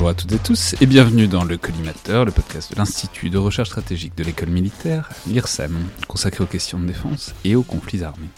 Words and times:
Bonjour 0.00 0.12
à 0.12 0.14
toutes 0.14 0.32
et 0.32 0.38
tous 0.38 0.74
et 0.80 0.86
bienvenue 0.86 1.28
dans 1.28 1.44
le 1.44 1.58
Collimateur, 1.58 2.24
le 2.24 2.32
podcast 2.32 2.72
de 2.72 2.78
l'Institut 2.78 3.28
de 3.28 3.36
recherche 3.36 3.68
stratégique 3.68 4.16
de 4.16 4.24
l'école 4.24 4.48
militaire, 4.48 5.10
l'IRSEM, 5.26 5.76
consacré 6.08 6.42
aux 6.42 6.46
questions 6.46 6.80
de 6.80 6.86
défense 6.86 7.34
et 7.44 7.54
aux 7.54 7.62
conflits 7.62 8.02
armés. 8.02 8.30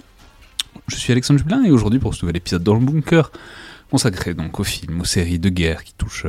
Je 0.88 0.96
suis 0.96 1.12
Alexandre 1.12 1.38
Jublin 1.38 1.62
et 1.62 1.70
aujourd'hui 1.70 2.00
pour 2.00 2.16
ce 2.16 2.24
nouvel 2.24 2.38
épisode 2.38 2.64
dans 2.64 2.74
le 2.74 2.80
bunker, 2.80 3.30
consacré 3.92 4.34
donc 4.34 4.58
aux 4.58 4.64
films, 4.64 5.02
aux 5.02 5.04
séries 5.04 5.38
de 5.38 5.50
guerre 5.50 5.84
qui 5.84 5.94
touchent 5.94 6.26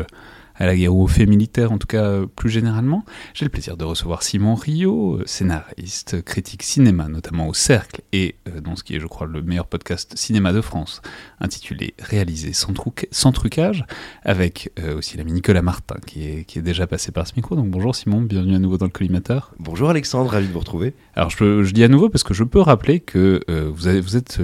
à 0.56 0.66
la 0.66 0.76
guerre 0.76 0.94
ou 0.96 1.04
aux 1.04 1.08
faits 1.08 1.28
militaires, 1.28 1.72
en 1.72 1.78
tout 1.78 1.88
cas 1.88 2.04
euh, 2.04 2.26
plus 2.28 2.50
généralement. 2.50 3.06
J'ai 3.34 3.46
le 3.46 3.50
plaisir 3.50 3.78
de 3.78 3.84
recevoir 3.86 4.23
Simon 4.23 4.56
Rio, 4.56 5.16
euh, 5.18 5.23
scénariste, 5.26 6.22
critique 6.23 6.64
cinéma, 6.64 7.08
notamment 7.08 7.48
au 7.48 7.54
Cercle, 7.54 8.02
et 8.12 8.36
euh, 8.48 8.62
dans 8.62 8.76
ce 8.76 8.84
qui 8.84 8.96
est, 8.96 9.00
je 9.00 9.08
crois, 9.08 9.28
le 9.28 9.42
meilleur 9.42 9.68
podcast 9.68 10.14
cinéma 10.16 10.54
de 10.54 10.62
France, 10.62 11.02
intitulé 11.40 11.94
Réalisé 12.00 12.54
sans, 12.54 12.74
truc- 12.74 13.08
sans 13.12 13.31
trucage, 13.31 13.86
avec 14.24 14.72
aussi 14.98 15.18
l'ami 15.18 15.31
Nicolas 15.34 15.62
Martin, 15.62 15.96
qui 16.06 16.26
est, 16.28 16.44
qui 16.46 16.59
est 16.59 16.62
déjà 16.62 16.88
passé 16.88 17.12
par 17.12 17.28
ce 17.28 17.34
micro. 17.36 17.56
Donc 17.56 17.70
bonjour 17.70 17.96
Simon, 17.96 18.22
bienvenue 18.22 18.56
à 18.56 18.59
nouveau 18.59 18.78
dans 18.78 18.86
le 18.86 18.92
collimateur. 18.92 19.54
Bonjour 19.59 19.90
Alexandre, 19.90 20.30
ravi 20.30 20.48
de 20.48 20.54
vous 20.54 20.59
retrouver. 20.59 20.94
Alors 21.16 21.30
je, 21.30 21.70
dis 21.72 21.84
à 21.84 21.88
nouveau 21.88 22.09
parce 22.09 22.24
que 22.24 22.34
je 22.34 22.44
peux 22.44 22.59
rappeler 22.59 23.00
que 23.00 23.42
euh, 23.50 23.70
vous, 23.74 23.88
avez- 23.88 24.02
vous 24.02 24.16
êtes 24.18 24.40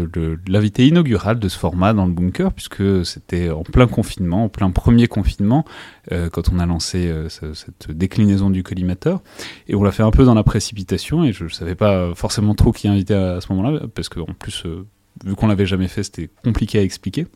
l'invité 0.48 0.88
inaugural 0.88 1.40
de 1.40 1.48
ce 1.50 1.58
format 1.58 1.94
dans 1.94 2.06
le 2.06 2.12
bunker 2.14 2.54
puisque 2.54 3.06
c'était 3.06 3.50
en 3.50 3.64
plein 3.64 3.88
confinement, 3.88 4.46
en 4.46 4.50
plein 4.50 4.72
premier 4.72 5.08
confinement 5.08 5.66
euh, 6.12 6.30
quand 6.30 6.50
on 6.52 6.60
a 6.60 6.66
lancé 6.66 7.08
euh, 7.08 7.30
ce- 7.30 7.54
cette 7.54 7.92
déclinaison 7.92 8.50
du 8.50 8.64
collimateur 8.64 9.22
et 9.68 9.76
on 9.76 9.84
l'a 9.84 9.92
fait 9.92 10.04
un 10.04 10.12
peu 10.12 10.24
dans 10.26 10.34
la 10.36 10.44
précipitation 10.44 11.24
et 11.24 11.34
je 11.34 11.46
ne 11.46 11.50
savais 11.50 11.76
pas 11.76 12.14
forcément 12.16 12.56
trop 12.56 12.72
qui 12.72 12.88
inviter 12.88 13.14
à, 13.14 13.36
à 13.36 13.42
ce 13.42 13.52
moment-là 13.54 13.82
parce 13.94 14.10
qu'en 14.10 14.26
plus 14.38 14.64
euh, 14.66 14.86
vu 15.26 15.36
qu'on 15.36 15.48
l'avait 15.48 15.66
jamais 15.66 15.88
fait 15.88 16.04
c'était 16.04 16.30
compliqué 16.44 16.80
à 16.80 16.84
expliquer. 16.84 17.28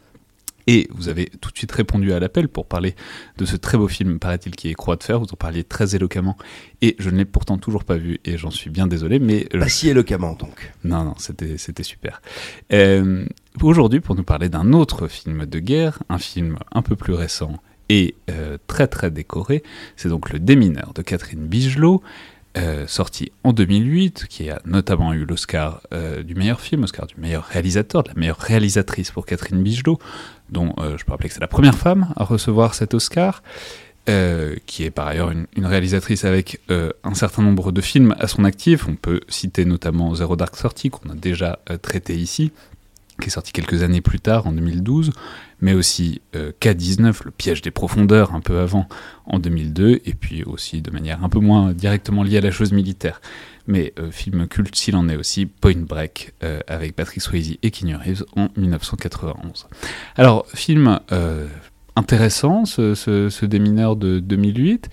Et 0.65 0.87
vous 0.91 1.09
avez 1.09 1.25
tout 1.41 1.51
de 1.51 1.57
suite 1.57 1.73
répondu 1.73 2.13
à 2.13 2.21
l'appel 2.21 2.47
pour 2.47 2.65
parler 2.67 2.95
de 3.37 3.43
ce 3.43 3.57
très 3.57 3.77
beau 3.77 3.89
film, 3.89 4.17
paraît-il, 4.17 4.55
qui 4.55 4.69
est 4.69 4.73
Croix 4.75 4.95
de 4.95 5.03
fer. 5.03 5.19
Vous 5.19 5.25
en 5.25 5.35
parliez 5.35 5.65
très 5.65 5.93
éloquemment. 5.93 6.37
Et 6.81 6.95
je 6.99 7.09
ne 7.09 7.17
l'ai 7.17 7.25
pourtant 7.25 7.57
toujours 7.57 7.83
pas 7.83 7.97
vu, 7.97 8.21
et 8.23 8.37
j'en 8.37 8.49
suis 8.49 8.69
bien 8.69 8.87
désolé, 8.87 9.19
mais... 9.19 9.43
Pas 9.51 9.67
si 9.67 9.89
éloquemment 9.89 10.35
donc. 10.35 10.71
Non, 10.85 11.03
non, 11.03 11.15
c'était, 11.17 11.57
c'était 11.57 11.83
super. 11.83 12.21
Euh, 12.71 13.25
aujourd'hui, 13.61 13.99
pour 13.99 14.15
nous 14.15 14.23
parler 14.23 14.47
d'un 14.47 14.71
autre 14.71 15.09
film 15.09 15.45
de 15.45 15.59
guerre, 15.59 16.01
un 16.07 16.17
film 16.17 16.57
un 16.71 16.81
peu 16.81 16.95
plus 16.95 17.11
récent 17.13 17.59
euh, 18.29 18.57
très 18.67 18.87
très 18.87 19.11
décoré, 19.11 19.63
c'est 19.95 20.09
donc 20.09 20.31
Le 20.31 20.39
Démineur 20.39 20.93
de 20.93 21.01
Catherine 21.01 21.45
Bigelow, 21.45 22.01
euh, 22.57 22.85
sorti 22.87 23.31
en 23.43 23.51
2008, 23.51 24.27
qui 24.29 24.49
a 24.49 24.61
notamment 24.65 25.13
eu 25.13 25.25
l'Oscar 25.25 25.81
euh, 25.93 26.23
du 26.23 26.35
meilleur 26.35 26.61
film, 26.61 26.83
Oscar 26.83 27.07
du 27.07 27.15
meilleur 27.17 27.43
réalisateur, 27.43 28.03
de 28.03 28.09
la 28.09 28.15
meilleure 28.15 28.37
réalisatrice 28.37 29.11
pour 29.11 29.25
Catherine 29.25 29.61
Bigelow, 29.63 29.99
dont 30.49 30.73
je 30.77 31.03
peux 31.03 31.11
rappeler 31.11 31.29
que 31.29 31.35
c'est 31.35 31.41
la 31.41 31.47
première 31.47 31.77
femme 31.77 32.13
à 32.15 32.23
recevoir 32.23 32.75
cet 32.75 32.93
Oscar. 32.93 33.41
qui 34.05 34.83
est 34.83 34.91
par 34.91 35.07
ailleurs 35.07 35.31
une, 35.31 35.65
réalisatrice 35.65 36.25
avec 36.25 36.61
un 36.69 37.13
certain 37.15 37.41
nombre 37.41 37.71
de 37.71 37.81
films 37.81 38.13
à 38.19 38.27
son 38.27 38.43
actif. 38.43 38.87
On 38.87 38.95
peut 38.95 39.21
citer 39.29 39.65
notamment 39.65 40.13
Zero 40.13 40.35
Dark 40.35 40.55
Thirty, 40.55 40.91
qu'on 40.91 41.09
a 41.09 41.15
déjà 41.15 41.59
traité 41.81 42.15
ici, 42.15 42.51
qui 43.21 43.27
est 43.27 43.31
sorti 43.31 43.51
quelques 43.51 43.83
années 43.83 44.01
plus 44.01 44.19
tard, 44.19 44.47
en 44.47 44.51
2012, 44.51 45.11
mais 45.61 45.73
aussi 45.73 46.21
euh, 46.35 46.51
K-19, 46.59 47.25
Le 47.25 47.31
piège 47.31 47.61
des 47.61 47.71
profondeurs, 47.71 48.33
un 48.33 48.41
peu 48.41 48.59
avant, 48.59 48.87
en 49.25 49.39
2002, 49.39 50.01
et 50.05 50.13
puis 50.13 50.43
aussi 50.43 50.81
de 50.81 50.91
manière 50.91 51.23
un 51.23 51.29
peu 51.29 51.39
moins 51.39 51.73
directement 51.73 52.23
liée 52.23 52.37
à 52.37 52.41
la 52.41 52.51
chose 52.51 52.71
militaire. 52.71 53.21
Mais 53.67 53.93
euh, 53.97 54.11
film 54.11 54.47
culte 54.47 54.75
s'il 54.75 54.95
en 54.95 55.07
est 55.07 55.15
aussi, 55.15 55.45
Point 55.45 55.85
Break, 55.87 56.33
euh, 56.43 56.59
avec 56.67 56.95
Patrick 56.95 57.21
Swayze 57.21 57.57
et 57.61 57.71
Keanu 57.71 57.95
Reeves 57.95 58.25
en 58.35 58.49
1991. 58.57 59.67
Alors, 60.17 60.45
film 60.53 60.99
euh, 61.11 61.47
intéressant, 61.95 62.65
ce, 62.65 62.95
ce, 62.95 63.29
ce 63.29 63.45
démineur 63.45 63.95
de 63.95 64.19
2008. 64.19 64.89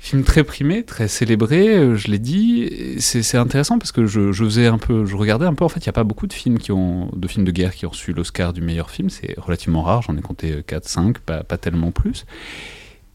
Film 0.00 0.22
très 0.22 0.44
primé, 0.44 0.84
très 0.84 1.08
célébré, 1.08 1.76
euh, 1.76 1.96
je 1.96 2.08
l'ai 2.08 2.20
dit. 2.20 2.96
C'est 3.00 3.36
intéressant 3.36 3.78
parce 3.78 3.90
que 3.90 4.06
je, 4.06 4.32
faisais 4.32 4.68
un 4.68 4.78
peu, 4.78 5.04
je 5.04 5.16
regardais 5.16 5.46
un 5.46 5.54
peu. 5.54 5.64
En 5.64 5.68
fait, 5.68 5.80
il 5.80 5.88
n'y 5.88 5.90
a 5.90 5.92
pas 5.92 6.04
beaucoup 6.04 6.28
de 6.28 6.32
films 6.32 6.58
qui 6.58 6.70
ont, 6.70 7.10
de 7.14 7.26
films 7.26 7.44
de 7.44 7.50
guerre 7.50 7.74
qui 7.74 7.84
ont 7.84 7.90
reçu 7.90 8.12
l'Oscar 8.12 8.52
du 8.52 8.60
meilleur 8.60 8.90
film. 8.90 9.10
C'est 9.10 9.34
relativement 9.38 9.82
rare. 9.82 10.02
J'en 10.02 10.16
ai 10.16 10.20
compté 10.20 10.62
4, 10.64 10.88
5, 10.88 11.18
pas, 11.18 11.42
tellement 11.58 11.90
plus. 11.90 12.26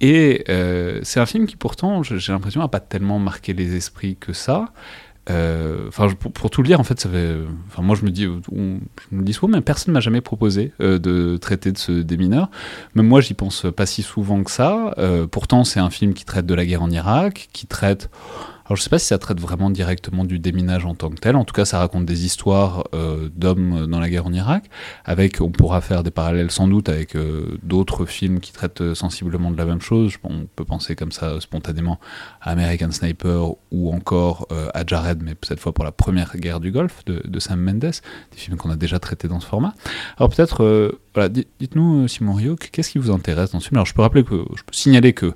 Et 0.01 0.43
euh, 0.49 0.99
c'est 1.03 1.21
un 1.21 1.25
film 1.25 1.45
qui 1.47 1.55
pourtant, 1.55 2.03
j'ai 2.03 2.33
l'impression, 2.33 2.59
n'a 2.59 2.67
pas 2.67 2.81
tellement 2.81 3.17
marqué 3.17 3.53
les 3.53 3.75
esprits 3.75 4.17
que 4.17 4.33
ça. 4.33 4.73
Euh, 5.29 5.87
Enfin, 5.87 6.07
pour, 6.09 6.49
tout 6.49 6.61
le 6.61 6.67
dire, 6.67 6.79
en 6.79 6.83
fait, 6.83 6.99
ça 6.99 7.09
fait. 7.09 7.37
Moi, 7.79 7.95
je 7.95 8.05
me 8.05 8.11
dis, 8.11 8.23
je 8.23 9.15
me 9.15 9.23
dis 9.23 9.33
souvent, 9.33 9.51
mais 9.51 9.61
personne 9.61 9.93
m'a 9.93 9.99
jamais 9.99 10.21
proposé 10.21 10.73
euh, 10.81 10.99
de 10.99 11.37
traiter 11.37 11.71
de 11.71 11.77
ce 11.77 11.91
démineur. 11.91 12.49
Même 12.95 13.07
moi, 13.07 13.21
j'y 13.21 13.33
pense 13.33 13.65
pas 13.75 13.85
si 13.85 14.01
souvent 14.01 14.43
que 14.43 14.51
ça. 14.51 14.93
Euh, 14.97 15.27
pourtant, 15.27 15.63
c'est 15.63 15.79
un 15.79 15.89
film 15.89 16.13
qui 16.13 16.25
traite 16.25 16.45
de 16.45 16.53
la 16.53 16.65
guerre 16.65 16.81
en 16.83 16.89
Irak, 16.89 17.49
qui 17.53 17.67
traite. 17.67 18.09
Alors, 18.65 18.77
je 18.77 18.81
sais 18.81 18.89
pas 18.89 18.99
si 18.99 19.07
ça 19.07 19.17
traite 19.17 19.39
vraiment 19.39 19.69
directement 19.69 20.23
du 20.23 20.39
déminage 20.39 20.85
en 20.85 20.95
tant 20.95 21.09
que 21.09 21.19
tel. 21.19 21.35
En 21.35 21.43
tout 21.43 21.53
cas, 21.53 21.65
ça 21.65 21.79
raconte 21.79 22.05
des 22.05 22.25
histoires 22.25 22.85
euh, 22.93 23.29
d'hommes 23.35 23.87
dans 23.87 23.99
la 23.99 24.09
guerre 24.09 24.25
en 24.25 24.33
Irak. 24.33 24.69
Avec, 25.05 25.41
on 25.41 25.51
pourra 25.51 25.81
faire 25.81 26.03
des 26.03 26.11
parallèles 26.11 26.51
sans 26.51 26.67
doute 26.67 26.89
avec 26.89 27.15
euh, 27.15 27.57
d'autres 27.63 28.05
films 28.05 28.39
qui 28.39 28.53
traitent 28.53 28.81
euh, 28.81 28.95
sensiblement 28.95 29.51
de 29.51 29.57
la 29.57 29.65
même 29.65 29.81
chose. 29.81 30.13
On 30.23 30.45
peut 30.55 30.65
penser 30.65 30.95
comme 30.95 31.11
ça 31.11 31.39
spontanément 31.41 31.99
à 32.41 32.51
American 32.51 32.91
Sniper 32.91 33.53
ou 33.71 33.93
encore 33.93 34.47
euh, 34.51 34.69
à 34.73 34.85
Jared, 34.85 35.21
mais 35.23 35.35
cette 35.43 35.59
fois 35.59 35.73
pour 35.73 35.83
la 35.83 35.91
première 35.91 36.37
guerre 36.37 36.59
du 36.59 36.71
Golfe 36.71 37.03
de, 37.05 37.39
Sam 37.39 37.59
Mendes, 37.59 37.79
des 37.79 38.37
films 38.37 38.57
qu'on 38.57 38.69
a 38.69 38.75
déjà 38.75 38.99
traités 38.99 39.27
dans 39.27 39.39
ce 39.39 39.47
format. 39.47 39.73
Alors 40.17 40.29
peut-être, 40.29 40.63
euh, 40.63 41.29
dites-nous, 41.59 42.03
euh, 42.03 42.07
Simon 42.07 42.33
Rio, 42.33 42.55
qu'est-ce 42.55 42.91
qui 42.91 42.99
vous 42.99 43.11
intéresse 43.11 43.51
dans 43.51 43.59
ce 43.59 43.67
film? 43.67 43.77
Alors 43.77 43.85
je 43.85 43.93
peux 43.93 44.01
rappeler 44.01 44.23
que, 44.23 44.45
je 44.55 44.63
peux 44.63 44.73
signaler 44.73 45.13
que 45.13 45.33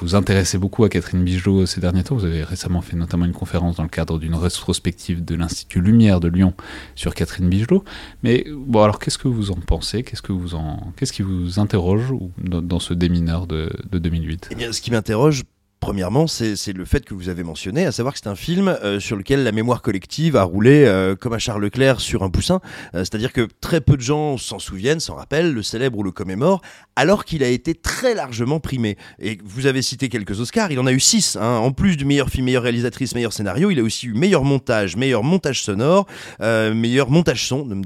vous 0.00 0.14
intéressez 0.14 0.58
beaucoup 0.58 0.84
à 0.84 0.88
Catherine 0.88 1.22
Bigelow 1.22 1.66
ces 1.66 1.80
derniers 1.80 2.02
temps. 2.02 2.16
Vous 2.16 2.24
avez 2.24 2.42
récemment 2.42 2.80
fait 2.80 2.96
notamment 2.96 3.24
une 3.24 3.32
conférence 3.32 3.76
dans 3.76 3.82
le 3.82 3.88
cadre 3.88 4.18
d'une 4.18 4.34
rétrospective 4.34 5.24
de 5.24 5.34
l'Institut 5.34 5.80
Lumière 5.80 6.20
de 6.20 6.28
Lyon 6.28 6.54
sur 6.94 7.14
Catherine 7.14 7.48
Bigelow. 7.48 7.84
Mais 8.22 8.44
bon, 8.50 8.82
alors 8.82 8.98
qu'est-ce 8.98 9.18
que 9.18 9.28
vous 9.28 9.50
en 9.50 9.54
pensez? 9.56 10.02
Qu'est-ce 10.02 10.22
que 10.22 10.32
vous 10.32 10.54
en, 10.54 10.92
qu'est-ce 10.96 11.12
qui 11.12 11.22
vous 11.22 11.58
interroge 11.58 12.12
dans 12.38 12.80
ce 12.80 12.92
démineur 12.92 13.46
de, 13.46 13.70
de 13.90 13.98
2008 13.98 14.48
Eh 14.50 14.54
bien, 14.54 14.72
ce 14.72 14.80
qui 14.80 14.90
m'interroge, 14.90 15.44
premièrement, 15.84 16.26
c'est 16.26 16.72
le 16.72 16.86
fait 16.86 17.04
que 17.04 17.12
vous 17.12 17.28
avez 17.28 17.42
mentionné, 17.42 17.84
à 17.84 17.92
savoir 17.92 18.14
que 18.14 18.20
c'est 18.22 18.30
un 18.30 18.34
film 18.34 18.68
euh, 18.68 19.00
sur 19.00 19.16
lequel 19.16 19.44
la 19.44 19.52
mémoire 19.52 19.82
collective 19.82 20.34
a 20.34 20.42
roulé 20.42 20.86
euh, 20.86 21.14
comme 21.14 21.34
à 21.34 21.38
Charles 21.38 21.60
Leclerc 21.62 22.00
sur 22.00 22.22
un 22.22 22.30
poussin. 22.30 22.62
Euh, 22.94 23.00
C'est-à-dire 23.00 23.34
que 23.34 23.46
très 23.60 23.82
peu 23.82 23.94
de 23.98 24.00
gens 24.00 24.38
s'en 24.38 24.58
souviennent, 24.58 24.98
s'en 24.98 25.14
rappellent, 25.14 25.52
le 25.52 25.62
célèbrent 25.62 25.98
ou 25.98 26.02
le 26.02 26.10
commémorent, 26.10 26.62
alors 26.96 27.26
qu'il 27.26 27.44
a 27.44 27.48
été 27.48 27.74
très 27.74 28.14
largement 28.14 28.60
primé. 28.60 28.96
Et 29.18 29.36
vous 29.44 29.66
avez 29.66 29.82
cité 29.82 30.08
quelques 30.08 30.40
Oscars, 30.40 30.72
il 30.72 30.80
en 30.80 30.86
a 30.86 30.92
eu 30.92 31.00
six. 31.00 31.36
hein. 31.36 31.58
En 31.58 31.70
plus 31.70 31.98
du 31.98 32.06
meilleur 32.06 32.30
film, 32.30 32.46
meilleure 32.46 32.62
réalisatrice, 32.62 33.14
meilleur 33.14 33.34
scénario, 33.34 33.70
il 33.70 33.78
a 33.78 33.82
aussi 33.82 34.06
eu 34.06 34.14
meilleur 34.14 34.42
montage, 34.42 34.96
meilleur 34.96 35.22
montage 35.22 35.62
sonore, 35.62 36.06
euh, 36.40 36.72
meilleur 36.72 37.10
montage 37.10 37.46
son. 37.46 37.66
Ne 37.66 37.74
me 37.74 37.84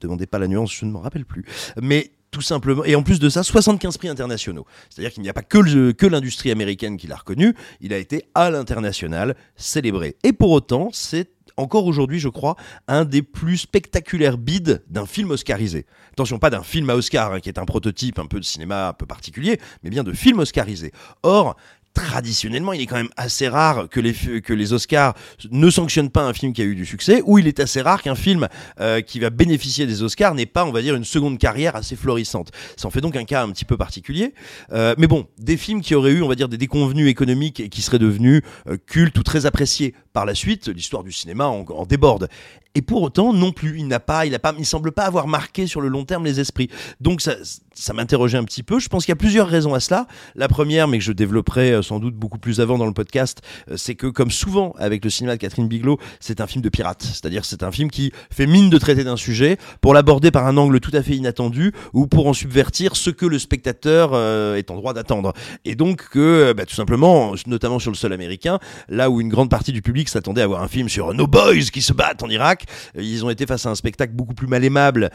demandez 0.00 0.26
pas 0.26 0.38
la 0.38 0.46
nuance, 0.46 0.72
je 0.72 0.84
ne 0.84 0.92
m'en 0.92 1.00
rappelle 1.00 1.24
plus. 1.24 1.44
Mais 1.80 2.12
tout 2.32 2.40
simplement. 2.40 2.84
Et 2.84 2.96
en 2.96 3.04
plus 3.04 3.20
de 3.20 3.28
ça, 3.28 3.44
75 3.44 3.98
prix 3.98 4.08
internationaux. 4.08 4.66
C'est-à-dire 4.90 5.12
qu'il 5.12 5.22
n'y 5.22 5.28
a 5.28 5.34
pas 5.34 5.42
que, 5.42 6.06
l'industrie 6.06 6.50
américaine 6.50 6.96
qui 6.96 7.06
l'a 7.06 7.16
reconnu, 7.16 7.54
il 7.80 7.92
a 7.92 7.98
été 7.98 8.24
à 8.34 8.50
l'international 8.50 9.36
célébré. 9.54 10.16
Et 10.24 10.32
pour 10.32 10.50
autant, 10.50 10.88
c'est 10.92 11.30
encore 11.58 11.86
aujourd'hui, 11.86 12.18
je 12.18 12.30
crois, 12.30 12.56
un 12.88 13.04
des 13.04 13.22
plus 13.22 13.58
spectaculaires 13.58 14.38
bids 14.38 14.78
d'un 14.88 15.04
film 15.04 15.30
oscarisé. 15.30 15.86
Attention, 16.12 16.38
pas 16.38 16.48
d'un 16.48 16.62
film 16.62 16.88
à 16.88 16.96
Oscar, 16.96 17.34
hein, 17.34 17.40
qui 17.40 17.50
est 17.50 17.58
un 17.58 17.66
prototype 17.66 18.18
un 18.18 18.26
peu 18.26 18.40
de 18.40 18.44
cinéma 18.44 18.88
un 18.88 18.92
peu 18.94 19.04
particulier, 19.04 19.60
mais 19.82 19.90
bien 19.90 20.02
de 20.02 20.12
film 20.12 20.38
oscarisé. 20.38 20.92
Or, 21.22 21.56
traditionnellement, 21.94 22.72
il 22.72 22.80
est 22.80 22.86
quand 22.86 22.96
même 22.96 23.10
assez 23.16 23.48
rare 23.48 23.88
que 23.88 24.00
les, 24.00 24.12
que 24.12 24.52
les 24.52 24.72
Oscars 24.72 25.14
ne 25.50 25.70
sanctionnent 25.70 26.10
pas 26.10 26.22
un 26.22 26.32
film 26.32 26.52
qui 26.52 26.62
a 26.62 26.64
eu 26.64 26.74
du 26.74 26.86
succès, 26.86 27.22
ou 27.24 27.38
il 27.38 27.46
est 27.46 27.60
assez 27.60 27.82
rare 27.82 28.02
qu'un 28.02 28.14
film 28.14 28.48
euh, 28.80 29.00
qui 29.00 29.20
va 29.20 29.30
bénéficier 29.30 29.86
des 29.86 30.02
Oscars 30.02 30.34
n'ait 30.34 30.46
pas, 30.46 30.64
on 30.64 30.72
va 30.72 30.82
dire, 30.82 30.94
une 30.94 31.04
seconde 31.04 31.38
carrière 31.38 31.76
assez 31.76 31.96
florissante. 31.96 32.50
Ça 32.76 32.88
en 32.88 32.90
fait 32.90 33.00
donc 33.00 33.16
un 33.16 33.24
cas 33.24 33.42
un 33.42 33.50
petit 33.50 33.64
peu 33.64 33.76
particulier. 33.76 34.34
Euh, 34.72 34.94
mais 34.98 35.06
bon, 35.06 35.26
des 35.38 35.56
films 35.56 35.82
qui 35.82 35.94
auraient 35.94 36.12
eu, 36.12 36.22
on 36.22 36.28
va 36.28 36.34
dire, 36.34 36.48
des 36.48 36.58
déconvenus 36.58 37.08
économiques 37.08 37.60
et 37.60 37.68
qui 37.68 37.82
seraient 37.82 37.98
devenus 37.98 38.42
euh, 38.68 38.76
cultes 38.86 39.18
ou 39.18 39.22
très 39.22 39.46
appréciés 39.46 39.94
par 40.12 40.26
la 40.26 40.34
suite, 40.34 40.68
l'histoire 40.68 41.02
du 41.02 41.12
cinéma 41.12 41.46
en, 41.46 41.86
déborde. 41.86 42.28
Et 42.74 42.82
pour 42.82 43.02
autant, 43.02 43.32
non 43.32 43.52
plus, 43.52 43.78
il 43.78 43.86
n'a 43.86 44.00
pas, 44.00 44.24
il 44.24 44.34
a 44.34 44.38
pas, 44.38 44.54
il 44.58 44.64
semble 44.64 44.92
pas 44.92 45.04
avoir 45.04 45.26
marqué 45.26 45.66
sur 45.66 45.80
le 45.80 45.88
long 45.88 46.04
terme 46.04 46.24
les 46.24 46.40
esprits. 46.40 46.70
Donc 47.00 47.20
ça, 47.20 47.34
ça 47.74 47.92
m'interrogeait 47.92 48.38
un 48.38 48.44
petit 48.44 48.62
peu. 48.62 48.78
Je 48.78 48.88
pense 48.88 49.04
qu'il 49.04 49.12
y 49.12 49.14
a 49.14 49.16
plusieurs 49.16 49.48
raisons 49.48 49.74
à 49.74 49.80
cela. 49.80 50.06
La 50.34 50.48
première, 50.48 50.88
mais 50.88 50.98
que 50.98 51.04
je 51.04 51.12
développerai 51.12 51.72
euh, 51.72 51.82
sans 51.82 51.98
doute 51.98 52.14
beaucoup 52.14 52.38
plus 52.38 52.60
avant 52.60 52.78
dans 52.78 52.86
le 52.86 52.92
podcast, 52.92 53.40
euh, 53.70 53.76
c'est 53.76 53.94
que 53.94 54.06
comme 54.06 54.30
souvent 54.30 54.74
avec 54.78 55.04
le 55.04 55.10
cinéma 55.10 55.36
de 55.36 55.40
Catherine 55.40 55.68
Bigelow, 55.68 55.98
c'est 56.20 56.40
un 56.40 56.46
film 56.46 56.62
de 56.62 56.68
pirate. 56.68 57.02
C'est-à-dire 57.02 57.44
c'est 57.44 57.62
un 57.62 57.72
film 57.72 57.90
qui 57.90 58.12
fait 58.30 58.46
mine 58.46 58.70
de 58.70 58.78
traiter 58.78 59.04
d'un 59.04 59.16
sujet 59.16 59.58
pour 59.80 59.94
l'aborder 59.94 60.30
par 60.30 60.46
un 60.46 60.56
angle 60.56 60.80
tout 60.80 60.90
à 60.94 61.02
fait 61.02 61.14
inattendu 61.14 61.72
ou 61.92 62.06
pour 62.06 62.26
en 62.26 62.32
subvertir 62.32 62.96
ce 62.96 63.10
que 63.10 63.26
le 63.26 63.38
spectateur 63.38 64.10
euh, 64.12 64.56
est 64.56 64.70
en 64.70 64.76
droit 64.76 64.94
d'attendre. 64.94 65.32
Et 65.64 65.74
donc 65.74 66.08
que, 66.10 66.52
bah, 66.52 66.66
tout 66.66 66.74
simplement, 66.74 67.34
notamment 67.46 67.78
sur 67.78 67.90
le 67.90 67.96
sol 67.96 68.12
américain, 68.12 68.58
là 68.88 69.10
où 69.10 69.20
une 69.20 69.28
grande 69.28 69.50
partie 69.50 69.72
du 69.72 69.82
public 69.82 70.08
s'attendait 70.08 70.42
à 70.42 70.46
voir 70.46 70.62
un 70.62 70.68
film 70.68 70.88
sur 70.88 71.12
No 71.14 71.26
Boys 71.26 71.70
qui 71.72 71.82
se 71.82 71.92
battent 71.92 72.22
en 72.22 72.28
Irak, 72.28 72.64
ils 72.98 73.24
ont 73.24 73.30
été 73.30 73.46
face 73.46 73.66
à 73.66 73.70
un 73.70 73.74
spectacle 73.74 74.12
beaucoup 74.12 74.34
plus 74.34 74.46
mal 74.46 74.64
aimable 74.64 75.10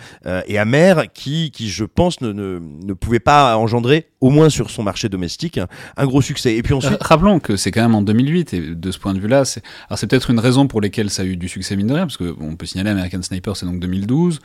et 0.48 0.57
amer 0.57 1.06
qui, 1.13 1.51
qui 1.51 1.69
je 1.69 1.83
pense, 1.83 2.21
ne, 2.21 2.31
ne 2.59 2.94
pouvait 2.94 3.19
pas 3.19 3.57
engendrer, 3.57 4.07
au 4.21 4.29
moins 4.29 4.49
sur 4.49 4.69
son 4.69 4.83
marché 4.83 5.09
domestique, 5.09 5.59
un, 5.97 6.05
gros 6.05 6.21
succès. 6.21 6.55
Et 6.55 6.63
puis 6.63 6.73
ensuite, 6.73 6.94
euh, 6.94 6.97
rappelons 7.01 7.39
que 7.39 7.55
c'est 7.55 7.71
quand 7.71 7.81
même 7.81 7.95
en 7.95 8.01
2008 8.01 8.53
et 8.53 8.61
de 8.75 8.91
ce 8.91 8.99
point 8.99 9.13
de 9.13 9.19
vue-là, 9.19 9.45
c'est 9.45 9.63
alors 9.88 9.99
c'est 9.99 10.07
peut-être 10.07 10.29
une 10.29 10.39
raison 10.39 10.67
pour 10.67 10.81
laquelle 10.81 11.09
ça 11.09 11.21
a 11.21 11.25
eu 11.25 11.38
du 11.38 11.47
succès 11.47 11.75
mine 11.75 11.88
de 11.88 11.94
rien, 11.94 12.05
parce 12.05 12.17
que 12.17 12.35
on 12.39 12.55
peut 12.55 12.65
signaler 12.65 12.89
American 12.89 13.21
Sniper, 13.21 13.55
c'est 13.55 13.65
donc 13.65 13.79
2012. 13.79 14.39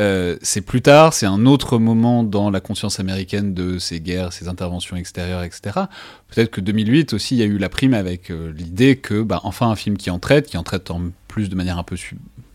Euh, 0.00 0.36
c'est 0.42 0.60
plus 0.60 0.80
tard, 0.80 1.12
c'est 1.12 1.26
un 1.26 1.44
autre 1.46 1.78
moment 1.78 2.22
dans 2.22 2.50
la 2.50 2.60
conscience 2.60 3.00
américaine 3.00 3.54
de 3.54 3.78
ces 3.78 4.00
guerres, 4.00 4.32
ces 4.32 4.46
interventions 4.46 4.96
extérieures, 4.96 5.42
etc. 5.42 5.80
Peut-être 6.28 6.50
que 6.50 6.60
2008 6.60 7.14
aussi, 7.14 7.34
il 7.34 7.38
y 7.38 7.42
a 7.42 7.46
eu 7.46 7.58
la 7.58 7.68
prime 7.68 7.94
avec 7.94 8.30
euh, 8.30 8.52
l'idée 8.56 8.96
que, 8.96 9.22
bah, 9.22 9.40
enfin, 9.42 9.68
un 9.70 9.76
film 9.76 9.96
qui 9.96 10.10
en 10.10 10.18
traite, 10.18 10.46
qui 10.46 10.56
en 10.56 10.62
traite 10.62 10.90
en 10.90 11.02
plus 11.26 11.48
de 11.48 11.56
manière 11.56 11.78
un 11.78 11.82
peu 11.82 11.96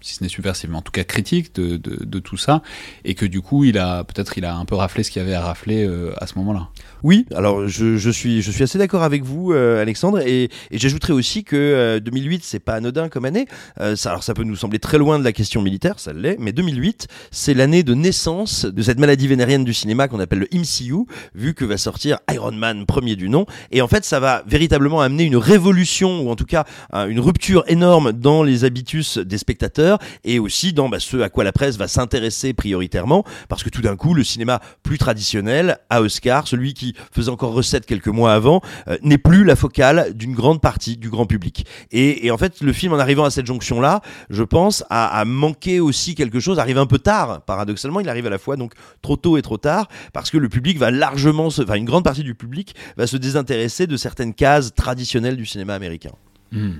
si 0.04 0.16
ce 0.16 0.24
n'est 0.24 0.30
subversive, 0.30 0.70
mais 0.70 0.78
en 0.78 0.82
tout 0.82 0.92
cas 0.92 1.06
critique 1.06 1.56
de, 1.56 2.20
tout 2.20 2.38
ça, 2.38 2.62
et 3.06 3.16
que 3.16 3.26
du 3.26 3.42
coup, 3.42 3.64
il 3.64 3.78
a 3.78 4.04
peut-être 4.04 4.38
il 4.38 4.46
a 4.46 4.56
un 4.56 4.66
peu 4.66 4.76
raflé 4.76 5.04
ce 5.04 5.10
qu'il 5.12 5.22
y 5.22 5.26
avait 5.26 5.34
à 5.34 5.42
rafler 5.42 5.86
euh, 5.86 6.14
à 6.18 6.28
ce 6.28 6.38
moment-là. 6.40 6.70
Oui, 7.04 7.26
alors 7.36 7.68
je, 7.68 8.10
suis, 8.12 8.42
je 8.42 8.50
suis 8.50 8.64
assez 8.64 8.78
d'accord 8.78 9.04
avec 9.04 9.24
vous, 9.24 9.52
euh, 9.52 9.82
Alexandre, 9.82 10.20
et, 10.26 10.44
et 10.44 10.78
j'ajouterais 10.78 11.12
aussi 11.12 11.44
que 11.44 11.58
euh, 11.58 12.00
2008, 12.00 12.44
c'est 12.46 12.60
pas 12.60 12.76
anodin 12.76 13.10
comme 13.10 13.26
année. 13.26 13.46
Euh, 13.82 13.98
alors 14.06 14.24
ça 14.24 14.34
peut 14.34 14.46
nous 14.46 14.56
sembler 14.56 14.80
très 14.80 14.98
loin 14.98 15.20
de 15.20 15.24
la 15.26 15.34
question 15.34 15.62
militaire, 15.62 16.00
ça 16.00 16.14
l'est, 16.14 16.38
mais 16.40 16.54
2008, 16.54 17.08
c'est 17.30 17.54
l'année 17.54 17.84
de 17.84 17.94
naissance 17.94 18.64
de 18.64 18.82
cette 18.82 19.00
maladie 19.00 19.28
vénérienne 19.28 19.66
du 19.66 19.74
cinéma 19.74 20.08
qu'on 20.08 20.22
appelle 20.22 20.40
le 20.40 20.48
MCU, 20.54 21.06
vu 21.36 21.54
que 21.54 21.66
va 21.66 21.76
sortir 21.76 22.20
Iron 22.32 22.54
Man, 22.54 22.86
premier 22.86 23.18
du 23.18 23.28
nom, 23.28 23.46
et 23.72 23.82
en 23.82 23.90
fait, 23.90 24.06
ça 24.06 24.22
va 24.22 24.44
véritablement 24.48 25.02
amener 25.02 25.26
une 25.26 25.38
révolution, 25.38 26.22
ou 26.22 26.30
en 26.30 26.38
tout 26.38 26.46
cas 26.46 26.64
une 26.94 27.20
rupture 27.20 27.66
énorme 27.68 28.14
dans 28.14 28.44
les 28.44 28.64
habitus 28.64 29.18
des 29.18 29.38
spectateurs, 29.38 29.93
et 30.24 30.40
aussi 30.40 30.74
dans 30.74 30.90
bah, 30.90 31.00
ce 31.00 31.18
à 31.18 31.30
quoi 31.30 31.44
la 31.44 31.52
presse 31.52 31.78
va 31.78 31.88
s'intéresser 31.88 32.54
prioritairement, 32.54 33.24
parce 33.50 33.64
que 33.64 33.70
tout 33.70 33.82
d'un 33.82 33.96
coup, 33.96 34.14
le 34.14 34.24
cinéma 34.24 34.62
plus 34.84 34.98
traditionnel, 34.98 35.78
à 35.90 36.02
Oscar, 36.02 36.48
celui 36.48 36.74
qui 36.74 36.96
faisait 37.12 37.30
encore 37.30 37.54
recette 37.54 37.86
quelques 37.86 38.08
mois 38.08 38.34
avant, 38.34 38.62
euh, 38.88 38.98
n'est 39.02 39.18
plus 39.18 39.44
la 39.44 39.56
focale 39.56 40.14
d'une 40.14 40.34
grande 40.34 40.62
partie 40.62 40.98
du 40.98 41.10
grand 41.10 41.26
public. 41.26 41.66
Et, 41.92 42.32
en 42.32 42.38
fait, 42.38 42.62
le 42.62 42.74
film, 42.74 42.94
en 42.94 43.00
arrivant 43.00 43.26
à 43.26 43.30
cette 43.30 43.46
jonction-là, 43.46 44.02
je 44.30 44.44
pense, 44.44 44.84
a, 44.90 45.24
manqué 45.26 45.80
aussi 45.80 46.16
quelque 46.16 46.40
chose, 46.40 46.60
arrive 46.60 46.78
un 46.78 46.86
peu 46.86 47.00
tard, 47.00 47.42
paradoxalement, 47.42 48.00
il 48.00 48.10
arrive 48.10 48.28
à 48.28 48.30
la 48.30 48.38
fois 48.38 48.56
donc 48.56 48.74
trop 49.02 49.16
tôt 49.16 49.38
et 49.38 49.42
trop 49.42 49.58
tard, 49.58 49.88
parce 50.12 50.30
que 50.30 50.38
le 50.38 50.50
public 50.50 50.78
va 50.78 50.92
largement, 50.92 51.48
enfin 51.48 51.76
une 51.76 51.86
grande 51.86 52.04
partie 52.04 52.24
du 52.24 52.36
public 52.36 52.76
va 52.98 53.08
se 53.08 53.18
désintéresser 53.18 53.88
de 53.88 53.98
certaines 53.98 54.34
cases 54.34 54.74
traditionnelles 54.74 55.38
du 55.38 55.46
cinéma 55.46 55.74
américain. 55.76 56.12
Mmh. 56.52 56.72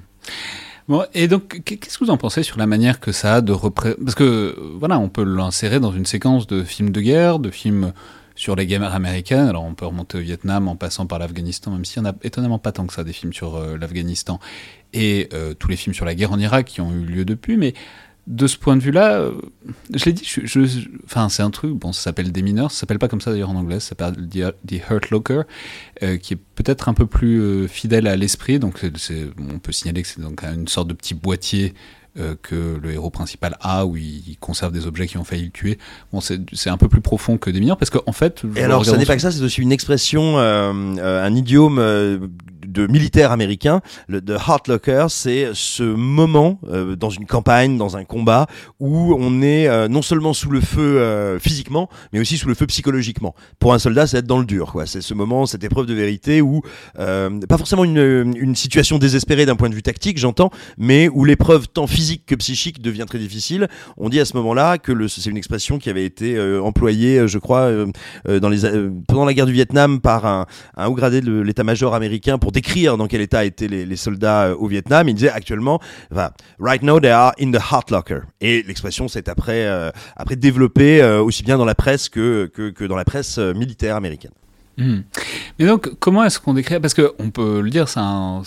Bon, 0.90 1.06
et 1.14 1.28
donc, 1.28 1.62
qu'est-ce 1.64 1.98
que 1.98 2.04
vous 2.04 2.12
en 2.12 2.18
pensez 2.18 2.44
sur 2.44 2.58
la 2.58 2.68
manière 2.68 3.00
que 3.00 3.14
ça 3.14 3.36
a 3.36 3.42
de 3.42 3.54
représenter 3.54 4.02
Parce 4.04 4.16
que, 4.16 4.56
voilà, 4.78 5.00
on 5.00 5.08
peut 5.08 5.24
l'insérer 5.24 5.80
dans 5.80 5.94
une 5.94 6.06
séquence 6.06 6.46
de 6.46 6.64
films 6.64 6.92
de 6.92 7.00
guerre, 7.00 7.40
de 7.40 7.50
films 7.50 7.94
sur 8.36 8.56
les 8.56 8.66
guerres 8.66 8.94
américaines. 8.94 9.48
Alors, 9.48 9.64
on 9.64 9.76
peut 9.76 9.86
remonter 9.86 10.18
au 10.18 10.22
Vietnam 10.22 10.68
en 10.68 10.76
passant 10.76 11.06
par 11.06 11.20
l'Afghanistan, 11.20 11.72
même 11.72 11.86
s'il 11.86 12.04
y 12.04 12.06
en 12.06 12.10
a 12.10 12.14
étonnamment 12.24 12.60
pas 12.60 12.74
tant 12.74 12.86
que 12.86 12.94
ça 12.94 13.04
des 13.04 13.14
films 13.14 13.34
sur 13.34 13.56
euh, 13.56 13.78
l'Afghanistan. 13.78 14.40
Et 14.92 15.30
euh, 15.34 15.54
tous 15.54 15.70
les 15.70 15.78
films 15.78 15.94
sur 15.94 16.06
la 16.06 16.16
guerre 16.16 16.34
en 16.34 16.40
Irak 16.40 16.68
qui 16.68 16.82
ont 16.82 16.92
eu 16.92 17.06
lieu 17.06 17.26
depuis. 17.26 17.56
Mais 17.56 17.74
de 18.26 18.48
ce 18.48 18.58
point 18.58 18.78
de 18.78 18.82
vue-là, 18.82 19.18
euh, 19.18 19.32
je 19.94 20.06
l'ai 20.06 20.14
dit, 20.14 20.24
je, 20.26 20.46
je, 20.46 20.80
enfin, 21.04 21.28
c'est 21.28 21.44
un 21.44 21.52
truc, 21.52 21.74
bon, 21.74 21.92
ça 21.92 22.04
s'appelle 22.04 22.32
Des 22.32 22.42
mineurs, 22.42 22.72
ça 22.72 22.82
s'appelle 22.82 23.00
pas 23.00 23.10
comme 23.10 23.20
ça 23.20 23.32
d'ailleurs 23.32 23.50
en 23.50 23.56
anglais, 23.56 23.82
ça 23.82 23.90
s'appelle 23.90 24.16
The, 24.30 24.56
The 24.66 24.90
Hurt 24.90 25.10
Locker, 25.10 25.42
euh, 26.04 26.18
qui 26.18 26.36
est 26.36 26.40
peut-être 26.56 26.88
un 26.88 26.94
peu 26.94 27.06
plus 27.06 27.42
euh, 27.42 27.68
fidèle 27.68 28.08
à 28.08 28.16
l'esprit, 28.16 28.60
donc 28.60 28.80
on 29.38 29.60
peut 29.60 29.72
signaler 29.74 30.04
que 30.04 30.08
c'est 30.08 30.22
donc 30.22 30.42
une 30.44 30.70
sorte 30.70 30.88
de 30.88 30.94
petit 30.94 31.16
boîtier 31.16 31.74
euh, 32.18 32.36
que 32.42 32.80
le 32.82 32.92
héros 32.92 33.10
principal 33.10 33.58
a, 33.60 33.86
où 33.86 33.98
il, 33.98 34.24
il, 34.30 34.38
conserve 34.38 34.72
des 34.72 34.88
objets 34.88 35.08
qui 35.08 35.18
ont 35.18 35.24
failli 35.26 35.46
le 35.46 35.52
tuer. 35.52 35.78
Bon, 36.14 36.22
c'est 36.22 36.70
un 36.70 36.78
peu 36.78 36.88
plus 36.88 37.02
profond 37.02 37.38
que 37.38 37.50
des 37.50 37.60
mineurs, 37.60 37.78
parce 37.78 37.90
qu'en 37.90 38.04
en 38.06 38.14
fait... 38.14 38.44
Et 38.56 38.64
alors, 38.64 38.86
ça 38.86 38.96
n'est 38.96 39.06
pas 39.06 39.16
que 39.16 39.22
ça, 39.22 39.32
c'est 39.32 39.42
aussi 39.42 39.62
une 39.62 39.72
expression, 39.72 40.38
un 40.38 41.36
idiome 41.36 42.30
de 42.74 42.88
militaires 42.88 43.32
américains, 43.32 43.82
le 44.08 44.20
de 44.20 44.34
Heart 44.34 44.70
c'est 45.10 45.52
ce 45.54 45.84
moment 45.84 46.60
euh, 46.68 46.96
dans 46.96 47.10
une 47.10 47.26
campagne, 47.26 47.78
dans 47.78 47.98
un 47.98 48.04
combat, 48.04 48.48
où 48.80 49.16
on 49.20 49.42
est 49.42 49.68
euh, 49.68 49.88
non 49.88 50.02
seulement 50.02 50.34
sous 50.34 50.50
le 50.50 50.62
feu 50.62 51.00
euh, 51.00 51.40
physiquement, 51.40 51.90
mais 52.12 52.20
aussi 52.20 52.38
sous 52.38 52.48
le 52.48 52.56
feu 52.56 52.66
psychologiquement. 52.66 53.36
Pour 53.60 53.74
un 53.74 53.80
soldat, 53.80 54.08
c'est 54.08 54.18
être 54.18 54.28
dans 54.28 54.40
le 54.40 54.46
dur, 54.46 54.72
quoi. 54.72 54.86
C'est 54.86 55.02
ce 55.02 55.14
moment, 55.14 55.46
cette 55.46 55.64
épreuve 55.64 55.86
de 55.86 55.94
vérité 55.94 56.42
où 56.42 56.62
pas 56.96 57.58
forcément 57.58 57.84
une, 57.84 58.34
une 58.38 58.56
situation 58.56 58.98
désespérée 58.98 59.46
d'un 59.46 59.56
point 59.56 59.70
de 59.70 59.76
vue 59.76 59.84
tactique, 59.84 60.18
j'entends, 60.18 60.50
mais 60.78 61.10
où 61.10 61.26
l'épreuve 61.26 61.68
tant 61.68 61.88
physique 61.88 62.26
que 62.26 62.36
psychique 62.36 62.82
devient 62.82 63.06
très 63.08 63.20
difficile. 63.20 63.68
On 63.98 64.10
dit 64.10 64.20
à 64.20 64.26
ce 64.26 64.36
moment-là 64.38 64.78
que 64.78 64.92
le, 64.92 65.08
c'est 65.08 65.30
une 65.30 65.38
expression 65.38 65.78
qui 65.78 65.90
avait 65.90 66.06
été 66.06 66.40
employée, 66.60 67.28
je 67.28 67.38
crois, 67.38 67.70
dans 68.26 68.50
les, 68.50 68.62
pendant 69.08 69.26
la 69.26 69.34
guerre 69.34 69.46
du 69.46 69.54
Vietnam 69.54 70.02
par 70.02 70.26
un, 70.26 70.46
un 70.78 70.88
haut 70.88 70.96
gradé 70.96 71.22
de 71.22 71.40
l'état-major 71.40 71.94
américain 71.94 72.38
pour 72.38 72.52
décrire 72.64 72.98
dans 72.98 73.08
quel 73.08 73.22
état 73.22 73.44
étaient 73.44 73.68
les, 73.68 73.96
soldats 73.96 74.46
euh, 74.46 74.56
au 74.56 74.68
Vietnam. 74.68 75.10
Il 75.10 75.16
disait 75.16 75.30
actuellement, 75.30 75.80
right 76.60 76.82
now 76.82 77.00
they 77.00 77.10
are 77.10 77.34
in 77.40 77.52
the 77.52 77.60
heart 77.72 77.92
locker. 77.92 78.22
Et 78.42 78.64
l'expression 78.64 79.08
s'est 79.08 79.30
après, 79.30 79.66
euh, 79.66 79.92
après 80.16 80.36
développée 80.36 81.02
euh, 81.02 81.22
aussi 81.22 81.44
bien 81.44 81.58
dans 81.58 81.66
la 81.66 81.76
presse 81.76 82.10
que, 82.10 82.50
que, 82.54 82.86
dans 82.86 82.96
la 82.96 83.06
presse 83.06 83.38
militaire 83.38 83.96
américaine. 83.96 84.32
Mmh. 84.78 85.02
Mais 85.60 85.68
donc, 85.68 85.92
comment 86.00 86.24
est-ce 86.24 86.40
qu'on 86.40 86.56
décrit 86.56 86.80
Parce 86.80 86.96
qu'on 86.96 87.30
peut 87.30 87.62
le 87.62 87.70
dire, 87.70 87.88
c'est 87.88 88.00
un, 88.00 88.42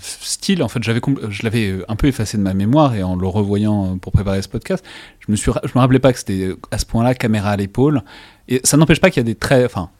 style. 0.00 0.62
En 0.62 0.68
fait, 0.68 0.82
je 0.82 1.42
l'avais 1.42 1.78
un 1.86 1.96
peu 1.96 2.08
effacé 2.08 2.36
de 2.38 2.42
ma 2.42 2.54
mémoire 2.54 2.94
et 2.94 3.02
en 3.02 3.14
le 3.14 3.26
revoyant 3.26 3.98
pour 3.98 4.12
préparer 4.12 4.42
ce 4.42 4.48
podcast, 4.48 4.84
je 5.20 5.30
me 5.30 5.36
me 5.36 5.78
rappelais 5.78 6.00
pas 6.00 6.12
que 6.12 6.18
c'était 6.18 6.54
à 6.72 6.78
ce 6.78 6.86
point-là 6.86 7.14
caméra 7.14 7.50
à 7.50 7.56
l'épaule. 7.56 8.02
Et 8.48 8.60
ça 8.64 8.76
n'empêche 8.76 9.00
pas 9.00 9.10
qu'il 9.10 9.20
y 9.20 9.24
a 9.24 9.24
des 9.24 9.36
traits, 9.36 9.64
enfin, 9.66 9.90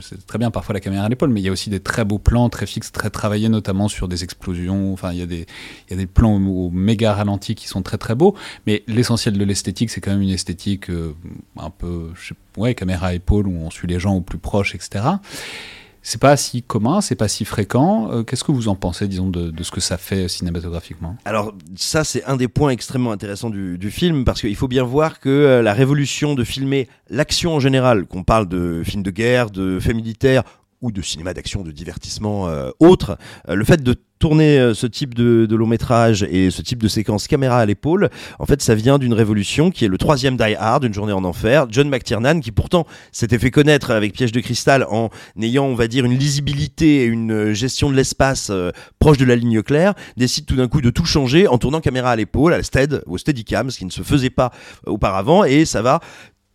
c'est 0.00 0.26
très 0.26 0.38
bien 0.38 0.50
parfois 0.50 0.72
la 0.74 0.80
caméra 0.80 1.04
à 1.04 1.08
l'épaule, 1.08 1.30
mais 1.30 1.40
il 1.40 1.44
y 1.44 1.48
a 1.48 1.52
aussi 1.52 1.70
des 1.70 1.80
très 1.80 2.04
beaux 2.04 2.18
plans, 2.18 2.48
très 2.48 2.66
fixes, 2.66 2.92
très 2.92 3.10
travaillés, 3.10 3.48
notamment 3.48 3.88
sur 3.88 4.08
des 4.08 4.24
explosions. 4.24 4.92
Enfin, 4.92 5.12
il 5.12 5.18
y 5.18 5.22
a 5.22 5.26
des, 5.26 5.46
il 5.88 5.90
y 5.90 5.94
a 5.94 5.96
des 5.96 6.06
plans 6.06 6.36
au, 6.36 6.66
au 6.66 6.70
méga 6.70 7.14
ralenti 7.14 7.54
qui 7.54 7.68
sont 7.68 7.82
très 7.82 7.98
très 7.98 8.14
beaux, 8.14 8.34
mais 8.66 8.82
l'essentiel 8.86 9.36
de 9.38 9.44
l'esthétique, 9.44 9.90
c'est 9.90 10.00
quand 10.00 10.10
même 10.10 10.22
une 10.22 10.30
esthétique 10.30 10.90
euh, 10.90 11.14
un 11.58 11.70
peu, 11.70 12.10
je 12.14 12.28
sais, 12.28 12.34
ouais, 12.56 12.74
caméra 12.74 13.08
à 13.08 13.12
épaule 13.14 13.46
où 13.48 13.56
on 13.56 13.70
suit 13.70 13.88
les 13.88 13.98
gens 13.98 14.14
au 14.14 14.20
plus 14.20 14.38
proche, 14.38 14.74
etc. 14.74 15.04
C'est 16.08 16.18
pas 16.22 16.38
si 16.38 16.62
commun, 16.62 17.02
c'est 17.02 17.16
pas 17.16 17.28
si 17.28 17.44
fréquent. 17.44 18.10
Euh, 18.10 18.22
Qu'est-ce 18.22 18.42
que 18.42 18.50
vous 18.50 18.68
en 18.68 18.74
pensez, 18.74 19.08
disons, 19.08 19.28
de, 19.28 19.62
ce 19.62 19.70
que 19.70 19.82
ça 19.82 19.98
fait 19.98 20.26
cinématographiquement? 20.26 21.18
Alors, 21.26 21.52
ça, 21.76 22.02
c'est 22.02 22.24
un 22.24 22.36
des 22.36 22.48
points 22.48 22.70
extrêmement 22.70 23.12
intéressants 23.12 23.50
du, 23.50 23.76
du 23.76 23.90
film, 23.90 24.24
parce 24.24 24.40
qu'il 24.40 24.56
faut 24.56 24.68
bien 24.68 24.84
voir 24.84 25.20
que 25.20 25.28
euh, 25.28 25.60
la 25.60 25.74
révolution 25.74 26.34
de 26.34 26.44
filmer 26.44 26.88
l'action 27.10 27.54
en 27.54 27.60
général, 27.60 28.06
qu'on 28.06 28.22
parle 28.22 28.48
de 28.48 28.80
films 28.86 29.02
de 29.02 29.10
guerre, 29.10 29.50
de 29.50 29.78
faits 29.80 29.94
militaires, 29.94 30.44
ou 30.80 30.92
de 30.92 31.02
cinéma 31.02 31.34
d'action, 31.34 31.62
de 31.62 31.72
divertissement 31.72 32.48
euh, 32.48 32.70
autre. 32.78 33.18
Euh, 33.48 33.54
le 33.54 33.64
fait 33.64 33.82
de 33.82 33.96
tourner 34.20 34.58
euh, 34.58 34.74
ce 34.74 34.86
type 34.86 35.14
de, 35.14 35.46
de, 35.46 35.56
long 35.56 35.66
métrage 35.66 36.24
et 36.24 36.50
ce 36.50 36.62
type 36.62 36.82
de 36.82 36.88
séquence 36.88 37.26
caméra 37.26 37.58
à 37.58 37.66
l'épaule, 37.66 38.10
en 38.38 38.46
fait, 38.46 38.62
ça 38.62 38.74
vient 38.74 38.98
d'une 38.98 39.12
révolution 39.12 39.70
qui 39.70 39.84
est 39.84 39.88
le 39.88 39.98
troisième 39.98 40.36
Die 40.36 40.54
Hard, 40.56 40.84
une 40.84 40.94
journée 40.94 41.12
en 41.12 41.24
enfer. 41.24 41.66
John 41.70 41.88
McTiernan, 41.88 42.40
qui 42.40 42.52
pourtant 42.52 42.86
s'était 43.10 43.38
fait 43.38 43.50
connaître 43.50 43.90
avec 43.90 44.12
Piège 44.12 44.32
de 44.32 44.40
cristal 44.40 44.86
en 44.88 45.10
ayant, 45.40 45.64
on 45.64 45.74
va 45.74 45.88
dire, 45.88 46.04
une 46.04 46.16
lisibilité 46.16 47.02
et 47.02 47.04
une 47.04 47.52
gestion 47.52 47.90
de 47.90 47.96
l'espace 47.96 48.52
proche 48.98 49.18
de 49.18 49.24
la 49.24 49.36
ligne 49.36 49.62
claire, 49.62 49.94
décide 50.16 50.46
tout 50.46 50.56
d'un 50.56 50.68
coup 50.68 50.80
de 50.80 50.90
tout 50.90 51.04
changer 51.04 51.48
en 51.48 51.58
tournant 51.58 51.80
caméra 51.80 52.10
à 52.10 52.16
l'épaule, 52.16 52.54
à 52.54 52.62
stead, 52.62 53.02
au 53.06 53.18
steadicam, 53.18 53.70
ce 53.70 53.78
qui 53.78 53.84
ne 53.84 53.90
se 53.90 54.02
faisait 54.02 54.30
pas 54.30 54.52
auparavant, 54.86 55.44
et 55.44 55.64
ça 55.64 55.82
va 55.82 56.00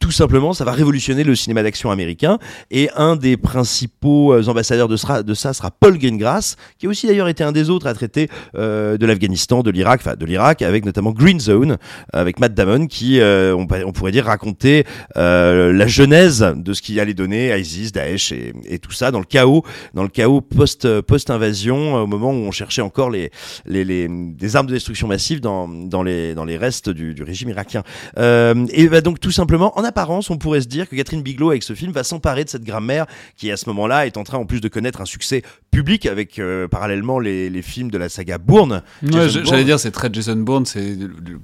tout 0.03 0.11
simplement, 0.11 0.51
ça 0.51 0.65
va 0.65 0.73
révolutionner 0.73 1.23
le 1.23 1.33
cinéma 1.33 1.63
d'action 1.63 1.89
américain. 1.89 2.37
Et 2.69 2.89
un 2.97 3.15
des 3.15 3.37
principaux 3.37 4.33
euh, 4.33 4.49
ambassadeurs 4.49 4.89
de, 4.89 4.97
ça 4.97 5.53
sera 5.53 5.71
Paul 5.71 5.97
Greengrass, 5.97 6.57
qui 6.77 6.87
a 6.87 6.89
aussi 6.89 7.07
d'ailleurs 7.07 7.29
été 7.29 7.41
un 7.41 7.53
des 7.53 7.69
autres 7.69 7.87
à 7.87 7.93
traiter 7.93 8.27
euh, 8.55 8.97
de 8.97 9.05
l'Afghanistan, 9.05 9.63
de 9.63 9.71
l'Irak, 9.71 10.01
enfin 10.03 10.17
de 10.17 10.25
l'Irak, 10.25 10.61
avec 10.61 10.83
notamment 10.83 11.13
Green 11.13 11.39
Zone, 11.39 11.77
avec 12.11 12.41
Matt 12.41 12.53
Damon, 12.53 12.87
qui, 12.87 13.21
euh, 13.21 13.55
on, 13.55 13.65
pourrait 13.93 14.11
dire, 14.11 14.25
racontait 14.25 14.83
la 15.15 15.87
genèse 15.87 16.53
de 16.53 16.73
ce 16.73 16.81
qui 16.81 16.99
allait 16.99 17.13
donner 17.13 17.57
ISIS, 17.57 17.93
Daesh 17.93 18.33
et, 18.33 18.79
tout 18.79 18.91
ça 18.91 19.09
dans 19.09 19.19
le 19.19 19.25
chaos, 19.25 19.63
dans 19.93 20.03
le 20.03 20.09
chaos 20.09 20.41
post 20.41 20.99
post 20.99 21.29
invasion, 21.29 21.95
au 21.95 22.07
moment 22.07 22.31
où 22.31 22.43
on 22.43 22.51
cherchait 22.51 22.81
encore 22.81 23.09
les, 23.09 23.31
les, 23.65 23.85
les 23.85 24.09
des 24.09 24.55
armes 24.57 24.67
de 24.67 24.73
destruction 24.73 25.07
massive 25.07 25.39
dans, 25.39 25.69
dans 25.69 26.03
les 26.03 26.35
dans 26.35 26.43
les 26.43 26.57
restes 26.57 26.89
du, 26.89 27.13
du 27.13 27.23
régime 27.23 27.49
irakien. 27.49 27.83
et 28.17 28.87
bah, 28.89 28.99
donc 28.99 29.21
tout 29.21 29.31
simplement, 29.31 29.77
en 29.79 29.85
apparence, 29.93 30.31
on 30.31 30.37
pourrait 30.37 30.61
se 30.61 30.67
dire 30.67 30.89
que 30.89 30.95
Catherine 30.95 31.21
Bigelow, 31.21 31.51
avec 31.51 31.61
ce 31.61 31.73
film, 31.75 31.91
va 31.91 32.03
s'emparer 32.03 32.43
de 32.43 32.49
cette 32.49 32.63
grammaire 32.63 33.05
qui, 33.37 33.51
à 33.51 33.57
ce 33.57 33.69
moment-là, 33.69 34.07
est 34.07 34.17
en 34.17 34.23
train, 34.23 34.39
en 34.39 34.45
plus 34.45 34.59
de 34.59 34.67
connaître 34.67 35.01
un 35.01 35.05
succès 35.05 35.43
public 35.69 36.07
avec 36.07 36.39
euh, 36.39 36.67
parallèlement 36.67 37.19
les, 37.19 37.51
les, 37.51 37.61
films 37.61 37.91
de 37.91 37.97
la 37.99 38.09
saga 38.09 38.39
Bourne. 38.39 38.81
Ouais, 39.03 39.29
J'allais 39.29 39.63
dire, 39.63 39.79
c'est 39.79 39.91
très 39.91 40.09
Jason 40.11 40.35
Bourne. 40.37 40.65
C'est 40.65 40.97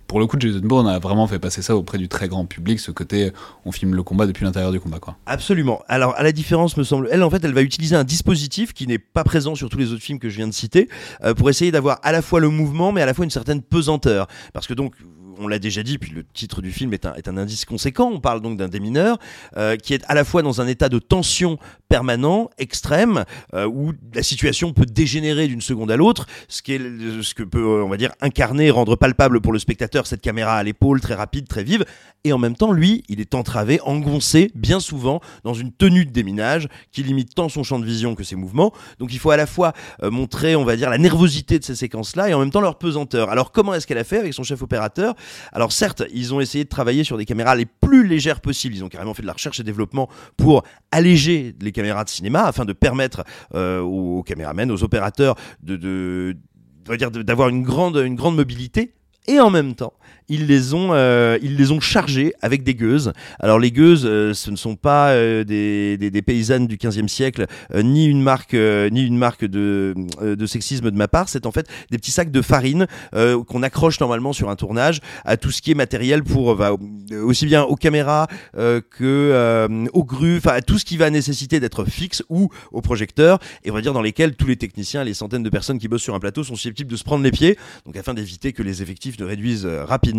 pour 0.08 0.20
le 0.20 0.25
coup, 0.25 0.38
Jason 0.39 0.62
Bourne 0.63 0.88
a 0.88 0.98
vraiment 0.98 1.27
fait 1.27 1.38
passer 1.38 1.62
ça 1.62 1.75
auprès 1.75 2.00
du 2.00 2.08
très 2.08 2.27
grand 2.27 2.46
public, 2.46 2.79
ce 2.79 2.91
côté, 2.91 3.32
on 3.65 3.72
filme 3.72 3.94
le 3.94 4.01
combat 4.01 4.25
depuis 4.25 4.46
l'intérieur 4.46 4.72
du 4.72 4.79
combat, 4.79 5.00
quoi. 5.00 5.15
Absolument. 5.27 5.82
Alors, 5.88 6.15
à 6.15 6.24
la 6.24 6.32
différence, 6.32 6.75
me 6.75 6.84
semble, 6.84 7.08
elle, 7.12 7.22
en 7.22 7.29
fait, 7.29 7.44
elle 7.44 7.53
va 7.53 7.62
utiliser 7.62 7.96
un 7.96 8.03
dispositif 8.03 8.74
qui 8.74 8.88
n'est 8.88 9.00
pas 9.00 9.24
présent 9.24 9.53
sur 9.53 9.70
tous 9.70 9.77
les 9.77 9.91
autres 9.91 10.01
films 10.01 10.20
que 10.20 10.29
je 10.29 10.38
viens 10.38 10.48
de 10.48 10.53
citer, 10.53 10.89
euh, 11.24 11.36
pour 11.36 11.50
essayer 11.51 11.72
d'avoir 11.72 12.00
à 12.01 12.12
la 12.12 12.24
fois 12.24 12.39
le 12.39 12.50
mouvement, 12.50 12.91
mais 12.91 13.01
à 13.01 13.06
la 13.06 13.13
fois 13.13 13.25
une 13.25 13.32
certaine 13.32 13.62
pesanteur. 13.62 14.27
Parce 14.53 14.65
que 14.65 14.74
donc, 14.74 14.96
on 15.39 15.48
l'a 15.48 15.60
déjà 15.60 15.84
dit, 15.84 15.98
puis 15.98 16.12
le 16.12 16.24
titre 16.24 16.62
du 16.62 16.72
film 16.72 16.93
est 16.93 17.05
un, 17.05 17.38
indice 17.38 17.65
conséquent. 17.65 18.12
On 18.13 18.19
parle 18.19 18.41
donc 18.41 18.58
d'un 18.58 18.67
démineur 18.67 19.17
euh, 19.58 19.77
qui 19.77 19.93
est 19.93 20.03
à 20.08 20.13
la 20.13 20.25
fois 20.25 20.41
dans 20.41 20.62
un 20.62 20.67
état 20.67 20.89
de 20.89 21.00
tension 21.00 21.58
permanent, 21.88 22.50
extrême, 22.58 23.24
euh, 23.53 23.65
où 23.65 23.93
la 24.13 24.22
situation 24.22 24.74
peut 24.74 24.86
dégénérer 24.86 25.48
d'une 25.48 25.62
seconde 25.62 25.91
à 25.91 25.98
l'autre, 25.98 26.27
ce, 26.48 26.62
qui 26.62 26.74
est, 26.74 26.79
ce 27.22 27.34
que 27.34 27.43
peut, 27.43 27.60
euh, 27.60 27.84
on 27.84 27.89
va 27.89 27.98
dire, 27.98 28.12
incarner, 28.22 28.69
rendre 28.69 28.96
palpable 28.96 29.41
pour 29.41 29.53
le 29.53 29.60
spectateur 29.60 30.05
cette 30.05 30.22
caméra 30.22 30.55
à 30.55 30.63
l'épaule, 30.63 31.00
très 31.00 31.15
rapide, 31.15 31.48
très 31.48 31.63
vive. 31.63 31.86
Et 32.25 32.34
en 32.34 32.38
même 32.38 32.55
temps, 32.55 32.74
lui, 32.74 33.03
il 33.08 33.22
est 33.22 33.34
entravé, 33.34 33.79
engoncé, 33.81 34.51
bien 34.53 34.81
souvent, 34.81 35.22
dans 35.46 35.53
une 35.53 35.72
tenue 35.72 36.05
de 36.05 36.12
déminage 36.12 36.67
qui 36.91 37.01
limite 37.01 37.34
tant 37.34 37.48
son 37.48 37.63
champ 37.63 37.79
de 37.79 37.86
vision 37.86 38.13
que 38.13 38.24
ses 38.24 38.36
mouvements. 38.36 38.74
Donc 39.00 39.13
il 39.13 39.19
faut 39.19 39.31
à 39.31 39.38
la 39.38 39.46
fois 39.46 39.72
montrer, 40.03 40.58
on 40.58 40.65
va 40.65 40.75
dire, 40.75 40.89
la 40.89 40.98
nervosité 40.98 41.60
de 41.60 41.63
ces 41.63 41.75
séquences-là 41.75 42.29
et 42.29 42.34
en 42.34 42.39
même 42.39 42.51
temps 42.51 42.60
leur 42.60 42.77
pesanteur. 42.77 43.29
Alors 43.29 43.53
comment 43.53 43.74
est-ce 43.74 43.88
qu'elle 43.88 43.98
a 43.98 44.03
fait 44.03 44.17
avec 44.17 44.34
son 44.34 44.43
chef 44.43 44.62
opérateur? 44.62 45.15
Alors 45.52 45.72
certes, 45.72 46.04
ils 46.14 46.34
ont 46.34 46.42
essayé 46.42 46.64
de 46.64 46.70
travailler 46.70 47.04
sur 47.04 47.18
des 47.18 47.26
caméras 47.26 47.56
les 47.56 47.66
plus 47.66 48.08
légères 48.08 48.42
possibles. 48.42 48.76
Ils 48.76 48.84
ont 48.84 48.90
carrément 48.90 49.14
fait 49.14 49.22
de 49.22 49.28
la 49.28 49.34
recherche 49.34 49.60
et 49.60 49.64
développement 49.64 50.10
pour 50.38 50.64
alléger 50.92 51.56
les 51.62 51.72
caméras 51.72 52.04
de 52.04 52.10
cinéma 52.10 52.44
afin 52.46 52.66
de 52.66 52.74
permettre 52.74 53.24
euh, 53.56 53.80
aux, 53.82 54.24
caméramens, 54.24 54.70
aux 54.72 54.84
opérateurs 54.84 55.36
de, 55.64 55.76
de 55.76 56.38
d'avoir 56.96 57.50
une 57.50 57.62
grande, 57.62 57.98
une 57.98 58.16
grande 58.16 58.36
mobilité 58.36 58.94
et 59.28 59.40
en 59.40 59.50
même 59.50 59.76
temps, 59.76 59.94
ils 60.30 60.46
les 60.46 60.74
ont, 60.74 60.90
euh, 60.94 61.38
ils 61.42 61.58
les 61.58 61.72
ont 61.72 61.80
chargés 61.80 62.34
avec 62.42 62.64
des 62.64 62.76
gueuses. 62.76 63.12
Alors 63.40 63.60
les 63.60 63.72
gueuses, 63.72 64.06
euh, 64.06 64.34
ce 64.34 64.52
ne 64.52 64.56
sont 64.56 64.76
pas 64.76 65.10
euh, 65.10 65.44
des, 65.44 66.22
paysannes 66.22 66.68
du 66.68 66.78
15e 66.78 67.08
siècle, 67.08 67.48
ni 67.74 68.06
une 68.06 68.22
marque, 68.22 68.54
ni 68.54 69.02
une 69.02 69.18
marque 69.18 69.46
de, 69.46 69.96
sexisme 70.46 70.92
de 70.92 70.96
ma 70.96 71.08
part. 71.08 71.30
C'est 71.30 71.46
en 71.46 71.52
fait 71.52 71.68
des 71.90 71.98
petits 71.98 72.12
sacs 72.12 72.32
de 72.32 72.42
farine 72.42 72.88
qu'on 73.14 73.64
accroche 73.64 74.00
normalement 74.00 74.34
sur 74.34 74.50
un 74.50 74.56
tournage 74.56 75.00
à 75.26 75.38
tout 75.38 75.50
ce 75.50 75.62
qui 75.62 75.72
est 75.72 75.76
matériel 75.76 76.24
pour 76.24 76.54
va 76.56 76.76
aussi 77.24 77.46
bien 77.46 77.64
aux 77.64 77.76
caméras 77.76 78.28
que 78.54 79.68
aux 79.94 80.04
grues, 80.04 80.38
enfin 80.38 80.52
à 80.52 80.62
tout 80.62 80.78
ce 80.78 80.86
qui 80.86 80.98
va 80.98 81.10
nécessiter 81.10 81.60
d'être 81.60 81.86
fixe 81.86 82.22
ou 82.30 82.50
au 82.72 82.82
projecteur. 82.82 83.40
Et 83.64 83.72
on 83.72 83.74
va 83.74 83.82
dire 83.82 83.94
dans 83.94 84.02
lesquels 84.02 84.36
tous 84.36 84.48
les 84.48 84.58
techniciens, 84.58 85.04
les 85.04 85.14
centaines 85.14 85.44
de 85.44 85.50
personnes 85.50 85.80
qui 85.80 85.88
bossent 85.88 86.04
sur 86.04 86.16
un 86.16 86.20
plateau 86.20 86.44
sont 86.44 86.56
susceptibles 86.56 86.92
de 86.92 86.98
se 86.98 87.04
prendre 87.04 87.24
les 87.24 87.32
pieds. 87.32 87.58
Donc 87.86 87.96
afin 87.96 88.14
d'éviter 88.14 88.54
que 88.54 88.62
les 88.62 88.82
effectifs 88.84 89.09
ne 89.18 89.25
réduisent 89.25 89.66
rapidement 89.66 90.10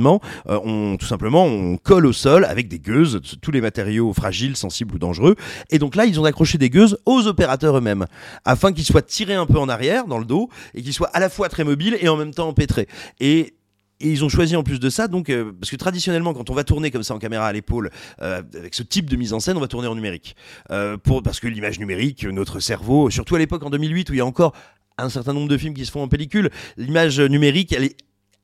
euh, 0.49 0.59
on, 0.65 0.97
tout 0.97 1.07
simplement, 1.07 1.45
on 1.45 1.77
colle 1.77 2.07
au 2.07 2.13
sol 2.13 2.45
avec 2.45 2.69
des 2.69 2.79
gueuses, 2.79 3.21
tous 3.41 3.51
les 3.51 3.61
matériaux 3.61 4.13
fragiles, 4.13 4.57
sensibles 4.57 4.95
ou 4.95 4.99
dangereux. 4.99 5.37
Et 5.71 5.79
donc 5.79 5.97
là, 5.97 6.07
ils 6.07 6.19
ont 6.21 6.25
accroché 6.25 6.59
des 6.59 6.71
gueuses 6.71 6.99
aux 7.07 7.27
opérateurs 7.27 7.77
eux-mêmes, 7.77 8.07
afin 8.45 8.73
qu'ils 8.73 8.85
soient 8.85 9.03
tirés 9.03 9.35
un 9.35 9.47
peu 9.47 9.59
en 9.59 9.69
arrière, 9.69 10.07
dans 10.07 10.19
le 10.19 10.25
dos, 10.25 10.49
et 10.75 10.83
qu'ils 10.83 10.95
soient 10.95 11.11
à 11.13 11.21
la 11.21 11.29
fois 11.29 11.49
très 11.49 11.65
mobiles 11.65 11.97
et 12.01 12.09
en 12.09 12.17
même 12.17 12.33
temps 12.33 12.49
empêtrés. 12.49 12.89
Et 13.21 13.55
ils 14.03 14.25
ont 14.25 14.31
choisi 14.31 14.57
en 14.57 14.63
plus 14.63 14.81
de 14.81 14.89
ça, 14.89 15.09
donc 15.09 15.29
euh, 15.29 15.53
parce 15.61 15.71
que 15.71 15.77
traditionnellement, 15.77 16.33
quand 16.33 16.49
on 16.49 16.55
va 16.55 16.65
tourner 16.65 16.91
comme 16.91 17.03
ça 17.03 17.15
en 17.15 17.19
caméra 17.19 17.47
à 17.47 17.53
l'épaule, 17.53 17.91
euh, 18.23 18.43
avec 18.57 18.75
ce 18.75 18.83
type 18.83 19.11
de 19.11 19.17
mise 19.17 19.35
en 19.35 19.41
scène, 19.41 19.59
on 19.59 19.61
va 19.61 19.69
tourner 19.69 19.89
en 19.89 19.95
numérique, 19.95 20.37
pour 21.05 21.23
parce 21.23 21.41
que 21.41 21.49
l'image 21.49 21.79
numérique, 21.79 22.25
notre 22.25 22.61
cerveau, 22.61 23.11
surtout 23.11 23.35
à 23.35 23.39
l'époque 23.39 23.63
en 23.63 23.71
2008 23.71 24.09
où 24.11 24.15
il 24.15 24.19
y 24.19 24.21
a 24.21 24.27
encore 24.27 24.55
un 24.99 25.09
certain 25.09 25.33
nombre 25.33 25.49
de 25.49 25.57
films 25.57 25.75
qui 25.75 25.87
se 25.87 25.91
font 25.91 26.03
en 26.03 26.09
pellicule, 26.09 26.51
l'image 26.77 27.21
numérique, 27.21 27.73
elle 27.73 27.85
est 27.85 27.97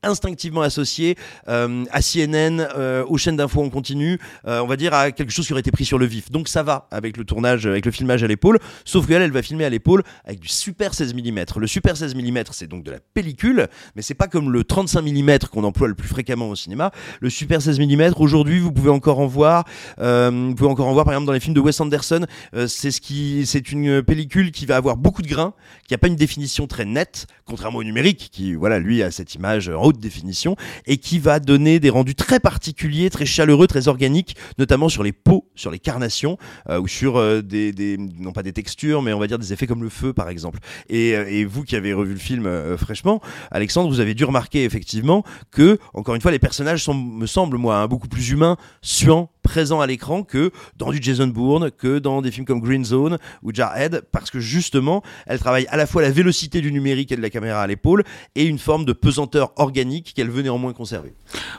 instinctivement 0.03 0.61
associé 0.61 1.15
euh, 1.47 1.85
à 1.91 2.01
CNN, 2.01 2.59
euh, 2.75 3.03
aux 3.07 3.17
chaînes 3.17 3.37
d'infos 3.37 3.63
en 3.63 3.69
continu, 3.69 4.19
euh, 4.47 4.59
on 4.59 4.67
va 4.67 4.75
dire 4.75 4.93
à 4.93 5.11
quelque 5.11 5.31
chose 5.31 5.47
qui 5.47 5.53
aurait 5.53 5.61
été 5.61 5.71
pris 5.71 5.85
sur 5.85 5.97
le 5.97 6.05
vif. 6.05 6.31
Donc 6.31 6.47
ça 6.47 6.63
va 6.63 6.87
avec 6.91 7.17
le 7.17 7.23
tournage, 7.23 7.65
avec 7.65 7.85
le 7.85 7.91
filmage 7.91 8.23
à 8.23 8.27
l'épaule, 8.27 8.59
sauf 8.85 9.07
qu'elle, 9.07 9.21
elle 9.21 9.31
va 9.31 9.41
filmer 9.41 9.65
à 9.65 9.69
l'épaule 9.69 10.03
avec 10.25 10.39
du 10.39 10.47
super 10.47 10.93
16 10.93 11.13
mm. 11.13 11.45
Le 11.57 11.67
super 11.67 11.97
16 11.97 12.15
mm, 12.15 12.43
c'est 12.51 12.67
donc 12.67 12.83
de 12.83 12.91
la 12.91 12.99
pellicule, 13.13 13.67
mais 13.95 14.01
c'est 14.01 14.13
pas 14.13 14.27
comme 14.27 14.51
le 14.51 14.63
35 14.63 15.01
mm 15.01 15.37
qu'on 15.51 15.63
emploie 15.63 15.87
le 15.87 15.95
plus 15.95 16.07
fréquemment 16.07 16.49
au 16.49 16.55
cinéma. 16.55 16.91
Le 17.19 17.29
super 17.29 17.61
16 17.61 17.79
mm, 17.79 18.13
aujourd'hui, 18.17 18.59
vous 18.59 18.71
pouvez 18.71 18.91
encore 18.91 19.19
en 19.19 19.27
voir, 19.27 19.65
vous 19.97 20.55
pouvez 20.55 20.69
encore 20.69 20.87
en 20.87 20.93
voir 20.93 21.05
par 21.05 21.13
exemple 21.13 21.27
dans 21.27 21.33
les 21.33 21.39
films 21.39 21.55
de 21.55 21.59
Wes 21.59 21.79
Anderson. 21.79 22.25
c'est 22.67 22.91
ce 22.91 23.01
qui, 23.01 23.45
c'est 23.45 23.71
une 23.71 24.01
pellicule 24.03 24.51
qui 24.51 24.65
va 24.65 24.75
avoir 24.75 24.97
beaucoup 24.97 25.21
de 25.21 25.27
grains, 25.27 25.53
qui 25.87 25.93
a 25.93 25.97
pas 25.97 26.07
une 26.07 26.15
définition 26.15 26.67
très 26.67 26.85
nette, 26.85 27.27
contrairement 27.45 27.79
au 27.79 27.83
numérique, 27.83 28.29
qui, 28.31 28.53
voilà, 28.55 28.79
lui 28.79 29.01
a 29.03 29.11
cette 29.11 29.35
image 29.35 29.71
haute 29.87 29.99
définition 29.99 30.55
et 30.85 30.97
qui 30.97 31.19
va 31.19 31.39
donner 31.39 31.79
des 31.79 31.89
rendus 31.89 32.15
très 32.15 32.39
particuliers, 32.39 33.09
très 33.09 33.25
chaleureux, 33.25 33.67
très 33.67 33.87
organiques, 33.87 34.35
notamment 34.57 34.89
sur 34.89 35.03
les 35.03 35.13
peaux, 35.13 35.49
sur 35.55 35.71
les 35.71 35.79
carnations 35.79 36.37
euh, 36.69 36.79
ou 36.79 36.87
sur 36.87 37.17
euh, 37.17 37.41
des, 37.41 37.97
non 37.97 38.31
pas 38.31 38.43
des 38.43 38.53
textures, 38.53 39.01
mais 39.01 39.13
on 39.13 39.19
va 39.19 39.27
dire 39.27 39.39
des 39.39 39.53
effets 39.53 39.67
comme 39.67 39.83
le 39.83 39.89
feu 39.89 40.13
par 40.13 40.29
exemple. 40.29 40.59
Et, 40.89 41.15
euh, 41.15 41.45
vous 41.47 41.63
qui 41.63 41.75
avez 41.75 41.93
revu 41.93 42.13
le 42.13 42.19
film 42.19 42.49
fraîchement, 42.77 43.21
Alexandre, 43.51 43.89
vous 43.89 43.99
avez 43.99 44.13
dû 44.13 44.25
remarquer 44.25 44.65
effectivement 44.65 45.23
que, 45.51 45.77
encore 45.93 46.15
une 46.15 46.21
fois, 46.21 46.31
les 46.31 46.39
personnages 46.39 46.83
sont, 46.83 46.93
me 46.93 47.25
semblent 47.25 47.57
moi, 47.57 47.77
hein, 47.77 47.87
beaucoup 47.87 48.07
plus 48.07 48.29
humains, 48.31 48.57
suants, 48.81 49.29
présents 49.47 49.79
à 49.79 49.87
l'écran 49.87 50.23
que 50.23 50.51
dans 50.75 50.91
du 50.91 50.99
Jason 51.01 51.27
Bourne, 51.27 51.71
que 51.71 51.99
dans 51.99 52.21
des 52.21 52.31
films 52.31 52.45
comme 52.45 52.59
Green 52.59 52.83
Zone 52.83 53.17
ou 53.43 53.53
Jarhead, 53.53 54.03
parce 54.11 54.29
que 54.29 54.41
justement, 54.41 55.03
elle 55.25 55.39
travaille 55.39 55.65
à 55.69 55.77
la 55.77 55.87
fois 55.87 56.01
la 56.01 56.11
vélocité 56.11 56.59
du 56.59 56.69
numérique 56.73 57.13
et 57.13 57.15
de 57.15 57.21
la 57.21 57.29
caméra 57.29 57.61
à 57.61 57.67
l'épaule 57.67 58.03
et 58.35 58.43
une 58.43 58.59
forme 58.59 58.83
de 58.83 58.91
pesanteur 58.91 59.53
organique 59.55 60.13
qu'elle 60.13 60.29
veut 60.29 60.41
néanmoins 60.41 60.73
conserver. 60.73 61.13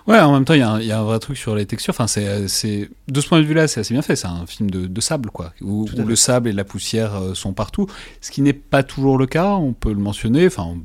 Ouais, 0.06 0.20
en 0.20 0.34
même 0.34 0.44
temps, 0.44 0.52
il 0.52 0.58
y, 0.58 0.86
y, 0.86 0.92
a 0.92 1.00
un 1.00 1.02
vrai 1.02 1.18
truc 1.18 1.38
sur 1.38 1.54
les 1.54 1.64
textures. 1.64 1.94
Enfin, 1.98 2.06
c'est, 2.06 2.90
de 3.08 3.20
ce 3.22 3.26
point 3.26 3.40
de 3.40 3.46
vue-là, 3.46 3.68
c'est 3.68 3.80
assez 3.80 3.94
bien 3.94 4.02
fait. 4.02 4.16
C'est 4.16 4.26
un 4.26 4.44
film 4.44 4.70
de, 4.70 4.86
de 4.86 5.00
sable, 5.00 5.30
quoi, 5.30 5.54
où, 5.62 5.86
le 5.96 6.16
sable 6.16 6.50
et 6.50 6.52
la 6.52 6.64
poussière 6.64 7.14
euh, 7.14 7.32
sont 7.32 7.54
partout. 7.54 7.86
Ce 8.20 8.30
qui 8.30 8.42
n'est 8.42 8.52
pas 8.52 8.82
toujours 8.82 9.16
le 9.16 9.24
cas, 9.24 9.54
on 9.54 9.72
peut 9.72 9.94
le 9.94 10.00
mentionner. 10.00 10.46
Enfin, 10.46 10.76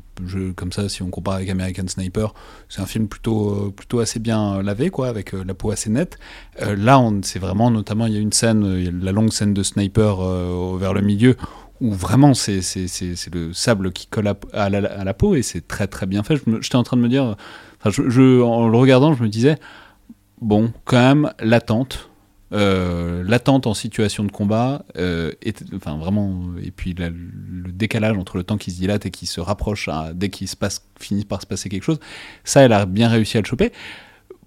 comme 0.56 0.72
ça, 0.72 0.90
si 0.90 1.02
on 1.02 1.10
compare 1.10 1.36
avec 1.36 1.50
American 1.50 1.88
Sniper, 1.88 2.34
c'est 2.70 2.82
un 2.82 2.86
film 2.86 3.08
plutôt, 3.08 3.50
euh, 3.50 3.74
plutôt 3.76 4.00
assez 4.00 4.20
bien 4.20 4.62
lavé, 4.62 4.90
quoi, 4.90 5.08
avec 5.08 5.34
euh, 5.34 5.44
la 5.46 5.54
peau 5.54 5.72
assez 5.72 5.90
nette. 5.90 6.18
là, 6.60 7.02
c'est 7.22 7.40
vraiment, 7.40 7.72
notamment, 7.72 8.06
il 8.06 8.14
y 8.14 8.18
a 8.18 8.20
une 8.20 8.34
scène, 8.34 9.02
la 9.02 9.12
longue 9.12 9.32
scène 9.32 9.54
de 9.54 9.64
Sniper 9.64 10.18
vers 10.78 10.94
le 10.94 11.02
milieu, 11.02 11.36
où 11.82 11.92
vraiment 11.92 12.34
c'est, 12.34 12.62
le 13.34 13.54
sable 13.54 13.92
qui 13.92 14.08
colle 14.08 14.34
à, 14.54 14.70
la, 14.70 15.14
peau 15.14 15.36
et 15.36 15.42
c'est 15.42 15.68
très 15.68 15.88
très 15.88 16.06
bien 16.06 16.24
fait. 16.24 16.42
J'étais 16.62 16.76
en 16.76 16.84
train 16.84 16.98
de 16.98 17.02
me 17.02 17.10
dire, 17.10 17.36
en 17.84 18.68
le 18.68 18.78
regardant, 18.78 19.14
je 19.14 19.24
me 19.24 19.30
disais, 19.30 19.58
bon, 20.42 20.72
quand 20.86 20.98
même, 20.98 21.34
l'attente, 21.40 22.10
euh, 22.54 23.24
l'attente 23.26 23.68
en 23.68 23.74
situation 23.74 24.24
de 24.24 24.32
combat, 24.32 24.86
euh, 24.98 25.32
enfin 25.76 25.98
vraiment, 25.98 26.52
et 26.64 26.72
puis 26.72 26.94
le 26.94 27.72
décalage 27.72 28.18
entre 28.18 28.38
le 28.38 28.44
temps 28.44 28.58
qui 28.58 28.72
se 28.72 28.78
dilate 28.78 29.06
et 29.06 29.12
qui 29.12 29.26
se 29.26 29.42
rapproche 29.42 29.90
dès 30.14 30.30
qu'il 30.30 30.48
se 30.48 30.56
passe, 30.56 30.86
finit 31.00 31.26
par 31.26 31.42
se 31.42 31.48
passer 31.48 31.70
quelque 31.70 31.84
chose, 31.84 32.00
ça, 32.44 32.62
elle 32.62 32.74
a 32.74 32.86
bien 32.86 33.10
réussi 33.10 33.38
à 33.38 33.42
le 33.42 33.48
choper. 33.48 33.72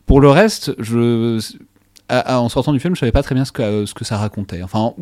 Pour 0.06 0.20
le 0.20 0.28
reste, 0.28 0.74
je 0.78 1.40
en 2.10 2.48
sortant 2.48 2.72
du 2.72 2.80
film, 2.80 2.94
je 2.94 3.00
savais 3.00 3.12
pas 3.12 3.22
très 3.22 3.34
bien 3.34 3.44
ce 3.44 3.52
que, 3.52 3.86
ce 3.86 3.94
que 3.94 4.04
ça 4.04 4.16
racontait. 4.16 4.62
Enfin, 4.62 4.94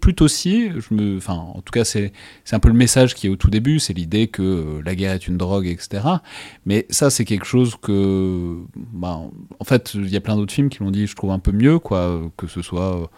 plutôt 0.00 0.28
si, 0.28 0.70
enfin, 1.16 1.34
en 1.34 1.60
tout 1.60 1.72
cas, 1.72 1.84
c'est 1.84 2.12
un 2.52 2.60
peu 2.60 2.68
le 2.68 2.74
message 2.74 3.14
qui 3.14 3.26
est 3.26 3.30
au 3.30 3.36
tout 3.36 3.50
début, 3.50 3.78
c'est 3.78 3.92
l'idée 3.92 4.28
que 4.28 4.80
la 4.84 4.94
guerre 4.94 5.12
est 5.12 5.26
une 5.26 5.36
drogue, 5.36 5.66
etc. 5.66 6.04
Mais 6.66 6.86
ça, 6.90 7.10
c'est 7.10 7.24
quelque 7.24 7.46
chose 7.46 7.76
que, 7.80 8.56
bah, 8.76 9.20
en 9.58 9.64
fait, 9.64 9.94
il 9.94 10.08
y 10.08 10.16
a 10.16 10.20
plein 10.20 10.36
d'autres 10.36 10.54
films 10.54 10.68
qui 10.68 10.80
l'ont 10.80 10.90
dit, 10.90 11.06
je 11.06 11.16
trouve 11.16 11.30
un 11.30 11.38
peu 11.38 11.52
mieux, 11.52 11.78
quoi, 11.78 12.20
que 12.36 12.46
ce 12.46 12.62
soit 12.62 13.10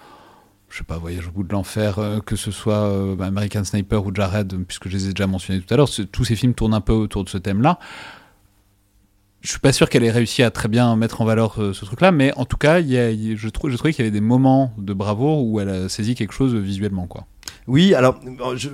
je 0.75 0.79
sais 0.79 0.85
pas, 0.85 0.99
Voyage 0.99 1.29
au 1.29 1.31
bout 1.31 1.45
de 1.45 1.53
l'enfer, 1.53 2.01
euh, 2.01 2.19
que 2.19 2.35
ce 2.35 2.51
soit 2.51 2.89
euh, 2.89 3.17
American 3.21 3.63
Sniper 3.63 4.05
ou 4.05 4.13
Jared, 4.13 4.53
puisque 4.67 4.89
je 4.89 4.97
les 4.97 5.09
ai 5.09 5.11
déjà 5.11 5.29
mentionnés 5.29 5.61
tout 5.61 5.73
à 5.73 5.77
l'heure, 5.77 5.89
tous 6.11 6.25
ces 6.25 6.35
films 6.35 6.53
tournent 6.53 6.75
un 6.75 6.81
peu 6.81 6.93
autour 6.93 7.23
de 7.23 7.29
ce 7.29 7.39
thème-là. 7.39 7.79
Je 9.45 9.51
suis 9.51 9.61
pas 9.61 9.75
sûr 9.75 9.91
qu'elle 9.91 10.05
ait 10.05 10.11
réussi 10.11 10.43
à 10.43 10.51
très 10.51 10.69
bien 10.69 10.97
mettre 10.97 11.21
en 11.21 11.27
valeur 11.27 11.61
euh, 11.61 11.75
ce 11.75 11.85
truc-là, 11.85 12.13
mais 12.13 12.33
en 12.37 12.47
tout 12.47 12.57
cas, 12.57 12.81
je, 12.81 13.49
trouve, 13.51 13.71
je 13.71 13.77
trouvais 13.77 13.93
qu'il 13.93 14.03
y 14.03 14.09
avait 14.09 14.11
des 14.11 14.23
moments 14.23 14.73
de 14.79 14.95
bravoure 14.95 15.45
où 15.45 15.61
elle 15.61 15.69
a 15.69 15.89
saisi 15.91 16.15
quelque 16.15 16.33
chose 16.33 16.55
visuellement, 16.55 17.07
quoi. 17.07 17.27
Oui, 17.67 17.95
alors 17.95 18.21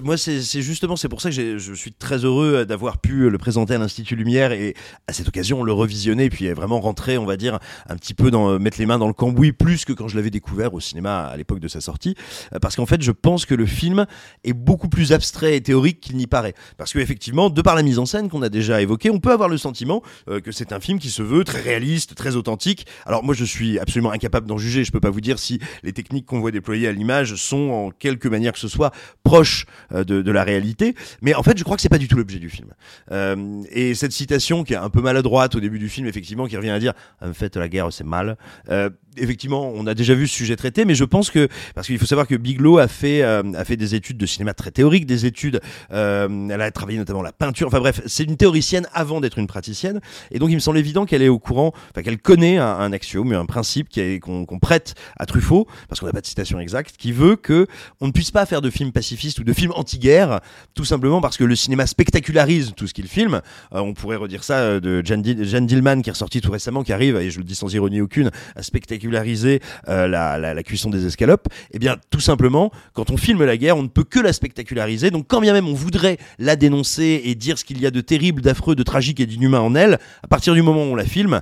moi 0.02 0.16
c'est 0.16 0.40
justement 0.40 0.96
c'est 0.96 1.08
pour 1.08 1.20
ça 1.20 1.30
que 1.30 1.58
je 1.58 1.74
suis 1.74 1.92
très 1.92 2.24
heureux 2.24 2.66
d'avoir 2.66 2.98
pu 2.98 3.30
le 3.30 3.38
présenter 3.38 3.74
à 3.74 3.78
l'Institut 3.78 4.16
Lumière 4.16 4.50
et 4.50 4.74
à 5.06 5.12
cette 5.12 5.28
occasion 5.28 5.62
le 5.62 5.72
revisionner 5.72 6.24
et 6.24 6.28
puis 6.28 6.50
vraiment 6.50 6.80
rentrer, 6.80 7.16
on 7.16 7.24
va 7.24 7.36
dire, 7.36 7.60
un 7.88 7.94
petit 7.94 8.14
peu 8.14 8.32
dans 8.32 8.58
mettre 8.58 8.80
les 8.80 8.86
mains 8.86 8.98
dans 8.98 9.06
le 9.06 9.12
cambouis 9.12 9.52
plus 9.52 9.84
que 9.84 9.92
quand 9.92 10.08
je 10.08 10.16
l'avais 10.16 10.30
découvert 10.30 10.74
au 10.74 10.80
cinéma 10.80 11.20
à 11.26 11.36
l'époque 11.36 11.60
de 11.60 11.68
sa 11.68 11.80
sortie, 11.80 12.16
euh, 12.52 12.58
parce 12.58 12.74
qu'en 12.74 12.86
fait 12.86 13.00
je 13.00 13.12
pense 13.12 13.46
que 13.46 13.54
le 13.54 13.64
film 13.64 14.06
est 14.42 14.54
beaucoup 14.54 14.88
plus 14.88 15.12
abstrait 15.12 15.54
et 15.54 15.60
théorique 15.60 16.00
qu'il 16.00 16.16
n'y 16.16 16.26
paraît, 16.26 16.54
parce 16.76 16.92
qu'effectivement 16.92 17.48
de 17.48 17.62
par 17.62 17.76
la 17.76 17.84
mise 17.84 18.00
en 18.00 18.06
scène 18.06 18.28
qu'on 18.28 18.42
a 18.42 18.48
déjà 18.48 18.82
évoquée, 18.82 19.10
on 19.10 19.20
peut 19.20 19.30
avoir 19.30 19.48
le 19.48 19.56
sentiment 19.56 20.02
euh, 20.28 20.40
que 20.40 20.50
c'est 20.50 20.72
un 20.72 20.80
film 20.80 20.98
qui 20.98 21.10
se 21.10 21.22
veut 21.22 21.44
très 21.44 21.60
réaliste, 21.60 22.16
très 22.16 22.34
authentique. 22.34 22.88
Alors 23.06 23.22
moi 23.22 23.36
je 23.36 23.44
suis 23.44 23.78
absolument 23.78 24.10
incapable 24.10 24.48
d'en 24.48 24.58
juger, 24.58 24.82
je 24.82 24.90
peux 24.90 24.98
pas 24.98 25.10
vous 25.10 25.20
dire 25.20 25.38
si 25.38 25.60
les 25.84 25.92
techniques 25.92 26.26
qu'on 26.26 26.40
voit 26.40 26.50
déployer 26.50 26.88
à 26.88 26.92
l'image 26.92 27.36
sont 27.36 27.70
en 27.70 27.90
quelque 27.92 28.26
manière 28.26 28.52
que 28.52 28.58
ce 28.58 28.66
soit 28.66 28.79
proche 29.22 29.66
euh, 29.92 30.04
de, 30.04 30.30
la 30.30 30.44
réalité. 30.44 30.94
Mais 31.22 31.34
en 31.34 31.42
fait, 31.42 31.58
je 31.58 31.64
crois 31.64 31.76
que 31.76 31.82
c'est 31.82 31.88
pas 31.88 31.98
du 31.98 32.08
tout 32.08 32.16
l'objet 32.16 32.38
du 32.38 32.48
film. 32.48 32.68
Euh, 33.10 33.62
et 33.70 33.94
cette 33.94 34.12
citation 34.12 34.64
qui 34.64 34.74
est 34.74 34.76
un 34.76 34.90
peu 34.90 35.00
maladroite 35.00 35.54
au 35.54 35.60
début 35.60 35.78
du 35.78 35.88
film, 35.88 36.06
effectivement, 36.06 36.46
qui 36.46 36.56
revient 36.56 36.70
à 36.70 36.78
dire 36.78 36.92
en 37.20 37.32
fait 37.32 37.56
la 37.56 37.68
guerre 37.68 37.92
c'est 37.92 38.04
mal. 38.04 38.36
Euh, 39.18 39.22
effectivement, 39.22 39.72
on 39.74 39.86
a 39.86 39.94
déjà 39.94 40.14
vu 40.14 40.26
ce 40.26 40.34
sujet 40.34 40.56
traité, 40.56 40.84
mais 40.84 40.94
je 40.94 41.04
pense 41.04 41.30
que 41.30 41.48
parce 41.74 41.86
qu'il 41.86 41.98
faut 41.98 42.06
savoir 42.06 42.26
que 42.26 42.34
Bigelow 42.34 42.78
a 42.78 42.88
fait 42.88 43.22
a 43.22 43.64
fait 43.64 43.76
des 43.76 43.94
études 43.94 44.16
de 44.16 44.26
cinéma 44.26 44.54
très 44.54 44.70
théoriques, 44.70 45.06
des 45.06 45.26
études. 45.26 45.60
elle 45.90 46.60
a 46.60 46.70
travaillé 46.70 46.98
notamment 46.98 47.22
la 47.22 47.32
peinture. 47.32 47.66
Enfin 47.66 47.80
bref, 47.80 48.00
c'est 48.06 48.24
une 48.24 48.36
théoricienne 48.36 48.86
avant 48.92 49.20
d'être 49.20 49.38
une 49.38 49.46
praticienne. 49.46 50.00
Et 50.30 50.38
donc 50.38 50.50
il 50.50 50.54
me 50.54 50.60
semble 50.60 50.78
évident 50.78 51.06
qu'elle 51.06 51.22
est 51.22 51.28
au 51.28 51.38
courant, 51.38 51.72
enfin 51.90 52.02
qu'elle 52.02 52.18
connaît 52.18 52.58
un, 52.58 52.66
un 52.66 52.92
axiome, 52.92 53.32
un 53.32 53.46
principe 53.46 53.88
qu'on 54.20 54.58
prête 54.60 54.94
à 55.18 55.26
Truffaut, 55.26 55.66
parce 55.88 56.00
qu'on 56.00 56.06
n'a 56.06 56.12
pas 56.12 56.20
de 56.20 56.26
citation 56.26 56.60
exacte, 56.60 56.96
qui 56.96 57.12
veut 57.12 57.36
que 57.36 57.66
on 58.00 58.06
ne 58.06 58.12
puisse 58.12 58.30
pas 58.30 58.46
faire 58.46 58.62
de 58.62 58.70
film 58.70 58.92
pacifiste 58.92 59.38
ou 59.38 59.44
de 59.44 59.52
film 59.52 59.72
anti-guerre, 59.74 60.40
tout 60.74 60.84
simplement 60.84 61.20
parce 61.20 61.36
que 61.36 61.44
le 61.44 61.56
cinéma 61.56 61.86
spectacularise 61.86 62.72
tout 62.76 62.86
ce 62.86 62.94
qu'il 62.94 63.08
filme. 63.08 63.40
Euh, 63.74 63.80
on 63.80 63.94
pourrait 63.94 64.16
redire 64.16 64.44
ça 64.44 64.58
euh, 64.58 64.80
de 64.80 65.02
Jan, 65.04 65.18
Dillman 65.18 66.02
qui 66.02 66.10
est 66.10 66.12
ressorti 66.12 66.40
tout 66.40 66.50
récemment, 66.50 66.82
qui 66.82 66.92
arrive, 66.92 67.16
et 67.16 67.30
je 67.30 67.38
le 67.38 67.44
dis 67.44 67.54
sans 67.54 67.72
ironie 67.74 68.00
aucune, 68.00 68.30
à 68.56 68.62
spectaculariser 69.00 69.60
euh, 69.88 70.06
la, 70.06 70.62
cuisson 70.62 70.90
des 70.90 71.06
escalopes. 71.06 71.48
Eh 71.72 71.78
bien, 71.78 71.96
tout 72.10 72.20
simplement, 72.20 72.70
quand 72.92 73.10
on 73.10 73.16
filme 73.16 73.44
la 73.44 73.56
guerre, 73.56 73.76
on 73.76 73.82
ne 73.82 73.88
peut 73.88 74.04
que 74.04 74.20
la 74.20 74.32
spectaculariser. 74.32 75.10
Donc, 75.10 75.26
quand 75.26 75.40
bien 75.40 75.52
même 75.52 75.68
on 75.68 75.74
voudrait 75.74 76.18
la 76.38 76.56
dénoncer 76.56 77.22
et 77.24 77.34
dire 77.34 77.58
ce 77.58 77.64
qu'il 77.64 77.80
y 77.80 77.86
a 77.86 77.90
de 77.90 78.00
terrible, 78.00 78.42
d'affreux, 78.42 78.74
de 78.74 78.82
tragique 78.82 79.20
et 79.20 79.26
d'inhumain 79.26 79.60
en 79.60 79.74
elle, 79.74 79.98
à 80.22 80.28
partir 80.28 80.54
du 80.54 80.62
moment 80.62 80.84
où 80.84 80.92
on 80.92 80.96
la 80.96 81.04
filme, 81.04 81.40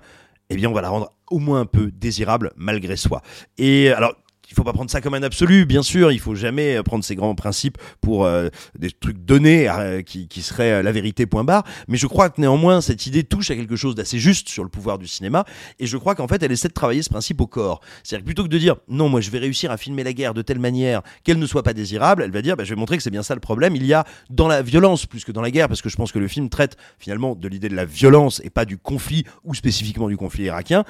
eh 0.50 0.56
bien, 0.56 0.70
on 0.70 0.72
va 0.72 0.82
la 0.82 0.88
rendre 0.88 1.12
au 1.30 1.38
moins 1.38 1.60
un 1.60 1.66
peu 1.66 1.90
désirable 1.90 2.52
malgré 2.56 2.96
soi. 2.96 3.22
Et 3.58 3.90
alors, 3.90 4.14
il 4.50 4.54
faut 4.54 4.64
pas 4.64 4.72
prendre 4.72 4.90
ça 4.90 5.00
comme 5.00 5.14
un 5.14 5.22
absolu, 5.22 5.66
bien 5.66 5.82
sûr. 5.82 6.10
Il 6.10 6.20
faut 6.20 6.34
jamais 6.34 6.82
prendre 6.82 7.04
ces 7.04 7.14
grands 7.14 7.34
principes 7.34 7.76
pour 8.00 8.24
euh, 8.24 8.48
des 8.78 8.90
trucs 8.90 9.18
donnés 9.24 9.68
euh, 9.68 10.02
qui, 10.02 10.42
seraient 10.42 10.72
euh, 10.72 10.82
la 10.82 10.92
vérité 10.92 11.26
point 11.26 11.44
barre. 11.44 11.64
Mais 11.86 11.98
je 11.98 12.06
crois 12.06 12.30
que 12.30 12.40
néanmoins 12.40 12.80
cette 12.80 13.06
idée 13.06 13.24
touche 13.24 13.50
à 13.50 13.56
quelque 13.56 13.76
chose 13.76 13.94
d'assez 13.94 14.18
juste 14.18 14.48
sur 14.48 14.62
le 14.62 14.70
pouvoir 14.70 14.98
du 14.98 15.06
cinéma. 15.06 15.44
Et 15.78 15.86
je 15.86 15.96
crois 15.96 16.14
qu'en 16.14 16.28
fait 16.28 16.42
elle 16.42 16.52
essaie 16.52 16.68
de 16.68 16.72
travailler 16.72 17.02
ce 17.02 17.10
principe 17.10 17.40
au 17.40 17.46
corps. 17.46 17.80
C'est-à-dire 18.02 18.24
plutôt 18.24 18.42
que 18.44 18.48
de 18.48 18.58
dire 18.58 18.76
non, 18.88 19.08
moi 19.08 19.20
je 19.20 19.30
vais 19.30 19.38
réussir 19.38 19.70
à 19.70 19.76
filmer 19.76 20.02
la 20.02 20.12
guerre 20.12 20.32
de 20.32 20.42
telle 20.42 20.58
manière 20.58 21.02
qu'elle 21.24 21.38
ne 21.38 21.46
soit 21.46 21.62
pas 21.62 21.74
désirable, 21.74 22.22
elle 22.22 22.30
va 22.30 22.40
dire 22.40 22.56
bah, 22.56 22.64
je 22.64 22.70
vais 22.70 22.80
montrer 22.80 22.96
que 22.96 23.02
c'est 23.02 23.10
bien 23.10 23.22
ça 23.22 23.34
le 23.34 23.40
problème. 23.40 23.76
Il 23.76 23.84
y 23.84 23.92
a 23.92 24.04
dans 24.30 24.48
la 24.48 24.62
violence 24.62 25.04
plus 25.04 25.24
que 25.24 25.32
dans 25.32 25.42
la 25.42 25.50
guerre, 25.50 25.68
parce 25.68 25.82
que 25.82 25.88
je 25.88 25.96
pense 25.96 26.12
que 26.12 26.18
le 26.18 26.28
film 26.28 26.48
traite 26.48 26.76
finalement 26.98 27.34
de 27.34 27.48
l'idée 27.48 27.68
de 27.68 27.76
la 27.76 27.84
violence 27.84 28.40
et 28.44 28.50
pas 28.50 28.64
du 28.64 28.78
conflit 28.78 29.24
ou 29.44 29.54
spécifiquement 29.54 30.08
du 30.08 30.16
conflit 30.16 30.44
irakien 30.44 30.84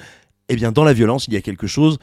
eh 0.51 0.57
bien 0.57 0.73
dans 0.73 0.85
la 0.85 0.95
violence, 0.95 1.27
il 1.29 1.35
y 1.35 1.37
a 1.37 1.43
quelque 1.43 1.67
chose 1.67 1.99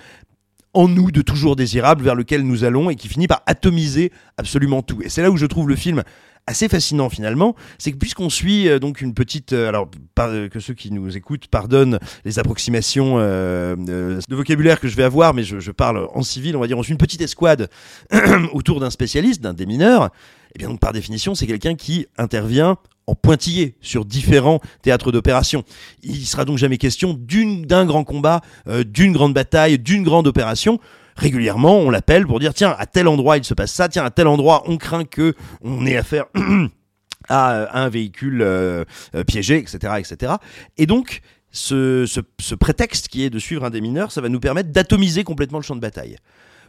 en 0.75 0.87
nous 0.87 1.09
de 1.09 1.21
toujours 1.21 1.55
désirable 1.55 2.03
vers 2.03 2.15
lequel 2.15 2.43
nous 2.43 2.63
allons 2.63 2.89
et 2.89 2.95
qui 2.95 3.07
finit 3.07 3.27
par 3.27 3.41
atomiser 3.47 4.11
absolument 4.37 4.81
tout. 4.81 5.01
Et 5.01 5.09
c'est 5.09 5.21
là 5.21 5.31
où 5.31 5.37
je 5.37 5.45
trouve 5.45 5.67
le 5.69 5.75
film 5.75 6.03
assez 6.47 6.69
fascinant 6.69 7.09
finalement, 7.09 7.55
c'est 7.79 7.91
que 7.91 7.97
puisqu'on 7.97 8.29
suit 8.29 8.69
euh, 8.69 8.77
donc 8.77 9.01
une 9.01 9.13
petite, 9.13 9.53
euh, 9.53 9.67
alors 9.67 9.89
euh, 10.19 10.47
que 10.47 10.59
ceux 10.59 10.73
qui 10.73 10.91
nous 10.91 11.17
écoutent 11.17 11.47
pardonnent 11.47 11.99
les 12.23 12.37
approximations 12.39 13.17
de 13.17 14.19
vocabulaire 14.29 14.79
que 14.79 14.87
je 14.87 14.95
vais 14.95 15.03
avoir, 15.03 15.33
mais 15.33 15.43
je, 15.43 15.71
parle 15.71 16.07
en 16.13 16.21
civil, 16.21 16.55
on 16.55 16.59
va 16.59 16.67
dire, 16.67 16.77
on 16.77 16.83
suit 16.83 16.91
une 16.91 16.99
petite 16.99 17.21
escouade 17.21 17.69
autour 18.53 18.79
d'un 18.79 18.89
spécialiste, 18.89 19.41
d'un 19.41 19.53
démineur, 19.53 20.11
et 20.53 20.59
bien 20.59 20.69
donc 20.69 20.79
par 20.79 20.93
définition 20.93 21.35
c'est 21.35 21.47
quelqu'un 21.47 21.75
qui 21.75 22.05
intervient 22.17 22.77
en 23.07 23.15
pointillé 23.15 23.75
sur 23.81 24.05
différents 24.05 24.59
théâtres 24.81 25.11
d'opération. 25.11 25.63
Il 26.03 26.25
sera 26.25 26.45
donc 26.45 26.57
jamais 26.57 26.77
question 26.77 27.17
d'un 27.19 27.85
grand 27.85 28.03
combat, 28.03 28.41
euh, 28.67 28.83
d'une 28.83 29.13
grande 29.13 29.33
bataille, 29.33 29.79
d'une 29.79 30.03
grande 30.03 30.27
opération. 30.27 30.79
Régulièrement, 31.15 31.77
on 31.77 31.89
l'appelle 31.89 32.25
pour 32.25 32.39
dire 32.39 32.53
tiens, 32.53 32.75
à 32.77 32.85
tel 32.85 33.07
endroit 33.07 33.37
il 33.37 33.43
se 33.43 33.53
passe 33.53 33.71
ça, 33.71 33.87
tiens, 33.87 34.03
à 34.03 34.09
tel 34.11 34.27
endroit 34.27 34.63
on 34.67 34.77
craint 34.77 35.05
que 35.05 35.33
on 35.61 35.85
ait 35.85 35.95
affaire 35.95 36.25
à 37.29 37.79
un 37.79 37.89
véhicule 37.89 38.41
euh, 38.41 38.83
euh, 39.15 39.23
piégé, 39.23 39.57
etc., 39.57 39.93
etc. 39.97 40.33
Et 40.77 40.85
donc, 40.85 41.21
ce, 41.51 42.05
ce, 42.05 42.55
prétexte 42.55 43.07
qui 43.07 43.23
est 43.23 43.29
de 43.29 43.39
suivre 43.39 43.63
un 43.63 43.69
des 43.69 43.79
mineurs, 43.79 44.11
ça 44.11 44.19
va 44.19 44.27
nous 44.27 44.41
permettre 44.41 44.71
d'atomiser 44.71 45.23
complètement 45.23 45.57
le 45.57 45.63
champ 45.63 45.75
de 45.75 45.79
bataille. 45.79 46.17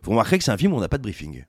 Vous 0.04 0.12
remarquerez 0.12 0.38
que 0.38 0.44
c'est 0.44 0.52
un 0.52 0.56
film 0.56 0.72
où 0.72 0.76
on 0.76 0.80
n'a 0.80 0.88
pas 0.88 0.98
de 0.98 1.02
briefing. 1.02 1.44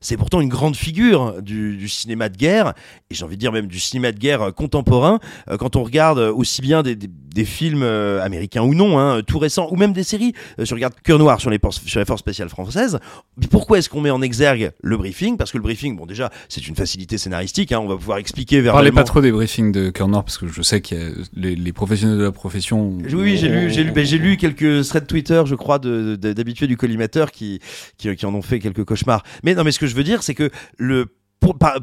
C'est 0.00 0.16
pourtant 0.16 0.40
une 0.40 0.48
grande 0.48 0.76
figure 0.76 1.42
du, 1.42 1.88
cinéma 1.88 2.28
de 2.28 2.36
guerre, 2.36 2.74
et 3.10 3.14
j'ai 3.14 3.24
envie 3.24 3.36
de 3.36 3.40
dire 3.40 3.52
même 3.52 3.66
du 3.66 3.80
cinéma 3.80 4.12
de 4.12 4.18
guerre 4.18 4.52
contemporain. 4.54 5.18
Euh, 5.48 5.56
quand 5.56 5.76
on 5.76 5.84
regarde 5.84 6.18
aussi 6.18 6.60
bien 6.62 6.82
des, 6.82 6.96
films 7.44 7.82
euh, 7.82 8.22
américains 8.22 8.62
ou 8.62 8.74
non, 8.74 8.98
hein, 8.98 9.22
tout 9.22 9.38
récents, 9.38 9.68
ou 9.70 9.76
même 9.76 9.92
des 9.92 10.04
séries, 10.04 10.32
euh, 10.58 10.64
si 10.64 10.72
on 10.72 10.76
regarde 10.76 10.94
Cœur 11.02 11.18
Noir 11.18 11.40
sur 11.40 11.50
les, 11.50 11.58
sur 11.84 12.00
les 12.00 12.06
forces 12.06 12.20
spéciales 12.20 12.48
françaises, 12.48 12.98
pourquoi 13.50 13.78
est-ce 13.78 13.90
qu'on 13.90 14.00
met 14.00 14.10
en 14.10 14.22
exergue 14.22 14.72
le 14.82 14.96
briefing? 14.96 15.36
Parce 15.36 15.52
que 15.52 15.58
le 15.58 15.62
briefing, 15.62 15.96
bon 15.96 16.06
déjà, 16.06 16.30
c'est 16.48 16.66
une 16.66 16.74
facilité 16.74 17.18
scénaristique, 17.18 17.72
hein, 17.72 17.80
on 17.80 17.86
va 17.86 17.96
pouvoir 17.96 18.18
expliquer 18.18 18.60
vers 18.60 18.72
Parlez 18.72 18.92
pas 18.92 19.04
trop 19.04 19.20
des 19.20 19.32
briefings 19.32 19.72
de 19.72 19.90
Cœur 19.90 20.08
Noir, 20.08 20.24
parce 20.24 20.38
que 20.38 20.48
je 20.48 20.62
sais 20.62 20.80
que 20.80 21.14
les, 21.34 21.72
professionnels 21.72 22.18
de 22.18 22.24
la 22.24 22.32
profession... 22.32 22.96
Oui, 23.12 23.36
j'ai 23.36 23.48
lu, 23.48 23.70
j'ai 23.70 23.84
lu, 23.84 23.92
ben, 23.92 24.06
lu 24.06 24.36
quelques 24.36 24.86
threads 24.88 25.06
Twitter, 25.06 25.42
je 25.44 25.54
crois, 25.54 25.78
d'habitués 25.78 26.66
du 26.66 26.76
collimateur 26.76 27.30
qui, 27.30 27.60
qui, 27.98 28.14
qui 28.16 28.26
en 28.26 28.34
ont 28.34 28.42
fait 28.42 28.58
quelques 28.60 28.84
cauchemars. 28.84 29.22
Mais 29.42 29.54
non, 29.54 29.64
mais 29.64 29.72
ce 29.72 29.78
que 29.78 29.85
je 29.86 29.94
veux 29.94 30.04
dire, 30.04 30.22
c'est 30.22 30.34
que 30.34 30.50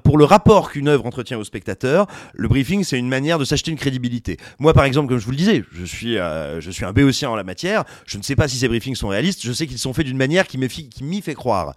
pour, 0.04 0.18
le 0.18 0.26
rapport 0.26 0.72
qu'une 0.72 0.88
œuvre 0.88 1.06
entretient 1.06 1.38
au 1.38 1.44
spectateur, 1.44 2.08
le 2.34 2.48
briefing, 2.48 2.84
c'est 2.84 2.98
une 2.98 3.08
manière 3.08 3.40
de 3.40 3.46
s'acheter 3.46 3.72
une 3.72 3.78
crédibilité. 3.78 4.38
Moi, 4.60 4.74
par 4.74 4.84
exemple, 4.84 5.10
comme 5.10 5.20
je 5.20 5.26
vous 5.26 5.32
le 5.32 5.38
disais, 5.38 5.64
je 5.72 5.86
suis, 5.86 6.18
euh, 6.18 6.60
je 6.60 6.72
suis 6.72 6.86
un 6.86 6.92
béotien 6.92 7.30
en 7.30 7.36
la 7.36 7.44
matière. 7.44 7.84
Je 8.06 8.18
ne 8.18 8.24
sais 8.24 8.36
pas 8.36 8.48
si 8.48 8.58
ces 8.58 8.68
briefings 8.68 8.96
sont 8.96 9.08
réalistes. 9.08 9.42
Je 9.44 9.52
sais 9.52 9.68
qu'ils 9.68 9.78
sont 9.80 9.94
faits 9.94 10.06
d'une 10.06 10.18
manière 10.18 10.48
qui 10.48 10.58
m'y 10.58 11.22
fait 11.22 11.36
croire 11.36 11.74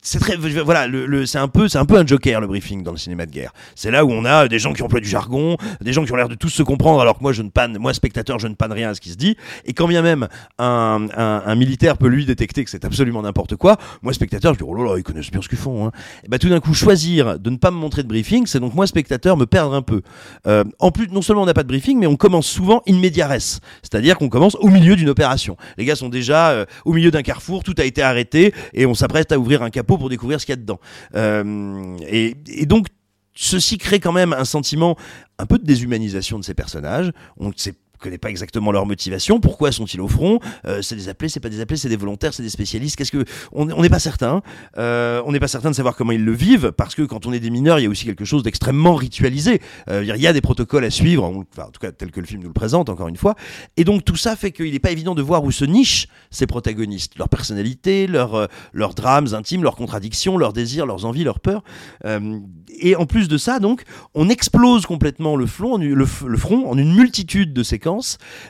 c'est 0.00 0.18
très 0.18 0.36
voilà 0.36 0.86
le, 0.86 1.26
c'est 1.26 1.36
un 1.36 1.48
peu 1.48 1.68
c'est 1.68 1.76
un 1.76 1.84
peu 1.84 1.98
un 1.98 2.06
joker 2.06 2.40
le 2.40 2.46
briefing 2.46 2.82
dans 2.82 2.92
le 2.92 2.96
cinéma 2.96 3.26
de 3.26 3.30
guerre. 3.30 3.52
C'est 3.74 3.90
là 3.90 4.06
où 4.06 4.12
on 4.12 4.24
a 4.24 4.48
des 4.48 4.58
gens 4.58 4.72
qui 4.72 4.82
emploient 4.82 5.00
du 5.00 5.08
jargon 5.08 5.58
des 5.82 5.92
gens 5.92 6.06
qui 6.06 6.12
ont 6.12 6.16
l'air 6.16 6.30
de 6.30 6.34
tous 6.34 6.48
se 6.48 6.62
comprendre 6.62 7.02
alors 7.02 7.18
que 7.18 7.22
moi 7.22 7.34
je 7.34 7.42
ne 7.42 7.50
panne 7.50 7.76
moi 7.76 7.92
spectateur 7.92 8.38
je 8.38 8.48
ne 8.48 8.54
panne 8.54 8.72
rien 8.72 8.90
à 8.90 8.94
ce 8.94 9.02
qui 9.02 9.10
se 9.10 9.16
dit. 9.16 9.36
Et 9.66 9.74
quand 9.74 9.86
bien 9.86 10.00
même 10.00 10.28
un, 10.58 11.06
un, 11.14 11.54
militaire 11.54 11.98
peut 11.98 12.08
lui 12.08 12.24
détecter 12.24 12.64
que 12.64 12.70
c'est 12.70 12.86
absolument 12.86 13.20
n'importe 13.20 13.56
quoi 13.56 13.76
moi 14.00 14.14
spectateur 14.14 14.54
je 14.54 14.58
dis 14.58 14.64
oh 14.66 14.74
là 14.74 14.84
là 14.84 14.96
ils 14.96 15.02
connaissent 15.02 15.30
bien 15.30 15.42
ce 15.42 15.50
qu'ils 15.50 15.58
font 15.58 15.86
hein. 15.86 15.92
et 16.24 16.28
bah 16.28 16.38
tout 16.38 16.48
d'un 16.48 16.60
coup 16.60 16.72
choisir 16.72 17.38
de 17.38 17.50
ne 17.50 17.56
pas 17.56 17.70
me 17.70 17.76
montrer 17.76 18.02
de 18.02 18.08
briefing 18.08 18.46
c'est 18.46 18.60
donc 18.60 18.72
moi 18.72 18.86
spectateur 18.86 19.36
me 19.36 19.44
perdre 19.44 19.74
un 19.74 19.82
peu. 19.82 20.00
Euh, 20.46 20.64
en 20.78 20.92
plus 20.92 21.08
non 21.08 21.20
seulement 21.20 21.42
on 21.42 21.46
n'a 21.46 21.54
pas 21.54 21.62
de 21.62 21.68
briefing 21.68 21.98
mais 21.98 22.06
on 22.06 22.16
commence 22.16 22.46
souvent 22.46 22.82
in 22.88 22.98
media 22.98 23.28
res 23.28 23.60
c'est-à-dire 23.82 24.16
qu'on 24.16 24.30
commence 24.30 24.54
au 24.54 24.68
milieu 24.68 24.96
d'une 24.96 25.10
opération. 25.10 25.58
Les 25.76 25.84
gars 25.84 25.96
sont 25.96 26.08
déjà 26.08 26.52
euh, 26.52 26.64
au 26.86 26.94
milieu 26.94 27.10
d'un 27.10 27.22
carrefour 27.22 27.62
tout 27.62 27.74
a 27.76 27.84
été 27.84 28.00
arrêté 28.00 28.54
et 28.72 28.86
on 28.86 28.94
s'apprête 28.94 29.30
à 29.30 29.38
ouvrir 29.38 29.62
un 29.62 29.73
capot 29.74 29.98
pour 29.98 30.08
découvrir 30.08 30.40
ce 30.40 30.46
qu'il 30.46 30.54
y 30.54 30.58
a 30.58 30.60
dedans. 30.60 30.80
Euh, 31.14 31.96
et, 32.08 32.34
donc, 32.66 32.86
ceci 33.34 33.78
crée 33.78 34.00
quand 34.00 34.12
même 34.12 34.32
un 34.32 34.44
sentiment 34.44 34.96
un 35.38 35.46
peu 35.46 35.58
de 35.58 35.64
déshumanisation 35.64 36.38
de 36.38 36.44
ces 36.44 36.54
personnages. 36.54 37.12
On 37.36 37.52
sait 37.54 37.74
connaît 38.04 38.18
pas 38.18 38.30
exactement 38.30 38.72
leur 38.72 38.86
motivation. 38.86 39.40
Pourquoi 39.40 39.72
sont-ils 39.72 40.00
au 40.00 40.08
front 40.08 40.40
C'est 40.80 40.96
des 40.96 41.08
appelés, 41.08 41.28
c'est 41.28 41.40
pas 41.40 41.48
des 41.48 41.60
appelés, 41.60 41.76
c'est 41.76 41.88
des 41.88 41.96
volontaires, 41.96 42.34
c'est 42.34 42.42
des 42.42 42.50
spécialistes. 42.50 42.96
Qu'est-ce 42.96 43.12
que 43.12 43.24
on 43.52 43.66
n'est 43.66 43.88
pas 43.88 43.98
certain. 43.98 44.42
on 44.76 45.32
n'est 45.32 45.40
pas 45.40 45.48
certain 45.48 45.70
de 45.70 45.74
savoir 45.74 45.96
comment 45.96 46.12
ils 46.12 46.24
le 46.24 46.32
vivent 46.32 46.72
parce 46.72 46.94
que 46.94 47.02
quand 47.02 47.26
on 47.26 47.32
est 47.32 47.40
des 47.40 47.50
mineurs, 47.50 47.78
il 47.78 47.84
y 47.84 47.86
a 47.86 47.90
aussi 47.90 48.04
quelque 48.04 48.24
chose 48.24 48.42
d'extrêmement 48.42 48.94
ritualisé. 48.94 49.60
il 49.90 50.04
y 50.04 50.26
a 50.26 50.32
des 50.32 50.40
protocoles 50.40 50.84
à 50.84 50.90
suivre, 50.90 51.24
en 51.24 51.44
tout 51.44 51.80
cas 51.80 51.92
tel 51.92 52.10
que 52.10 52.20
le 52.20 52.26
film 52.26 52.42
nous 52.42 52.48
le 52.48 52.54
présente 52.54 52.88
encore 52.88 53.08
une 53.08 53.16
fois. 53.16 53.34
Et 53.76 53.84
donc 53.84 54.04
tout 54.04 54.16
ça 54.16 54.36
fait 54.36 54.52
qu'il 54.52 54.72
n'est 54.72 54.78
pas 54.78 54.90
évident 54.90 55.14
de 55.14 55.22
voir 55.22 55.44
où 55.44 55.50
se 55.50 55.64
nichent 55.64 56.08
ces 56.30 56.46
protagonistes, 56.46 57.16
leur 57.18 57.28
personnalité, 57.28 58.06
leur, 58.06 58.48
leurs 58.72 58.94
drames 58.94 59.28
intimes, 59.32 59.62
leurs 59.62 59.76
contradictions, 59.76 60.36
leurs 60.36 60.52
désirs, 60.52 60.86
leurs 60.86 61.04
envies, 61.04 61.24
leurs 61.24 61.40
peurs. 61.40 61.62
et 62.80 62.96
en 62.96 63.06
plus 63.06 63.28
de 63.28 63.38
ça, 63.38 63.58
donc, 63.58 63.84
on 64.14 64.28
explose 64.28 64.86
complètement 64.86 65.36
le, 65.36 65.46
front, 65.46 65.78
le, 65.78 66.06
front 66.36 66.68
en 66.68 66.76
une 66.76 66.94
multitude 66.94 67.52
de 67.52 67.62
séquences 67.62 67.93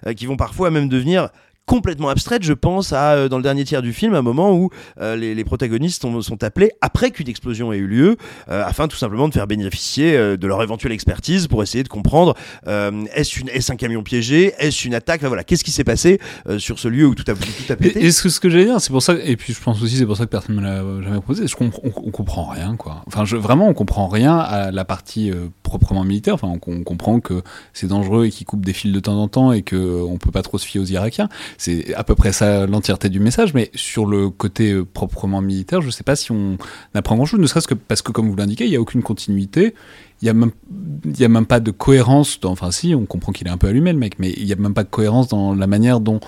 euh, 0.07 0.13
qui 0.15 0.27
vont 0.27 0.37
parfois 0.37 0.71
même 0.71 0.89
devenir 0.89 1.31
complètement 1.67 2.09
abstraite. 2.09 2.43
Je 2.43 2.53
pense 2.53 2.93
à, 2.93 3.13
euh, 3.13 3.29
dans 3.29 3.37
le 3.37 3.43
dernier 3.43 3.65
tiers 3.65 3.83
du 3.83 3.93
film, 3.93 4.15
un 4.15 4.23
moment 4.23 4.53
où 4.53 4.71
euh, 5.01 5.17
les, 5.17 5.45
protagonistes 5.45 6.03
sont, 6.03 6.43
appelés 6.43 6.73
après 6.81 7.11
qu'une 7.11 7.29
explosion 7.29 7.73
ait 7.73 7.79
eu 7.79 7.87
lieu, 7.87 8.17
euh, 8.49 8.65
afin 8.65 8.89
tout 8.89 8.97
simplement 8.97 9.29
de 9.29 9.35
faire 9.35 9.47
bénéficier 9.47 10.17
de 10.37 10.47
leur 10.47 10.63
éventuelle 10.63 10.93
expertise 10.93 11.47
pour 11.47 11.63
essayer 11.63 11.85
de 11.85 11.89
comprendre 11.89 12.35
est-ce 12.67 13.73
un 13.73 13.77
camion 13.77 14.03
piégé, 14.03 14.55
est-ce 14.59 14.87
une 14.87 14.95
attaque, 14.95 15.23
voilà, 15.23 15.45
qu'est-ce 15.45 15.65
qui 15.65 15.71
s'est 15.71 15.85
passé 15.85 16.21
sur 16.59 16.79
ce 16.79 16.89
lieu 16.89 17.07
où 17.07 17.15
tout 17.15 17.25
a, 17.31 17.35
tout 17.35 17.73
a 17.73 17.77
pété. 17.77 18.05
Et, 18.05 18.11
ce, 18.11 18.41
que 18.41 18.49
j'allais 18.49 18.65
dire, 18.65 18.81
c'est 18.81 18.91
pour 18.91 19.03
ça, 19.03 19.15
et 19.23 19.37
puis 19.37 19.53
je 19.53 19.61
pense 19.61 19.83
aussi 19.83 19.97
c'est 19.97 20.07
pour 20.07 20.17
ça 20.17 20.25
que 20.25 20.31
personne 20.31 20.57
ne 20.57 20.61
me 20.61 20.67
l'a 20.67 21.03
jamais 21.03 21.17
proposé, 21.17 21.47
je 21.47 21.55
on, 21.61 22.11
comprend 22.11 22.45
rien, 22.45 22.77
quoi. 22.77 23.03
Enfin, 23.07 23.25
vraiment, 23.25 23.69
on 23.69 23.75
comprend 23.75 24.09
rien 24.09 24.37
à 24.37 24.71
la 24.71 24.85
partie 24.85 25.33
proprement 25.63 26.05
militaire. 26.05 26.35
Enfin, 26.35 26.49
on, 26.49 26.73
on 26.73 26.83
comprend 26.83 27.21
que 27.21 27.43
c'est 27.73 27.87
dangereux 27.87 28.27
et 28.27 28.31
qu'ils 28.31 28.47
coupent 28.47 28.65
des 28.65 28.73
fils 28.73 28.93
de 28.93 29.01
temps 29.01 29.17
en 29.17 29.29
temps 29.29 29.53
et 29.53 29.63
qu'on 29.63 30.19
peut 30.21 30.31
pas 30.31 30.43
trop 30.43 30.59
se 30.59 30.67
fier 30.67 30.81
aux 30.81 30.87
Irakiens. 30.87 31.29
C'est 31.59 31.95
à 31.95 32.05
peu 32.05 32.15
près 32.15 32.33
ça 32.33 32.67
l'entièreté 32.67 33.09
du 33.09 33.21
message, 33.21 33.55
mais 33.55 33.71
sur 33.75 34.07
le 34.07 34.31
côté 34.31 34.73
euh, 34.73 34.85
proprement 34.85 35.41
militaire, 35.41 35.81
je 35.81 35.87
ne 35.87 35.93
sais 35.93 36.05
pas 36.05 36.17
si 36.17 36.33
on 36.33 36.57
apprend 36.95 37.17
grand-chose, 37.17 37.41
ne 37.41 37.47
serait-ce 37.47 37.69
que 37.69 37.75
parce 37.75 38.03
que, 38.03 38.13
comme 38.13 38.29
vous 38.29 38.37
l'indiquez, 38.37 38.65
il 38.65 38.71
n'y 38.71 38.77
a 38.77 38.81
aucune 38.81 39.03
continuité, 39.03 39.75
il 40.23 40.25
n'y 40.25 40.31
a, 40.31 40.35
même, 40.35 41.37
a 41.37 41.47
pas 41.47 41.61
de 41.61 41.71
cohérence, 41.71 42.39
enfin 42.45 42.71
si, 42.71 42.95
on 42.95 43.07
comprend 43.07 43.33
qu'il 43.33 43.47
est 43.47 43.51
un 43.51 43.59
peu 43.59 43.69
allumé 43.69 43.93
le 43.93 43.99
mec, 43.99 44.19
mais 44.19 44.33
il 44.37 44.45
n'y 44.45 44.53
a 44.53 44.57
même 44.57 44.75
pas 44.75 44.85
de 44.85 44.89
cohérence 44.89 45.29
dans 45.29 45.55
la 45.55 45.67
manière 45.67 46.01
dont 46.01 46.21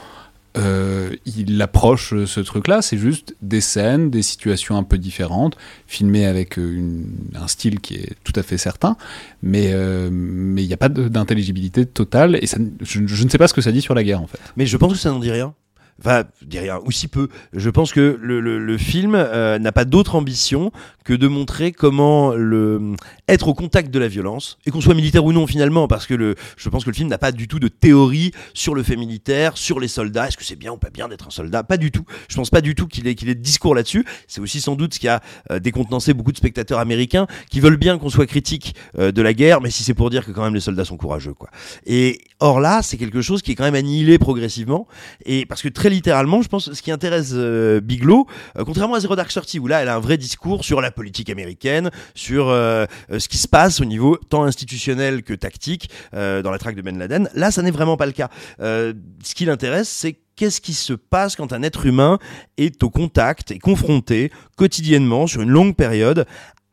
euh, 0.57 1.14
il 1.27 1.61
approche 1.61 2.25
ce 2.25 2.40
truc-là, 2.40 2.83
c'est 2.83 2.99
juste 2.99 3.35
des 3.42 3.61
scènes, 3.61 4.11
des 4.11 4.23
situations 4.23 4.77
un 4.77 4.83
peu 4.83 4.99
différentes, 4.99 5.57
filmées 5.87 6.27
avec 6.27 6.59
euh, 6.59 7.03
un 7.35 7.49
style 7.49 7.81
qui 7.81 7.95
est 7.95 8.14
tout 8.25 8.33
à 8.37 8.42
fait 8.42 8.59
certain, 8.59 8.97
mais 9.42 9.71
euh, 9.73 10.09
mais 10.11 10.62
il 10.62 10.66
n'y 10.66 10.75
a 10.75 10.79
pas 10.79 10.88
d'intelligibilité 10.88 11.87
totale, 11.87 12.37
et 12.37 12.47
je, 12.81 13.01
ne 13.01 13.29
sais 13.29 13.38
pas 13.38 13.49
ce 13.49 13.55
que 13.55 13.61
ça 13.61 13.73
dit 13.73 13.83
sur 13.83 13.95
la 13.95 14.05
guerre 14.05 14.23
en 14.23 14.27
fait. 14.27 14.40
Mais 14.57 14.66
je 14.66 14.77
pense 14.77 14.92
que 14.92 14.99
ça 14.99 15.11
n'en 15.11 15.19
dit 15.19 15.31
rien. 15.31 15.55
Enfin, 15.99 16.25
je 16.51 16.59
rien, 16.59 16.79
ou 16.85 16.91
si 16.91 17.09
peu. 17.09 17.29
Je 17.55 17.71
pense 17.71 17.93
que 17.93 18.19
le, 18.21 18.41
le, 18.41 18.79
film 18.79 19.15
euh, 19.15 19.59
n'a 19.59 19.73
pas 19.73 19.87
d'autre 19.87 20.15
ambition 20.15 20.71
que 21.05 21.15
de 21.15 21.27
montrer 21.27 21.73
comment 21.73 22.35
le, 22.35 22.95
être 23.29 23.49
au 23.49 23.55
contact 23.55 23.91
de 23.91 23.99
la 23.99 24.09
violence, 24.09 24.59
et 24.67 24.71
qu'on 24.71 24.81
soit 24.81 24.95
militaire 24.95 25.25
ou 25.25 25.33
non 25.33 25.47
finalement, 25.47 25.89
parce 25.89 26.07
que 26.07 26.15
le, 26.15 26.35
je 26.57 26.69
pense 26.69 26.85
que 26.85 26.91
le 26.91 26.97
film 26.97 27.09
n'a 27.09 27.17
pas 27.17 27.33
du 27.33 27.49
tout 27.49 27.59
de 27.59 27.69
théorie 27.69 28.33
sur 28.55 28.75
le 28.75 28.83
fait 28.83 28.97
militaire, 28.97 29.57
sur 29.57 29.81
les 29.81 29.89
soldats, 29.89 30.29
est-ce 30.29 30.37
que 30.37 30.45
c'est 30.45 30.57
bien 30.57 30.73
ou 30.73 30.77
pas 30.77 30.91
bien 30.91 31.09
d'être 31.09 31.29
un 31.29 31.31
soldat? 31.31 31.63
Pas 31.63 31.77
du 31.77 31.91
tout. 31.91 32.05
Je 32.29 32.37
pense 32.37 32.51
pas 32.51 32.61
du 32.61 32.75
tout 32.75 32.87
qu'il 32.87 33.07
ait, 33.07 33.15
qu'il 33.15 33.29
ait 33.29 33.35
de 33.35 33.41
discours 33.41 33.75
là-dessus. 33.75 34.05
C'est 34.27 34.41
aussi 34.41 34.61
sans 34.61 34.75
doute 34.75 34.95
ce 34.95 34.99
qui 34.99 35.09
a 35.09 35.23
euh, 35.51 35.59
décontenancé 35.61 36.13
beaucoup 36.13 36.33
de 36.33 36.37
spectateurs 36.37 36.79
américains 36.79 37.27
qui 37.51 37.61
veulent 37.61 37.77
bien 37.77 37.99
qu'on 37.99 38.11
soit 38.11 38.27
critique 38.27 38.75
euh, 38.99 39.13
de 39.13 39.23
la 39.23 39.33
guerre, 39.33 39.61
mais 39.61 39.71
si 39.71 39.83
c'est 39.83 39.95
pour 39.95 40.11
dire 40.11 40.27
que 40.27 40.33
quand 40.33 40.43
même 40.43 40.55
les 40.55 40.61
soldats 40.61 40.85
sont 40.85 40.97
courageux. 40.97 41.35
quoi. 41.35 41.49
Et 41.87 42.21
or 42.41 42.61
là, 42.61 42.83
c'est 42.83 42.97
quelque 42.97 43.23
chose 43.23 43.43
qui 43.43 43.53
est 43.53 43.55
quand 43.55 43.65
même 43.65 43.75
annihilé 43.75 44.19
progressivement, 44.19 44.87
et 45.25 45.47
parce 45.47 45.63
que 45.63 45.69
littéralement, 45.88 46.42
je 46.42 46.49
pense, 46.49 46.72
ce 46.72 46.83
qui 46.83 46.90
intéresse 46.90 47.31
euh, 47.35 47.81
Bigelow, 47.81 48.27
euh, 48.59 48.64
contrairement 48.64 48.94
à 48.94 49.01
Zero 49.01 49.16
Dark 49.16 49.31
Thirty, 49.31 49.59
où 49.59 49.66
là, 49.66 49.83
elle 49.83 49.88
a 49.88 49.96
un 49.96 50.01
vrai 50.01 50.16
discours 50.16 50.64
sur 50.64 50.81
la 50.81 50.90
politique 50.90 51.31
américaine, 51.31 51.90
sur 52.14 52.49
euh, 52.49 52.87
ce 53.16 53.29
qui 53.29 53.38
se 53.38 53.49
passe 53.49 53.81
au 53.81 53.85
niveau 53.85 54.16
tant 54.16 54.44
institutionnel 54.44 55.22
que 55.22 55.35
tactique 55.35 55.90
dans 56.12 56.51
la 56.51 56.59
traque 56.59 56.77
de 56.77 56.83
Ben 56.83 56.99
Laden. 56.99 57.29
Là, 57.35 57.51
ça 57.51 57.62
n'est 57.62 57.70
vraiment 57.70 57.96
pas 57.96 58.07
le 58.07 58.12
cas. 58.12 58.31
ce 58.59 59.35
qui 59.35 59.44
l'intéresse, 59.44 59.88
c'est 59.88 60.18
qu'est-ce 60.37 60.61
qui 60.61 60.75
se 60.75 60.92
passe 60.92 61.37
quand 61.37 61.53
un 61.53 61.62
être 61.62 61.87
humain 61.87 62.18
est 62.57 62.83
au 62.83 62.90
contact 62.90 63.51
et 63.51 63.59
confronté 63.59 64.31
quotidiennement 64.57 65.27
sur 65.27 65.42
une 65.42 65.51
longue 65.51 65.75
période 65.75 66.27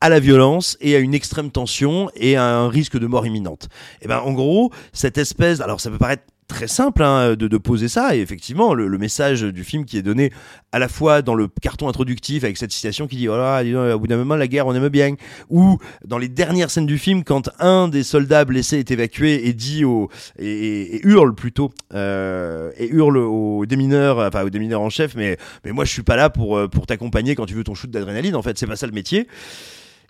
à 0.04 0.10
la 0.10 0.20
violence 0.20 0.76
et 0.82 0.94
à 0.94 0.98
une 0.98 1.14
extrême 1.14 1.50
tension 1.50 2.10
et 2.14 2.36
à 2.36 2.44
un 2.44 2.68
risque 2.68 2.98
de 2.98 3.06
mort 3.06 3.26
imminente. 3.26 3.68
Et 4.00 4.04
eh 4.04 4.08
ben 4.08 4.18
en 4.18 4.32
gros, 4.32 4.70
cette 4.92 5.16
espèce, 5.16 5.62
alors 5.62 5.80
ça 5.80 5.90
peut 5.90 5.96
paraître 5.96 6.24
très 6.54 6.68
simple 6.68 7.02
hein, 7.02 7.34
de, 7.34 7.58
poser 7.58 7.88
ça. 7.88 8.14
Et 8.14 8.20
effectivement, 8.20 8.74
le, 8.74 8.98
message 8.98 9.42
du 9.42 9.64
film 9.64 9.84
qui 9.84 9.98
est 9.98 10.02
donné 10.02 10.32
à 10.72 10.78
la 10.78 10.88
fois 10.88 11.20
dans 11.20 11.34
le 11.34 11.48
carton 11.60 11.88
introductif 11.88 12.44
avec 12.44 12.56
cette 12.56 12.70
citation 12.70 13.06
qui 13.06 13.16
dit 13.16 13.28
oh 13.28 13.34
au 13.34 13.98
bout 13.98 14.06
d'un 14.06 14.16
moment 14.16 14.36
la 14.36 14.46
guerre 14.46 14.66
on 14.66 14.74
aime 14.74 14.88
bien, 14.88 15.14
ou 15.50 15.78
dans 16.04 16.16
les 16.16 16.28
dernières 16.28 16.70
scènes 16.70 16.86
du 16.86 16.96
film 16.96 17.24
quand 17.24 17.50
un 17.58 17.88
des 17.88 18.04
soldats 18.04 18.44
blessés 18.44 18.78
est 18.78 18.90
évacué 18.90 19.48
et 19.48 19.52
dit 19.52 19.84
au 19.84 20.08
et, 20.38 21.00
hurle 21.04 21.34
plutôt 21.34 21.72
euh, 21.92 22.70
et 22.76 22.88
hurle 22.88 23.18
aux 23.18 23.66
démineurs, 23.66 24.18
enfin 24.18 24.44
aux 24.44 24.50
démineurs 24.50 24.80
en 24.80 24.90
chef, 24.90 25.16
mais 25.16 25.36
mais 25.64 25.72
moi 25.72 25.84
je 25.84 25.90
suis 25.90 26.02
pas 26.02 26.16
là 26.16 26.30
pour 26.30 26.56
euh, 26.56 26.68
pour 26.68 26.86
t'accompagner 26.86 27.34
quand 27.34 27.46
tu 27.46 27.54
veux 27.54 27.64
ton 27.64 27.74
shoot 27.74 27.90
d'adrénaline. 27.90 28.36
En 28.36 28.42
fait, 28.42 28.56
c'est 28.56 28.66
pas 28.66 28.76
ça 28.76 28.86
le 28.86 28.92
métier. 28.92 29.26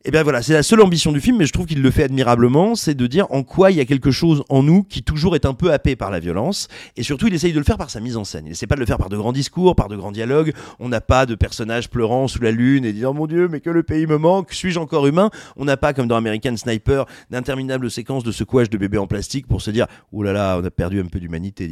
Et 0.07 0.11
bien 0.11 0.23
voilà, 0.23 0.43
c'est 0.43 0.53
la 0.53 0.63
seule 0.63 0.83
ambition 0.83 1.13
du 1.13 1.21
film, 1.21 1.39
mais 1.39 1.47
je 1.47 1.53
trouve 1.55 1.65
qu'il 1.65 1.81
le 1.81 1.91
fait 1.91 2.03
admirablement, 2.03 2.75
c'est 2.75 2.95
de 2.95 3.07
dire 3.07 3.27
en 3.31 3.43
quoi 3.43 3.71
il 3.71 3.79
y 3.79 3.81
a 3.81 3.87
quelque 3.87 4.11
chose 4.11 4.45
en 4.51 4.63
nous 4.63 4.83
qui 4.83 5.03
toujours 5.03 5.35
est 5.35 5.47
un 5.47 5.55
peu 5.55 5.73
happé 5.73 5.97
par 5.97 6.11
la 6.11 6.21
violence, 6.21 6.69
et 6.99 7.03
surtout 7.03 7.29
il 7.29 7.33
essaye 7.33 7.55
de 7.55 7.59
le 7.59 7.65
faire 7.65 7.79
par 7.79 7.89
sa 7.89 8.01
mise 8.01 8.19
en 8.19 8.25
scène. 8.25 8.45
Il 8.45 8.53
essaie 8.53 8.67
pas 8.67 8.75
de 8.75 8.81
le 8.81 8.87
faire 8.87 8.99
par 8.99 9.09
de 9.09 9.17
grands 9.17 9.33
discours, 9.33 9.75
par 9.75 9.89
de 9.89 9.97
grands 9.97 10.13
dialogues. 10.13 10.53
On 10.79 10.91
n'a 10.91 11.01
pas 11.01 11.25
de 11.25 11.35
personnages 11.35 11.89
pleurant 11.89 12.29
sous 12.29 12.43
la 12.43 12.51
lune 12.51 12.85
et 12.85 12.93
disant 12.93 13.15
mon 13.15 13.27
Dieu, 13.27 13.49
mais 13.49 13.61
que 13.61 13.71
le 13.71 13.83
pays 13.83 14.07
me 14.07 14.19
manque, 14.19 14.53
suis-je 14.53 14.79
encore 14.79 15.07
humain? 15.07 15.31
On 15.57 15.65
n'a 15.65 15.79
pas 15.79 15.95
comme 15.95 16.07
dans 16.07 16.17
American 16.17 16.55
Sniper 16.55 17.07
d'interminables 17.31 17.91
séquences 17.91 18.25
de 18.25 18.33
secouage 18.33 18.69
de 18.69 18.77
bébés 18.77 18.99
en 18.99 19.07
plastique 19.07 19.47
pour 19.47 19.63
se 19.63 19.71
dire 19.71 19.87
oh 20.13 20.23
là 20.23 20.35
là, 20.35 20.59
on 20.61 20.65
a 20.67 20.71
perdu 20.71 21.01
un 21.01 21.07
peu 21.07 21.19
d'humanité, 21.19 21.67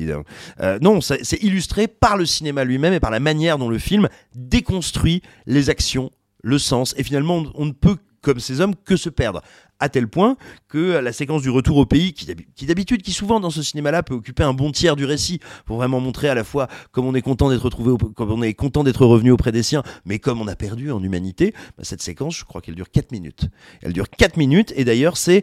euh, 0.61 0.79
non, 0.81 1.03
c'est 1.03 1.43
illustré 1.43 1.87
par 1.87 2.17
le 2.17 2.25
cinéma 2.25 2.65
lui-même 2.65 2.95
et 2.95 3.01
par 3.01 3.11
la 3.11 3.21
manière 3.21 3.59
dont 3.59 3.69
le 3.69 3.79
film 3.79 4.09
déconstruit 4.35 5.21
les 5.45 5.69
actions, 5.69 6.11
le 6.43 6.59
sens, 6.59 6.95
et 6.97 7.03
finalement 7.03 7.45
on 7.55 7.67
ne 7.67 7.73
peut 7.73 7.99
comme 8.23 8.41
ces 8.41 8.61
hommes 8.61 8.75
que 8.75 8.97
se 8.97 9.11
perdre. 9.11 9.43
À 9.79 9.89
tel 9.89 10.09
point 10.09 10.37
que 10.69 10.99
la 10.99 11.13
séquence 11.13 11.43
du 11.43 11.51
retour 11.51 11.77
au 11.77 11.87
pays, 11.87 12.15
qui 12.15 12.67
d'habitude, 12.67 13.03
qui 13.03 13.13
souvent 13.13 13.41
dans 13.41 13.51
ce 13.51 13.63
cinéma-là 13.63 14.03
peut 14.03 14.15
occuper 14.15 14.45
un 14.45 14.55
bon 14.55 14.71
tiers 14.71 14.95
du 14.95 15.05
récit, 15.05 15.41
pour 15.67 15.77
vraiment 15.77 16.01
montrer 16.01 16.29
à 16.29 16.35
la 16.35 16.45
fois 16.45 16.69
comme 16.93 17.05
on 17.05 17.15
est 17.15 17.23
content 17.23 17.51
d'être 17.51 17.65
retrouvé, 17.65 17.97
comme 18.15 18.31
on 18.31 18.43
est 18.43 18.55
content 18.55 18.85
d'être 18.85 19.05
revenu 19.05 19.33
auprès 19.33 19.51
des 19.51 19.65
siens, 19.65 19.83
mais 20.05 20.21
comme 20.21 20.41
on 20.41 20.47
a 20.47 20.55
perdu 20.55 20.93
en 20.93 21.03
humanité, 21.03 21.53
bah, 21.77 21.85
cette 21.85 22.03
séquence, 22.03 22.37
je 22.37 22.45
crois 22.45 22.61
qu'elle 22.61 22.77
dure 22.77 22.91
4 22.91 23.11
minutes. 23.11 23.49
Elle 23.83 23.93
dure 23.93 24.09
4 24.09 24.37
minutes, 24.37 24.73
et 24.77 24.85
d'ailleurs, 24.85 25.17
c'est 25.17 25.43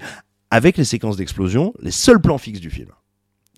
avec 0.51 0.77
les 0.77 0.85
séquences 0.85 1.17
d'explosion, 1.17 1.73
les 1.81 1.91
seuls 1.91 2.21
plans 2.21 2.37
fixes 2.37 2.61
du 2.61 2.71
film 2.71 2.89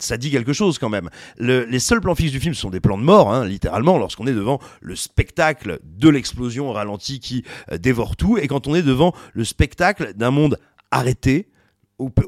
ça 0.02 0.16
dit 0.16 0.30
quelque 0.30 0.52
chose 0.52 0.78
quand 0.78 0.88
même. 0.88 1.08
les 1.38 1.78
seuls 1.78 2.00
plans 2.00 2.14
fixes 2.14 2.32
du 2.32 2.40
film 2.40 2.54
sont 2.54 2.70
des 2.70 2.80
plans 2.80 2.98
de 2.98 3.04
mort, 3.04 3.32
hein, 3.32 3.46
littéralement, 3.46 3.98
lorsqu'on 3.98 4.26
est 4.26 4.34
devant 4.34 4.58
le 4.80 4.96
spectacle 4.96 5.78
de 5.84 6.08
l'explosion 6.08 6.68
au 6.68 6.72
ralenti 6.72 7.20
qui 7.20 7.44
euh, 7.70 7.78
dévore 7.78 8.16
tout, 8.16 8.38
et 8.38 8.48
quand 8.48 8.66
on 8.66 8.74
est 8.74 8.82
devant 8.82 9.14
le 9.32 9.44
spectacle 9.44 10.14
d'un 10.14 10.30
monde 10.30 10.58
arrêté, 10.90 11.48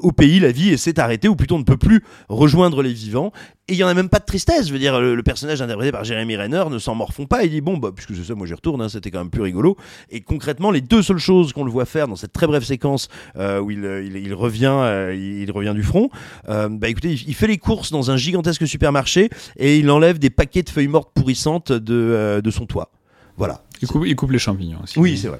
au, 0.01 0.11
pays, 0.11 0.39
la 0.39 0.51
vie 0.51 0.77
s'est 0.77 0.99
arrêtée, 0.99 1.27
ou 1.27 1.35
plutôt 1.35 1.55
on 1.55 1.59
ne 1.59 1.63
peut 1.63 1.77
plus 1.77 2.03
rejoindre 2.29 2.81
les 2.81 2.93
vivants. 2.93 3.31
Et 3.67 3.73
il 3.73 3.77
n'y 3.77 3.83
en 3.83 3.87
a 3.87 3.93
même 3.93 4.09
pas 4.09 4.19
de 4.19 4.25
tristesse. 4.25 4.67
Je 4.67 4.73
veux 4.73 4.79
dire, 4.79 4.99
le, 4.99 5.21
personnage 5.23 5.61
interprété 5.61 5.91
par 5.91 6.03
Jérémy 6.03 6.35
Renner 6.37 6.63
ne 6.69 6.77
s'en 6.77 6.93
morfond 6.93 7.25
pas. 7.25 7.43
Il 7.43 7.49
dit 7.49 7.61
Bon, 7.61 7.77
bah, 7.77 7.91
puisque 7.93 8.15
c'est 8.15 8.23
ça, 8.23 8.35
moi 8.35 8.45
j'y 8.45 8.53
retourne, 8.53 8.81
hein, 8.81 8.89
c'était 8.89 9.09
quand 9.09 9.19
même 9.19 9.29
plus 9.29 9.41
rigolo. 9.41 9.75
Et 10.11 10.21
concrètement, 10.21 10.71
les 10.71 10.81
deux 10.81 11.01
seules 11.01 11.17
choses 11.17 11.51
qu'on 11.51 11.63
le 11.63 11.71
voit 11.71 11.85
faire 11.85 12.07
dans 12.07 12.15
cette 12.15 12.31
très 12.31 12.47
brève 12.47 12.63
séquence 12.63 13.07
euh, 13.37 13.59
où 13.59 13.71
il, 13.71 13.83
il, 14.15 14.33
revient, 14.33 14.71
euh, 14.71 15.15
il, 15.15 15.51
revient 15.51 15.73
du 15.73 15.83
front, 15.83 16.09
euh, 16.49 16.69
bah 16.69 16.89
écoutez, 16.89 17.13
il, 17.13 17.35
fait 17.35 17.47
les 17.47 17.57
courses 17.57 17.91
dans 17.91 18.11
un 18.11 18.17
gigantesque 18.17 18.67
supermarché 18.67 19.29
et 19.57 19.77
il 19.79 19.89
enlève 19.89 20.19
des 20.19 20.29
paquets 20.29 20.63
de 20.63 20.69
feuilles 20.69 20.87
mortes 20.87 21.11
pourrissantes 21.13 21.71
de, 21.71 22.41
de 22.43 22.51
son 22.51 22.65
toit. 22.65 22.91
Voilà. 23.37 23.61
Il 23.81 23.87
coupe, 23.87 24.05
il 24.05 24.15
coupe, 24.15 24.31
les 24.31 24.39
champignons 24.39 24.79
aussi. 24.83 24.99
Oui, 24.99 25.17
c'est 25.17 25.27
vrai. 25.27 25.39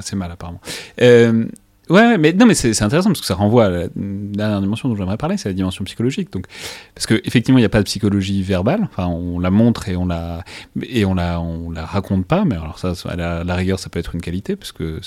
C'est 0.00 0.16
mal 0.16 0.30
apparemment. 0.30 0.60
Euh, 1.00 1.44
Ouais, 1.90 2.16
mais 2.16 2.32
non, 2.32 2.46
mais 2.46 2.54
c'est 2.54 2.80
intéressant 2.80 3.10
parce 3.10 3.20
que 3.20 3.26
ça 3.26 3.34
renvoie 3.34 3.64
à 3.66 3.68
la 3.68 3.88
dernière 3.96 4.60
dimension 4.60 4.88
dont 4.88 4.94
j'aimerais 4.94 5.16
parler, 5.16 5.36
c'est 5.36 5.48
la 5.48 5.54
dimension 5.54 5.84
psychologique. 5.84 6.32
Donc, 6.32 6.46
parce 6.94 7.06
que 7.06 7.20
effectivement, 7.24 7.58
il 7.58 7.62
n'y 7.62 7.66
a 7.66 7.70
pas 7.70 7.80
de 7.80 7.84
psychologie 7.84 8.42
verbale. 8.42 8.82
Enfin, 8.84 9.08
on 9.08 9.40
la 9.40 9.50
montre 9.50 9.88
et 9.88 9.96
on 9.96 10.06
la 10.06 10.44
et 10.80 11.04
on 11.04 11.14
la 11.14 11.40
on 11.40 11.70
la 11.72 11.84
raconte 11.84 12.24
pas. 12.24 12.44
Mais 12.44 12.54
alors 12.54 12.78
ça, 12.78 12.92
à 13.08 13.16
la, 13.16 13.54
rigueur, 13.56 13.80
ça 13.80 13.88
peut 13.90 13.98
être 13.98 14.14
une 14.14 14.20
qualité 14.20 14.54
parce 14.54 14.70
que 14.70 15.00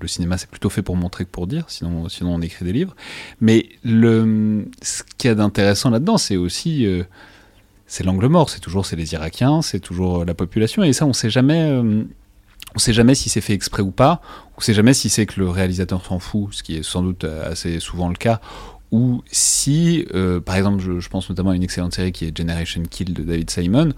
le 0.00 0.08
cinéma, 0.08 0.36
c'est 0.36 0.50
plutôt 0.50 0.68
fait 0.68 0.82
pour 0.82 0.94
montrer 0.94 1.24
que 1.24 1.30
pour 1.30 1.46
dire. 1.46 1.64
Sinon, 1.68 2.08
sinon, 2.10 2.34
on 2.34 2.42
écrit 2.42 2.66
des 2.66 2.72
livres. 2.72 2.94
Mais 3.40 3.70
le 3.82 4.66
ce 4.82 5.02
qu'il 5.16 5.28
y 5.28 5.32
a 5.32 5.34
d'intéressant 5.34 5.88
là-dedans, 5.88 6.18
c'est 6.18 6.36
aussi 6.36 6.84
euh, 6.84 7.02
c'est 7.86 8.04
l'angle 8.04 8.26
mort. 8.26 8.50
C'est 8.50 8.60
toujours 8.60 8.84
c'est 8.84 8.96
les 8.96 9.14
Irakiens, 9.14 9.62
c'est 9.62 9.80
toujours 9.80 10.26
la 10.26 10.34
population. 10.34 10.82
Et 10.82 10.92
ça, 10.92 11.06
on 11.06 11.14
sait 11.14 11.30
jamais. 11.30 11.62
Euh, 11.62 12.04
on 12.74 12.78
sait 12.78 12.92
jamais 12.92 13.14
si 13.14 13.28
c'est 13.28 13.40
fait 13.40 13.54
exprès 13.54 13.82
ou 13.82 13.90
pas, 13.90 14.20
on 14.56 14.60
sait 14.60 14.74
jamais 14.74 14.94
si 14.94 15.08
c'est 15.08 15.26
que 15.26 15.40
le 15.40 15.48
réalisateur 15.48 16.04
s'en 16.04 16.18
fout, 16.18 16.48
ce 16.52 16.62
qui 16.62 16.76
est 16.76 16.82
sans 16.82 17.02
doute 17.02 17.24
assez 17.24 17.80
souvent 17.80 18.08
le 18.08 18.16
cas, 18.16 18.40
ou 18.92 19.22
si, 19.30 20.06
euh, 20.14 20.40
par 20.40 20.56
exemple, 20.56 20.82
je, 20.82 21.08
pense 21.08 21.28
notamment 21.28 21.50
à 21.50 21.56
une 21.56 21.62
excellente 21.62 21.94
série 21.94 22.12
qui 22.12 22.26
est 22.26 22.36
Generation 22.36 22.82
Kill 22.88 23.14
de 23.14 23.22
David 23.22 23.50
Simon, 23.50 23.90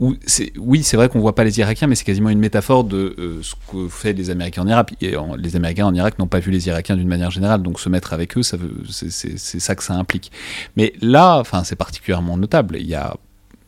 où 0.00 0.16
oui, 0.58 0.82
c'est 0.82 0.96
vrai 0.96 1.08
qu'on 1.08 1.20
voit 1.20 1.36
pas 1.36 1.44
les 1.44 1.60
Irakiens, 1.60 1.86
mais 1.86 1.94
c'est 1.94 2.04
quasiment 2.04 2.30
une 2.30 2.40
métaphore 2.40 2.82
de 2.82 3.14
euh, 3.18 3.40
ce 3.42 3.54
que 3.70 3.88
fait 3.88 4.12
les 4.14 4.30
Américains 4.30 4.62
en 4.62 4.66
Irak. 4.66 4.94
Et 5.00 5.14
les 5.38 5.54
Américains 5.54 5.86
en 5.86 5.94
Irak 5.94 6.18
n'ont 6.18 6.26
pas 6.26 6.40
vu 6.40 6.50
les 6.50 6.66
Irakiens 6.66 6.96
d'une 6.96 7.08
manière 7.08 7.30
générale, 7.30 7.62
donc 7.62 7.78
se 7.78 7.88
mettre 7.88 8.12
avec 8.12 8.36
eux, 8.36 8.42
c'est 8.42 9.38
ça 9.38 9.74
que 9.76 9.84
ça 9.84 9.94
implique. 9.94 10.32
Mais 10.76 10.92
là, 11.00 11.38
enfin, 11.38 11.62
c'est 11.62 11.76
particulièrement 11.76 12.36
notable. 12.36 12.78
Il 12.80 12.86
y 12.86 12.96
a 12.96 13.14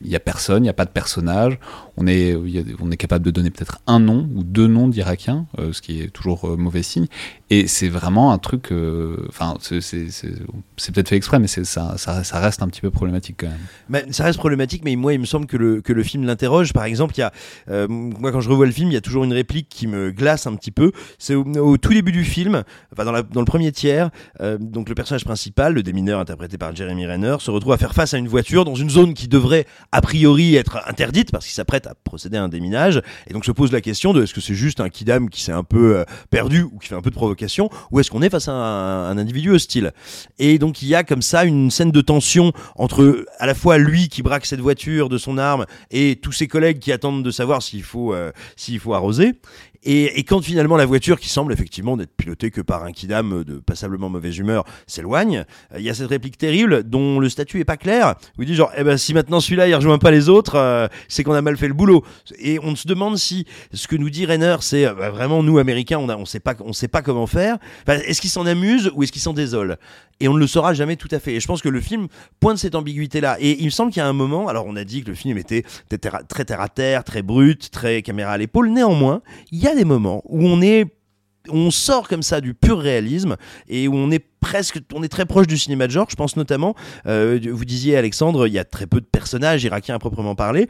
il 0.01 0.09
n'y 0.09 0.15
a 0.15 0.19
personne, 0.19 0.59
il 0.59 0.63
n'y 0.63 0.69
a 0.69 0.73
pas 0.73 0.85
de 0.85 0.91
personnage. 0.91 1.57
On 1.97 2.07
est, 2.07 2.35
on 2.79 2.91
est 2.91 2.97
capable 2.97 3.25
de 3.25 3.31
donner 3.31 3.51
peut-être 3.51 3.79
un 3.87 3.99
nom 3.99 4.29
ou 4.35 4.43
deux 4.43 4.67
noms 4.67 4.87
d'Irakiens, 4.87 5.45
euh, 5.59 5.71
ce 5.71 5.81
qui 5.81 6.01
est 6.01 6.09
toujours 6.09 6.45
euh, 6.45 6.57
mauvais 6.57 6.83
signe. 6.83 7.07
Et 7.49 7.67
c'est 7.67 7.87
vraiment 7.87 8.33
un 8.33 8.37
truc. 8.37 8.71
Euh, 8.71 9.25
enfin, 9.29 9.55
c'est 9.61 10.93
peut-être 10.93 11.09
fait 11.09 11.15
exprès, 11.15 11.39
mais 11.39 11.47
ça, 11.47 11.97
ça, 11.97 12.39
reste 12.39 12.61
un 12.61 12.67
petit 12.67 12.81
peu 12.81 12.91
problématique 12.91 13.37
quand 13.39 13.47
même. 13.91 14.11
Ça 14.11 14.25
reste 14.25 14.39
problématique, 14.39 14.83
mais 14.83 14.95
moi, 14.95 15.13
il 15.13 15.19
me 15.19 15.25
semble 15.25 15.45
que 15.45 15.55
le, 15.55 15.81
que 15.81 15.93
le 15.93 16.03
film 16.03 16.25
l'interroge. 16.25 16.73
Par 16.73 16.83
exemple, 16.85 17.17
y 17.17 17.21
a, 17.21 17.31
moi, 17.87 18.31
quand 18.31 18.41
je 18.41 18.49
revois 18.49 18.65
le 18.65 18.71
film, 18.71 18.89
il 18.89 18.93
y 18.93 18.97
a 18.97 19.01
toujours 19.01 19.23
une 19.23 19.33
réplique 19.33 19.69
qui 19.69 19.87
me 19.87 20.11
glace 20.11 20.47
un 20.47 20.55
petit 20.55 20.71
peu. 20.71 20.91
C'est 21.17 21.35
au, 21.35 21.77
tout 21.77 21.93
début 21.93 22.11
du 22.11 22.23
film, 22.23 22.63
enfin, 22.91 23.05
dans, 23.05 23.11
la, 23.11 23.21
dans 23.21 23.41
le 23.41 23.45
premier 23.45 23.71
tiers, 23.71 24.09
donc 24.59 24.89
le 24.89 24.95
personnage 24.95 25.23
principal, 25.23 25.73
le 25.73 25.83
démineur 25.83 26.19
interprété 26.19 26.57
par 26.57 26.75
Jeremy 26.75 27.05
Renner, 27.05 27.37
se 27.39 27.51
retrouve 27.51 27.73
à 27.73 27.77
faire 27.77 27.93
face 27.93 28.13
à 28.13 28.17
une 28.17 28.27
voiture 28.27 28.65
dans 28.65 28.75
une 28.75 28.89
zone 28.89 29.13
qui 29.13 29.27
devrait 29.27 29.65
a 29.91 30.01
priori 30.01 30.55
être 30.55 30.81
interdite 30.87 31.31
parce 31.31 31.45
qu'il 31.45 31.53
s'apprête 31.53 31.84
à 31.87 31.95
procéder 32.03 32.37
à 32.37 32.43
un 32.43 32.49
déminage. 32.49 33.01
Et 33.27 33.33
donc 33.33 33.45
se 33.45 33.51
pose 33.51 33.71
la 33.71 33.81
question 33.81 34.13
de 34.13 34.23
est-ce 34.23 34.33
que 34.33 34.41
c'est 34.41 34.55
juste 34.55 34.79
un 34.79 34.89
kidam 34.89 35.29
qui 35.29 35.41
s'est 35.41 35.51
un 35.51 35.63
peu 35.63 35.97
euh, 35.97 36.03
perdu 36.29 36.63
ou 36.63 36.77
qui 36.79 36.89
fait 36.89 36.95
un 36.95 37.01
peu 37.01 37.09
de 37.09 37.15
provocation 37.15 37.69
ou 37.91 37.99
est-ce 37.99 38.11
qu'on 38.11 38.21
est 38.21 38.29
face 38.29 38.47
à 38.47 38.53
un, 38.53 39.17
individu 39.17 39.51
hostile? 39.51 39.91
Et 40.39 40.57
donc 40.59 40.81
il 40.81 40.87
y 40.87 40.95
a 40.95 41.03
comme 41.03 41.21
ça 41.21 41.45
une 41.45 41.71
scène 41.71 41.91
de 41.91 42.01
tension 42.01 42.51
entre 42.75 43.25
à 43.39 43.45
la 43.45 43.55
fois 43.55 43.77
lui 43.77 44.09
qui 44.09 44.21
braque 44.23 44.45
cette 44.45 44.59
voiture 44.59 45.09
de 45.09 45.17
son 45.17 45.37
arme 45.37 45.65
et 45.91 46.17
tous 46.21 46.31
ses 46.31 46.47
collègues 46.47 46.79
qui 46.79 46.91
attendent 46.91 47.23
de 47.23 47.31
savoir 47.31 47.61
s'il 47.61 47.83
faut, 47.83 48.13
euh, 48.13 48.31
s'il 48.55 48.79
faut 48.79 48.93
arroser. 48.93 49.33
Et, 49.85 50.23
quand 50.23 50.41
finalement 50.41 50.77
la 50.77 50.85
voiture, 50.85 51.19
qui 51.19 51.29
semble 51.29 51.53
effectivement 51.53 51.95
n'être 51.95 52.15
pilotée 52.15 52.49
que 52.49 52.61
par 52.61 52.83
un 52.83 52.91
kidam 52.91 53.43
de 53.43 53.59
passablement 53.59 54.09
mauvaise 54.09 54.37
humeur, 54.37 54.63
s'éloigne, 54.87 55.45
euh, 55.73 55.77
il 55.77 55.83
y 55.83 55.89
a 55.89 55.93
cette 55.93 56.09
réplique 56.09 56.39
terrible 56.39 56.83
dont 56.83 57.19
le 57.19 57.29
statut 57.29 57.59
est 57.59 57.65
pas 57.65 57.77
clair. 57.77 58.15
Où 58.37 58.41
il 58.41 58.47
dit 58.47 58.55
genre, 58.55 58.71
eh 58.75 58.83
ben 58.83 58.97
si 58.97 59.13
maintenant 59.13 59.39
celui-là 59.39 59.67
il 59.67 59.75
rejoint 59.75 59.99
pas 59.99 60.09
les 60.09 60.27
autres, 60.27 60.55
euh, 60.55 60.87
c'est 61.07 61.23
qu'on 61.23 61.33
a 61.33 61.41
mal 61.41 61.55
fait 61.55 61.67
le 61.67 61.75
boulot. 61.75 62.03
Et 62.39 62.59
on 62.63 62.75
se 62.75 62.87
demande 62.87 63.17
si 63.17 63.45
ce 63.73 63.87
que 63.87 63.95
nous 63.95 64.09
dit 64.09 64.25
Renner, 64.25 64.57
c'est 64.61 64.87
euh, 64.87 64.95
bah, 64.95 65.11
vraiment 65.11 65.43
nous 65.43 65.59
Américains, 65.59 65.99
on 65.99 66.09
a, 66.09 66.17
on 66.17 66.25
sait 66.25 66.39
pas, 66.39 66.55
on 66.61 66.73
sait 66.73 66.87
pas 66.87 67.03
comment 67.03 67.27
faire. 67.27 67.57
est-ce 67.87 68.21
qu'il 68.21 68.31
s'en 68.31 68.47
amuse 68.47 68.91
ou 68.95 69.03
est-ce 69.03 69.11
qu'il 69.11 69.21
s'en 69.21 69.33
désole? 69.33 69.77
Et 70.19 70.27
on 70.27 70.33
ne 70.33 70.39
le 70.39 70.47
saura 70.47 70.73
jamais 70.73 70.95
tout 70.95 71.09
à 71.11 71.19
fait. 71.19 71.33
Et 71.33 71.39
je 71.39 71.47
pense 71.47 71.61
que 71.61 71.69
le 71.69 71.81
film 71.81 72.07
pointe 72.39 72.57
cette 72.57 72.75
ambiguïté-là. 72.75 73.37
Et 73.39 73.59
il 73.59 73.65
me 73.65 73.69
semble 73.69 73.91
qu'il 73.91 73.99
y 73.99 74.03
a 74.03 74.07
un 74.07 74.13
moment, 74.13 74.47
alors 74.47 74.65
on 74.65 74.75
a 74.75 74.83
dit 74.83 75.03
que 75.03 75.09
le 75.09 75.15
film 75.15 75.37
était 75.37 75.63
très 76.29 76.45
terre 76.45 76.61
à 76.61 76.69
terre, 76.69 77.03
très 77.03 77.21
brut, 77.21 77.69
très 77.69 78.01
caméra 78.01 78.31
à 78.31 78.37
l'épaule. 78.37 78.69
Néanmoins, 78.71 79.21
il 79.51 79.59
y 79.59 79.67
a 79.67 79.74
des 79.75 79.85
moments 79.85 80.21
où 80.25 80.45
on 80.45 80.61
est 80.61 80.85
on 81.49 81.69
sort 81.69 82.07
comme 82.07 82.23
ça 82.23 82.41
du 82.41 82.53
pur 82.53 82.79
réalisme 82.79 83.35
et 83.67 83.87
où 83.87 83.93
on 83.93 84.09
est 84.09 84.25
presque, 84.39 84.79
on 84.93 85.03
est 85.03 85.09
très 85.09 85.25
proche 85.25 85.47
du 85.47 85.57
cinéma 85.57 85.87
de 85.87 85.91
genre. 85.91 86.07
Je 86.09 86.15
pense 86.15 86.37
notamment, 86.37 86.75
euh, 87.05 87.39
vous 87.51 87.65
disiez 87.65 87.97
Alexandre, 87.97 88.47
il 88.47 88.53
y 88.53 88.59
a 88.59 88.63
très 88.63 88.87
peu 88.87 88.99
de 88.99 89.05
personnages 89.05 89.63
irakiens 89.63 89.95
à 89.95 89.99
proprement 89.99 90.35
parler. 90.35 90.67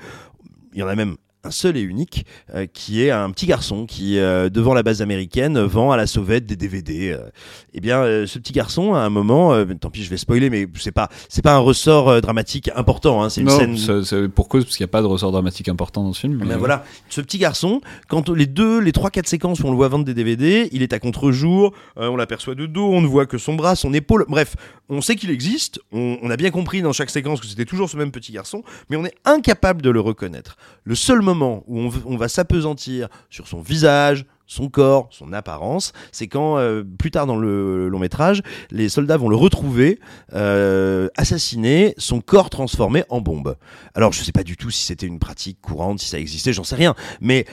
Il 0.73 0.79
y 0.79 0.83
en 0.83 0.87
a 0.87 0.95
même 0.95 1.15
un 1.45 1.51
seul 1.51 1.77
et 1.77 1.81
unique, 1.81 2.25
euh, 2.53 2.65
qui 2.71 3.03
est 3.03 3.11
un 3.11 3.29
petit 3.29 3.45
garçon 3.45 3.85
qui, 3.85 4.17
euh, 4.17 4.49
devant 4.49 4.73
la 4.73 4.83
base 4.83 5.01
américaine, 5.01 5.59
vend 5.59 5.91
à 5.91 5.97
la 5.97 6.07
sauvette 6.07 6.45
des 6.45 6.55
DVD. 6.55 7.11
Euh. 7.11 7.29
Eh 7.73 7.81
bien, 7.81 8.25
ce 8.25 8.39
petit 8.39 8.53
garçon, 8.53 8.93
à 8.93 8.99
un 8.99 9.09
moment, 9.09 9.53
tant 9.75 9.89
pis, 9.89 10.03
je 10.03 10.09
vais 10.09 10.17
spoiler, 10.17 10.49
mais 10.49 10.67
c'est 10.75 10.91
pas, 10.91 11.09
c'est 11.29 11.41
pas 11.41 11.53
un 11.53 11.59
ressort 11.59 12.21
dramatique 12.21 12.69
important. 12.75 13.21
Hein, 13.21 13.29
c'est 13.29 13.41
une 13.41 13.49
scène. 13.77 14.29
Pour 14.29 14.47
cause, 14.47 14.63
parce 14.63 14.77
qu'il 14.77 14.83
n'y 14.83 14.89
a 14.89 14.91
pas 14.91 15.01
de 15.01 15.07
ressort 15.07 15.31
dramatique 15.31 15.67
important 15.67 16.03
dans 16.03 16.13
ce 16.13 16.21
film. 16.21 16.41
Mais, 16.45 16.55
voilà, 16.55 16.85
ce 17.09 17.21
petit 17.21 17.37
garçon, 17.37 17.81
quand 18.07 18.29
les 18.29 18.45
deux, 18.45 18.79
les 18.79 18.93
trois, 18.93 19.09
quatre 19.09 19.27
séquences 19.27 19.59
où 19.59 19.67
on 19.67 19.71
le 19.71 19.75
voit 19.75 19.89
vendre 19.89 20.05
des 20.05 20.13
DVD, 20.13 20.69
il 20.71 20.81
est 20.81 20.93
à 20.93 20.99
contre-jour, 20.99 21.73
on 21.97 22.15
l'aperçoit 22.15 22.55
de 22.55 22.65
dos, 22.65 22.89
on 22.91 23.01
ne 23.01 23.07
voit 23.07 23.25
que 23.25 23.37
son 23.37 23.55
bras, 23.55 23.75
son 23.75 23.93
épaule. 23.93 24.25
Bref, 24.29 24.55
on 24.87 25.01
sait 25.01 25.15
qu'il 25.15 25.29
existe. 25.29 25.79
On, 25.91 26.17
on 26.21 26.29
a 26.29 26.37
bien 26.37 26.51
compris 26.51 26.81
dans 26.81 26.93
chaque 26.93 27.09
séquence 27.09 27.41
que 27.41 27.47
c'était 27.47 27.65
toujours 27.65 27.89
ce 27.89 27.97
même 27.97 28.11
petit 28.11 28.31
garçon, 28.31 28.63
mais 28.89 28.95
on 28.95 29.05
est 29.05 29.15
incapable 29.25 29.81
de 29.81 29.89
le 29.89 29.99
reconnaître. 29.99 30.55
Le 30.85 30.95
seul 30.95 31.21
moment 31.21 31.34
où 31.41 31.91
on, 32.05 32.17
va 32.17 32.27
s'apesantir 32.27 33.07
sur 33.29 33.47
son 33.47 33.61
visage, 33.61 34.25
son 34.47 34.69
corps, 34.69 35.07
son 35.11 35.33
apparence, 35.33 35.91
c'est 36.11 36.27
quand 36.27 36.57
euh, 36.57 36.83
plus 36.83 37.11
tard 37.11 37.25
dans 37.25 37.35
le 37.35 37.87
long 37.89 37.99
métrage, 37.99 38.41
les 38.71 38.89
soldats 38.89 39.17
vont 39.17 39.29
le 39.29 39.35
retrouver 39.35 39.99
euh, 40.33 41.07
assassiné, 41.17 41.95
son 41.97 42.21
corps 42.21 42.49
transformé 42.49 43.03
en 43.09 43.21
bombe. 43.21 43.55
Alors 43.95 44.13
je 44.13 44.19
ne 44.19 44.25
sais 44.25 44.31
pas 44.31 44.43
du 44.43 44.55
tout 44.55 44.69
si 44.69 44.85
c'était 44.85 45.07
une 45.07 45.19
pratique 45.19 45.59
courante, 45.61 45.99
si 45.99 46.07
ça 46.07 46.19
existait, 46.19 46.53
j'en 46.53 46.63
sais 46.63 46.75
rien, 46.75 46.93
mais 47.21 47.45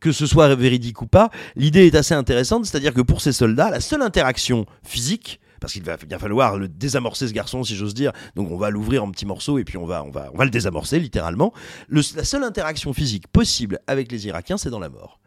que 0.00 0.12
ce 0.12 0.26
soit 0.26 0.54
véridique 0.54 1.02
ou 1.02 1.06
pas, 1.06 1.30
l'idée 1.54 1.86
est 1.86 1.94
assez 1.94 2.14
intéressante, 2.14 2.64
c'est-à-dire 2.66 2.94
que 2.94 3.00
pour 3.00 3.20
ces 3.20 3.32
soldats, 3.32 3.70
la 3.70 3.80
seule 3.80 4.02
interaction 4.02 4.66
physique 4.82 5.40
parce 5.60 5.72
qu'il 5.72 5.82
va 5.82 5.96
bien 5.96 6.18
falloir 6.18 6.58
le 6.58 6.68
désamorcer 6.68 7.28
ce 7.28 7.32
garçon 7.32 7.64
si 7.64 7.76
j'ose 7.76 7.94
dire. 7.94 8.12
Donc 8.34 8.50
on 8.50 8.56
va 8.56 8.70
l'ouvrir 8.70 9.04
en 9.04 9.10
petits 9.10 9.26
morceaux 9.26 9.58
et 9.58 9.64
puis 9.64 9.76
on 9.76 9.86
va, 9.86 10.04
on 10.04 10.10
va, 10.10 10.30
on 10.32 10.36
va 10.36 10.44
le 10.44 10.50
désamorcer 10.50 10.98
littéralement. 10.98 11.52
la 11.88 12.02
seule 12.02 12.44
interaction 12.44 12.92
physique 12.92 13.28
possible 13.28 13.80
avec 13.86 14.10
les 14.12 14.26
Irakiens, 14.26 14.58
c'est 14.58 14.70
dans 14.70 14.78
la 14.78 14.88
mort 14.88 15.20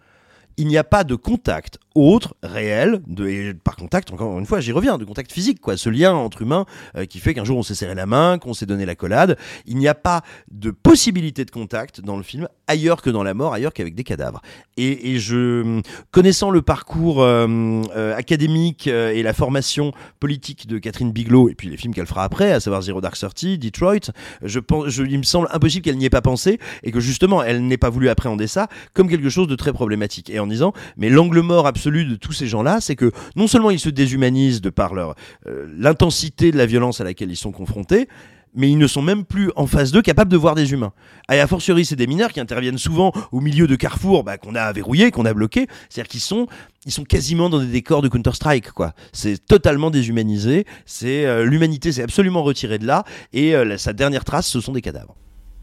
il 0.59 0.67
n'y 0.67 0.77
a 0.77 0.83
pas 0.83 1.05
de 1.05 1.15
contact 1.15 1.79
autre, 1.95 2.35
réel, 2.43 3.01
de, 3.07 3.27
et 3.27 3.53
par 3.53 3.75
contact, 3.75 4.11
encore 4.11 4.37
une 4.37 4.45
fois, 4.45 4.59
j'y 4.59 4.71
reviens, 4.71 4.97
de 4.97 5.05
contact 5.05 5.31
physique, 5.31 5.59
quoi, 5.59 5.75
ce 5.75 5.89
lien 5.89 6.13
entre 6.13 6.41
humains 6.41 6.65
euh, 6.95 7.05
qui 7.05 7.19
fait 7.19 7.33
qu'un 7.33 7.43
jour 7.43 7.57
on 7.57 7.63
s'est 7.63 7.75
serré 7.75 7.95
la 7.95 8.05
main, 8.05 8.37
qu'on 8.37 8.53
s'est 8.53 8.65
donné 8.65 8.85
la 8.85 8.95
collade. 8.95 9.37
Il 9.65 9.77
n'y 9.77 9.87
a 9.87 9.95
pas 9.95 10.21
de 10.51 10.69
possibilité 10.69 11.45
de 11.45 11.51
contact 11.51 12.01
dans 12.01 12.15
le 12.15 12.23
film 12.23 12.47
ailleurs 12.67 13.01
que 13.01 13.09
dans 13.09 13.23
la 13.23 13.33
mort, 13.33 13.53
ailleurs 13.53 13.73
qu'avec 13.73 13.95
des 13.95 14.03
cadavres. 14.03 14.41
Et, 14.77 15.19
je, 15.19 15.81
connaissant 16.11 16.51
le 16.51 16.61
parcours 16.61 17.21
euh, 17.21 17.47
euh, 17.95 18.15
académique 18.15 18.87
et 18.87 19.23
la 19.23 19.33
formation 19.33 19.91
politique 20.19 20.67
de 20.67 20.77
Catherine 20.77 21.11
Bigelow, 21.11 21.49
et 21.49 21.55
puis 21.55 21.69
les 21.69 21.77
films 21.77 21.93
qu'elle 21.93 22.05
fera 22.05 22.23
après, 22.23 22.51
à 22.51 22.59
savoir 22.59 22.81
Zero 22.81 23.01
Dark 23.01 23.17
Thirty, 23.17 23.57
Detroit, 23.57 24.11
je 24.43 24.59
pense, 24.59 24.97
il 24.97 25.17
me 25.17 25.23
semble 25.23 25.47
impossible 25.51 25.83
qu'elle 25.83 25.97
n'y 25.97 26.05
ait 26.05 26.09
pas 26.09 26.21
pensé 26.21 26.59
et 26.83 26.91
que 26.91 26.99
justement 26.99 27.43
elle 27.43 27.65
n'ait 27.65 27.77
pas 27.77 27.89
voulu 27.89 28.09
appréhender 28.09 28.47
ça 28.47 28.67
comme 28.93 29.09
quelque 29.09 29.29
chose 29.29 29.47
de 29.47 29.55
très 29.55 29.73
problématique. 29.73 30.29
Et 30.29 30.39
en 30.39 30.48
disant, 30.49 30.73
mais 30.97 31.09
l'angle 31.09 31.41
mort 31.41 31.67
absolu 31.67 32.05
de 32.05 32.15
tous 32.15 32.33
ces 32.33 32.47
gens-là, 32.47 32.79
c'est 32.81 32.95
que 32.95 33.11
non 33.35 33.47
seulement 33.47 33.71
ils 33.71 33.79
se 33.79 33.89
déshumanisent 33.89 34.61
de 34.61 34.69
par 34.69 34.93
leur 34.93 35.15
euh, 35.47 35.67
l'intensité 35.77 36.51
de 36.51 36.57
la 36.57 36.65
violence 36.65 37.01
à 37.01 37.03
laquelle 37.03 37.31
ils 37.31 37.37
sont 37.37 37.51
confrontés, 37.51 38.07
mais 38.55 38.69
ils 38.69 38.77
ne 38.77 38.87
sont 38.87 39.01
même 39.01 39.25
plus 39.25 39.51
en 39.55 39.67
face 39.67 39.91
d'eux 39.91 40.01
capables 40.01 40.31
de 40.31 40.37
voir 40.37 40.55
des 40.55 40.71
humains. 40.71 40.93
Et 41.31 41.39
a 41.39 41.47
fortiori, 41.47 41.85
c'est 41.85 41.95
des 41.95 42.07
mineurs 42.07 42.31
qui 42.31 42.39
interviennent 42.39 42.77
souvent 42.77 43.11
au 43.31 43.41
milieu 43.41 43.67
de 43.67 43.75
carrefours 43.75 44.23
bah, 44.23 44.37
qu'on 44.37 44.55
a 44.55 44.71
verrouillés, 44.71 45.11
qu'on 45.11 45.25
a 45.25 45.33
bloqués. 45.33 45.67
C'est-à-dire 45.89 46.09
qu'ils 46.09 46.19
sont, 46.21 46.47
ils 46.85 46.91
sont 46.91 47.03
quasiment 47.03 47.49
dans 47.49 47.59
des 47.59 47.67
décors 47.67 48.01
de 48.01 48.07
Counter-Strike. 48.07 48.69
C'est 49.13 49.45
totalement 49.45 49.91
déshumanisé. 49.91 50.65
C'est 50.85 51.25
euh, 51.25 51.45
l'humanité 51.45 51.91
s'est 51.91 52.03
absolument 52.03 52.43
retirée 52.43 52.79
de 52.79 52.87
là, 52.87 53.03
et 53.33 53.55
euh, 53.55 53.77
sa 53.77 53.93
dernière 53.93 54.25
trace, 54.25 54.47
ce 54.47 54.61
sont 54.61 54.73
des 54.73 54.81
cadavres. 54.81 55.15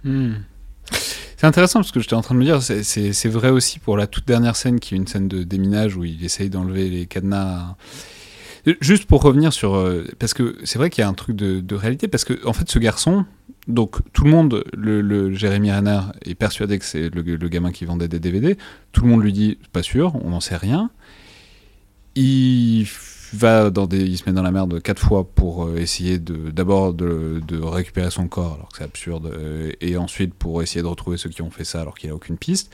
Hmm. 0.05 0.35
C'est 1.37 1.47
intéressant 1.47 1.81
parce 1.81 1.93
que 1.93 2.01
j'étais 2.01 2.15
en 2.15 2.23
train 2.23 2.35
de 2.35 2.41
me 2.41 2.45
dire, 2.45 2.63
c'est 2.63 3.29
vrai 3.29 3.51
aussi 3.51 3.79
pour 3.79 3.97
la 3.97 4.07
toute 4.07 4.27
dernière 4.27 4.57
scène 4.57 4.81
qui 4.81 4.95
est 4.95 4.97
une 4.97 5.07
scène 5.07 5.29
de 5.29 5.43
déminage 5.43 5.97
où 5.97 6.05
il 6.05 6.25
essaye 6.25 6.49
d'enlever 6.49 6.89
les 6.89 7.07
cadenas. 7.07 7.77
Juste 8.81 9.05
pour 9.05 9.23
revenir 9.23 9.53
sur. 9.53 9.77
Euh, 9.77 10.05
parce 10.19 10.35
que 10.35 10.57
c'est 10.65 10.79
vrai 10.79 10.91
qu'il 10.91 11.03
y 11.03 11.05
a 11.05 11.09
un 11.09 11.15
truc 11.15 11.37
de, 11.37 11.75
réalité, 11.75 12.09
parce 12.09 12.25
que 12.25 12.45
en 12.45 12.53
fait, 12.53 12.69
ce 12.69 12.81
garçon, 12.81 13.25
donc 13.69 13.99
tout 14.13 14.25
le 14.25 14.31
monde, 14.31 14.65
le, 14.77 15.33
Jérémy 15.35 15.71
Renner 15.71 16.01
est 16.25 16.35
persuadé 16.35 16.79
que 16.79 16.85
c'est 16.85 17.15
le, 17.15 17.23
le, 17.23 17.49
gamin 17.49 17.71
qui 17.71 17.85
vendait 17.85 18.09
des 18.09 18.19
DVD. 18.19 18.57
Tout 18.91 19.05
le 19.05 19.11
monde 19.11 19.23
lui 19.23 19.33
dit, 19.33 19.59
pas 19.73 19.85
sûr, 19.85 20.17
on 20.25 20.31
n'en 20.31 20.41
sait 20.41 20.57
rien. 20.57 20.91
Il 22.17 22.87
dans 23.37 23.87
des, 23.87 24.03
il 24.03 24.19
se 24.19 24.25
met 24.27 24.33
dans 24.33 24.43
la 24.43 24.51
merde 24.51 24.81
quatre 24.83 25.01
fois 25.01 25.25
pour 25.25 25.65
euh, 25.65 25.77
essayer 25.77 26.19
de, 26.19 26.51
d'abord 26.51 26.95
de, 26.95 27.41
récupérer 27.63 28.11
son 28.11 28.29
corps, 28.29 28.55
alors 28.55 28.69
que 28.69 28.79
c'est 28.79 28.85
absurde, 28.85 29.27
euh, 29.27 29.73
et 29.81 29.97
ensuite 29.97 30.35
pour 30.35 30.63
essayer 30.63 30.83
de 30.83 30.87
retrouver 30.87 31.17
ceux 31.17 31.31
qui 31.31 31.43
ont 31.43 31.51
fait 31.51 31.65
ça 31.65 31.81
alors 31.81 31.97
qu'il 31.97 32.11
a 32.11 32.15
aucune 32.15 32.37
piste. 32.37 32.71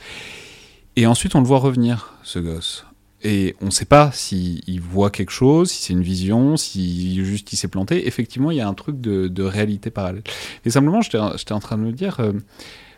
Et 0.95 1.07
ensuite, 1.07 1.35
on 1.35 1.41
le 1.41 1.47
voit 1.47 1.59
revenir, 1.59 2.13
ce 2.23 2.39
gosse. 2.39 2.85
Et 3.23 3.55
on 3.61 3.67
ne 3.67 3.71
sait 3.71 3.85
pas 3.85 4.11
s'il 4.11 4.81
voit 4.81 5.09
quelque 5.09 5.31
chose, 5.31 5.71
si 5.71 5.83
c'est 5.83 5.93
une 5.93 6.03
vision, 6.03 6.57
si 6.57 7.23
juste 7.23 7.53
il 7.53 7.55
s'est 7.55 7.69
planté. 7.69 8.05
Effectivement, 8.05 8.51
il 8.51 8.57
y 8.57 8.61
a 8.61 8.67
un 8.67 8.73
truc 8.73 8.99
de, 8.99 9.27
de 9.29 9.43
réalité 9.43 9.89
parallèle. 9.91 10.23
Et 10.65 10.69
simplement, 10.69 11.01
j'étais 11.01 11.17
en 11.17 11.59
train 11.59 11.77
de 11.77 11.83
me 11.83 11.93
dire, 11.93 12.19
euh, 12.19 12.33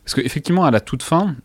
parce 0.04 0.16
qu'effectivement, 0.16 0.66
à 0.66 0.72
la 0.72 0.82
toute 0.82 1.04
fin, 1.04 1.36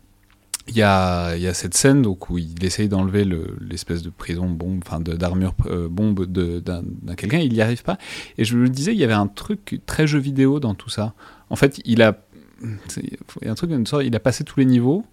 il 0.67 0.75
y 0.77 0.81
a, 0.83 1.35
y 1.37 1.47
a, 1.47 1.53
cette 1.53 1.73
scène 1.73 2.01
donc, 2.01 2.29
où 2.29 2.37
il 2.37 2.63
essaye 2.63 2.87
d'enlever 2.87 3.25
l'espèce 3.59 4.01
de 4.03 4.09
prison 4.09 4.47
bombe, 4.49 4.81
enfin 4.85 4.99
d'armure 4.99 5.53
euh, 5.65 5.89
bombe 5.89 6.25
d'un 6.25 6.83
quelqu'un, 7.17 7.39
il 7.39 7.51
n'y 7.51 7.61
arrive 7.61 7.83
pas. 7.83 7.97
Et 8.37 8.45
je 8.45 8.55
me 8.57 8.69
disais, 8.69 8.93
il 8.93 8.99
y 8.99 9.03
avait 9.03 9.13
un 9.13 9.27
truc 9.27 9.81
très 9.85 10.05
jeu 10.07 10.19
vidéo 10.19 10.59
dans 10.59 10.75
tout 10.75 10.89
ça. 10.89 11.13
En 11.49 11.55
fait, 11.55 11.81
il 11.83 12.01
a, 12.01 12.17
il 12.63 12.77
y 13.43 13.47
a 13.47 13.51
un 13.51 13.55
truc, 13.55 13.71
il 14.03 14.15
a 14.15 14.19
passé 14.19 14.43
tous 14.43 14.59
les 14.59 14.65
niveaux. 14.65 15.03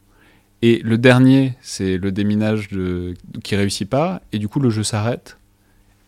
Et 0.61 0.81
le 0.85 0.99
dernier, 0.99 1.55
c'est 1.61 1.97
le 1.99 2.11
déminage 2.13 2.69
de, 2.69 3.15
qui 3.45 3.55
réussit 3.57 3.89
pas, 3.89 4.23
et 4.33 4.39
du 4.39 4.49
coup 4.49 4.59
le 4.61 4.71
jeu 4.71 4.83
s'arrête. 4.83 5.39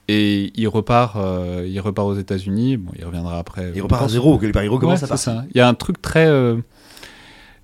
et 0.09 0.51
il 0.57 0.67
repart, 0.67 1.15
euh, 1.17 1.65
il 1.69 1.79
repart 1.81 2.09
aux 2.09 2.17
États-Unis. 2.17 2.77
Bon, 2.77 2.91
il 2.99 3.05
reviendra 3.05 3.39
après. 3.39 3.71
Il 3.75 3.83
repart 3.83 4.03
à 4.03 4.09
zéro. 4.09 4.41
Il 4.43 4.69
recommence 4.69 5.03
Ouais, 5.03 5.13
à 5.13 5.17
ça. 5.17 5.45
Il 5.55 5.57
y 5.57 5.61
a 5.61 5.69
un 5.69 5.75
truc 5.75 6.03
très. 6.03 6.27
euh, 6.27 6.57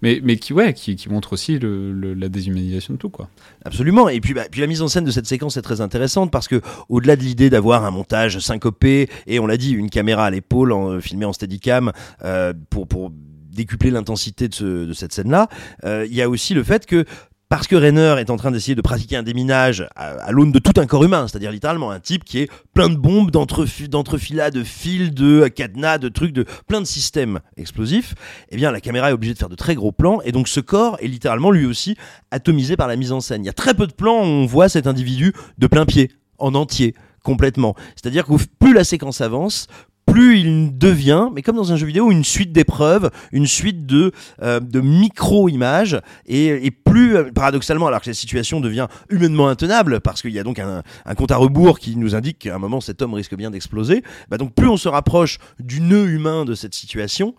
Mais, 0.02 0.20
mais 0.22 0.37
qui, 0.37 0.52
ouais, 0.52 0.74
qui, 0.74 0.96
montre 1.09 1.32
aussi 1.32 1.59
la 1.61 2.28
déshumanisation 2.28 2.94
de 2.94 2.98
tout, 2.98 3.09
quoi. 3.09 3.28
Absolument. 3.64 4.09
Et 4.09 4.20
puis, 4.20 4.35
bah, 4.35 4.44
puis 4.50 4.61
la 4.61 4.66
mise 4.66 4.82
en 4.82 4.88
scène 4.88 5.04
de 5.04 5.11
cette 5.11 5.26
séquence 5.26 5.56
est 5.56 5.62
très 5.62 5.80
intéressante 5.80 6.30
parce 6.30 6.48
que 6.48 6.61
au-delà 6.88 7.16
de 7.16 7.22
l'idée 7.22 7.48
d'avoir 7.48 7.85
un 7.85 7.90
montage 7.90 8.38
syncopé 8.40 9.09
et 9.26 9.38
on 9.38 9.46
l'a 9.46 9.56
dit, 9.56 9.70
une 9.72 9.88
caméra 9.90 10.26
à 10.26 10.30
l'épaule 10.30 10.72
en, 10.72 10.90
euh, 10.90 11.00
filmée 11.00 11.24
en 11.24 11.32
steadicam 11.32 11.92
euh, 12.24 12.52
pour 12.70 12.87
pour 12.87 13.11
décupler 13.11 13.90
l'intensité 13.90 14.48
de, 14.48 14.54
ce- 14.54 14.85
de 14.85 14.92
cette 14.92 15.14
scène-là, 15.14 15.48
euh, 15.85 16.06
il 16.06 16.14
y 16.14 16.20
a 16.20 16.28
aussi 16.28 16.52
le 16.52 16.62
fait 16.62 16.85
que 16.85 17.06
parce 17.48 17.68
que 17.68 17.76
Renner 17.76 18.16
est 18.18 18.30
en 18.30 18.37
train 18.37 18.50
d'essayer 18.50 18.74
de 18.74 18.82
pratiquer 18.82 19.16
un 19.16 19.22
déminage 19.22 19.87
à, 19.94 20.32
l'aune 20.32 20.50
de 20.50 20.59
tout 20.59 20.80
un 20.80 20.87
corps 20.87 21.04
humain, 21.04 21.28
c'est-à-dire 21.28 21.52
littéralement 21.52 21.90
un 21.90 22.00
type 22.00 22.24
qui 22.24 22.40
est 22.40 22.50
plein 22.74 22.88
de 22.88 22.96
bombes, 22.96 23.30
d'entrefi- 23.30 23.88
d'entrefilats, 23.88 24.50
de 24.50 24.64
fils, 24.64 25.12
de 25.12 25.46
cadenas, 25.48 25.98
de 25.98 26.09
trucs, 26.09 26.32
de 26.32 26.44
plein 26.66 26.80
de 26.80 26.87
systèmes 26.87 27.40
explosifs, 27.56 28.14
eh 28.50 28.56
bien 28.56 28.72
la 28.72 28.80
caméra 28.80 29.11
est 29.11 29.12
obligée 29.12 29.35
de 29.35 29.38
faire 29.38 29.48
de 29.48 29.54
très 29.54 29.76
gros 29.76 29.92
plans 29.92 30.20
et 30.24 30.32
donc 30.32 30.48
ce 30.48 30.61
corps 30.61 30.96
est 31.00 31.06
littéralement 31.06 31.50
lui 31.50 31.66
aussi 31.66 31.96
atomisé 32.30 32.76
par 32.76 32.88
la 32.88 32.96
mise 32.96 33.12
en 33.12 33.20
scène. 33.20 33.44
Il 33.44 33.46
y 33.46 33.50
a 33.50 33.54
très 33.54 33.74
peu 33.74 33.87
de 33.87 33.92
plans 33.92 34.20
où 34.20 34.24
on 34.24 34.46
voit 34.46 34.68
cet 34.68 34.87
individu 34.87 35.32
de 35.59 35.66
plein 35.68 35.87
pied, 35.87 36.11
en 36.38 36.54
entier, 36.54 36.94
complètement. 37.22 37.74
C'est-à-dire 37.94 38.26
que 38.26 38.32
plus 38.59 38.72
la 38.74 38.85
séquence 38.85 39.20
avance, 39.20 39.68
plus 40.07 40.38
il 40.38 40.79
devient, 40.79 41.29
mais 41.35 41.42
comme 41.42 41.57
dans 41.57 41.73
un 41.73 41.77
jeu 41.77 41.87
vidéo, 41.87 42.11
une 42.11 42.25
suite 42.25 42.53
d'épreuves, 42.53 43.11
une 43.33 43.47
suite 43.47 43.87
de, 43.87 44.12
euh, 44.42 44.61
de 44.61 44.81
micro-images, 44.81 46.01
et, 46.27 46.66
et 46.66 46.71
plus, 46.71 47.16
euh, 47.16 47.31
paradoxalement, 47.33 47.87
alors 47.87 48.01
que 48.01 48.09
la 48.09 48.14
situation 48.14 48.61
devient 48.61 48.87
humainement 49.11 49.49
intenable, 49.49 50.01
parce 50.01 50.23
qu'il 50.23 50.33
y 50.33 50.38
a 50.38 50.45
donc 50.45 50.59
un, 50.59 50.83
un 51.05 51.14
compte 51.14 51.33
à 51.33 51.37
rebours 51.37 51.79
qui 51.79 51.97
nous 51.97 52.14
indique 52.14 52.38
qu'à 52.38 52.55
un 52.55 52.59
moment 52.59 52.81
cet 52.81 53.03
homme 53.03 53.14
risque 53.14 53.37
bien 53.37 53.51
d'exploser, 53.51 54.03
bah 54.31 54.38
donc 54.38 54.55
plus 54.55 54.69
on 54.69 54.77
se 54.77 54.88
rapproche 54.88 55.38
du 55.61 55.81
nœud 55.81 56.07
humain 56.07 56.45
de 56.45 56.55
cette 56.55 56.75
situation, 56.75 57.35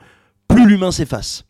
plus 0.48 0.68
l'humain 0.68 0.92
s'efface 0.92 1.47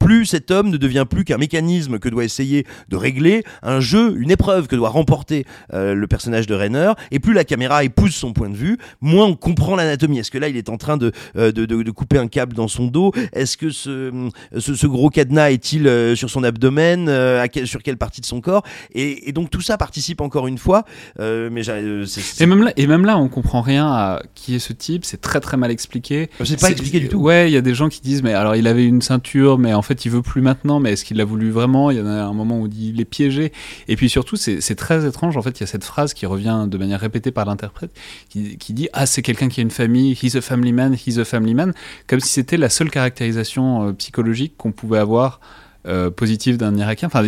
plus 0.00 0.24
cet 0.26 0.50
homme 0.50 0.70
ne 0.70 0.76
devient 0.76 1.04
plus 1.08 1.24
qu'un 1.24 1.38
mécanisme 1.38 1.98
que 2.00 2.08
doit 2.08 2.24
essayer 2.24 2.66
de 2.88 2.96
régler, 2.96 3.44
un 3.62 3.78
jeu, 3.78 4.16
une 4.18 4.30
épreuve 4.32 4.66
que 4.66 4.74
doit 4.74 4.88
remporter 4.88 5.44
euh, 5.72 5.94
le 5.94 6.06
personnage 6.08 6.48
de 6.48 6.54
Rainer, 6.54 6.92
et 7.12 7.20
plus 7.20 7.34
la 7.34 7.44
caméra 7.44 7.84
épouse 7.84 8.14
son 8.14 8.32
point 8.32 8.48
de 8.50 8.56
vue, 8.56 8.78
moins 9.00 9.26
on 9.26 9.36
comprend 9.36 9.76
l'anatomie. 9.76 10.18
Est-ce 10.18 10.30
que 10.32 10.38
là 10.38 10.48
il 10.48 10.56
est 10.56 10.68
en 10.68 10.76
train 10.78 10.96
de, 10.96 11.12
euh, 11.36 11.52
de, 11.52 11.66
de- 11.66 11.82
de 11.84 11.90
couper 11.92 12.18
un 12.18 12.26
câble 12.26 12.54
dans 12.54 12.66
son 12.66 12.86
dos? 12.86 13.12
Est-ce 13.32 13.56
que 13.56 13.70
ce, 13.70 14.10
ce, 14.58 14.74
ce 14.74 14.86
gros 14.86 15.10
cadenas 15.10 15.50
est-il 15.52 15.86
euh, 15.86 16.16
sur 16.16 16.30
son 16.30 16.42
abdomen 16.42 17.08
euh, 17.08 17.40
à 17.42 17.48
quel- 17.48 17.66
Sur 17.66 17.82
quelle 17.82 17.98
partie 17.98 18.20
de 18.22 18.26
son 18.26 18.40
corps? 18.40 18.64
Et, 18.94 19.28
et 19.28 19.32
donc 19.32 19.50
tout 19.50 19.60
ça 19.60 19.76
participe 19.76 20.20
encore 20.22 20.46
une 20.48 20.58
fois, 20.58 20.84
euh, 21.20 21.50
mais 21.52 21.68
euh, 21.68 22.06
Et 22.40 22.46
même 22.46 22.62
là, 22.64 22.72
et 22.76 22.86
même 22.86 23.04
là, 23.04 23.18
on 23.18 23.28
comprend 23.28 23.60
rien 23.60 23.86
à 23.86 24.22
qui 24.34 24.54
est 24.54 24.58
ce 24.58 24.72
type. 24.72 25.04
C'est 25.04 25.20
très 25.20 25.40
très 25.40 25.56
mal 25.58 25.70
expliqué. 25.70 26.30
c'est 26.44 26.58
pas 26.58 26.70
expliqué 26.70 27.00
du 27.00 27.08
tout. 27.08 27.18
Ouais, 27.20 27.50
il 27.50 27.52
y 27.52 27.56
a 27.58 27.60
des 27.60 27.74
gens 27.74 27.88
qui 27.90 28.00
disent, 28.00 28.22
mais 28.22 28.32
alors 28.32 28.56
il 28.56 28.66
avait 28.66 28.84
une 28.86 29.02
ceinture, 29.02 29.58
mais 29.58 29.74
en 29.74 29.82
fait 29.82 29.89
il 30.04 30.10
veut 30.10 30.22
plus 30.22 30.42
maintenant. 30.42 30.80
Mais 30.80 30.92
est-ce 30.92 31.04
qu'il 31.04 31.16
l'a 31.16 31.24
voulu 31.24 31.50
vraiment? 31.50 31.90
Il 31.90 31.98
y 31.98 32.00
en 32.00 32.06
a 32.06 32.22
un 32.22 32.32
moment 32.32 32.60
où 32.60 32.68
il 32.68 33.00
est 33.00 33.04
piégé. 33.04 33.52
Et 33.88 33.96
puis 33.96 34.08
surtout, 34.08 34.36
c'est 34.36 34.74
très 34.76 35.06
étrange. 35.06 35.36
En 35.36 35.42
fait, 35.42 35.58
il 35.58 35.60
y 35.60 35.64
a 35.64 35.66
cette 35.66 35.84
phrase 35.84 36.14
qui 36.14 36.26
revient 36.26 36.66
de 36.68 36.78
manière 36.78 37.00
répétée 37.00 37.30
par 37.30 37.44
l'interprète, 37.44 37.90
qui, 38.28 38.56
qui 38.58 38.72
dit 38.72 38.88
ah 38.92 39.06
c'est 39.06 39.22
quelqu'un 39.22 39.48
qui 39.48 39.60
a 39.60 39.62
une 39.62 39.70
famille, 39.70 40.12
he's 40.20 40.36
a 40.36 40.40
family 40.40 40.72
man, 40.72 40.94
he's 40.94 41.18
a 41.18 41.24
family 41.24 41.54
man, 41.54 41.72
comme 42.06 42.20
si 42.20 42.28
c'était 42.28 42.56
la 42.56 42.68
seule 42.68 42.90
caractérisation 42.90 43.88
euh, 43.88 43.92
psychologique 43.92 44.54
qu'on 44.56 44.72
pouvait 44.72 44.98
avoir. 44.98 45.40
Euh, 45.86 46.10
positive 46.10 46.56
d'un 46.56 46.76
Irakien, 46.76 47.08
enfin, 47.08 47.26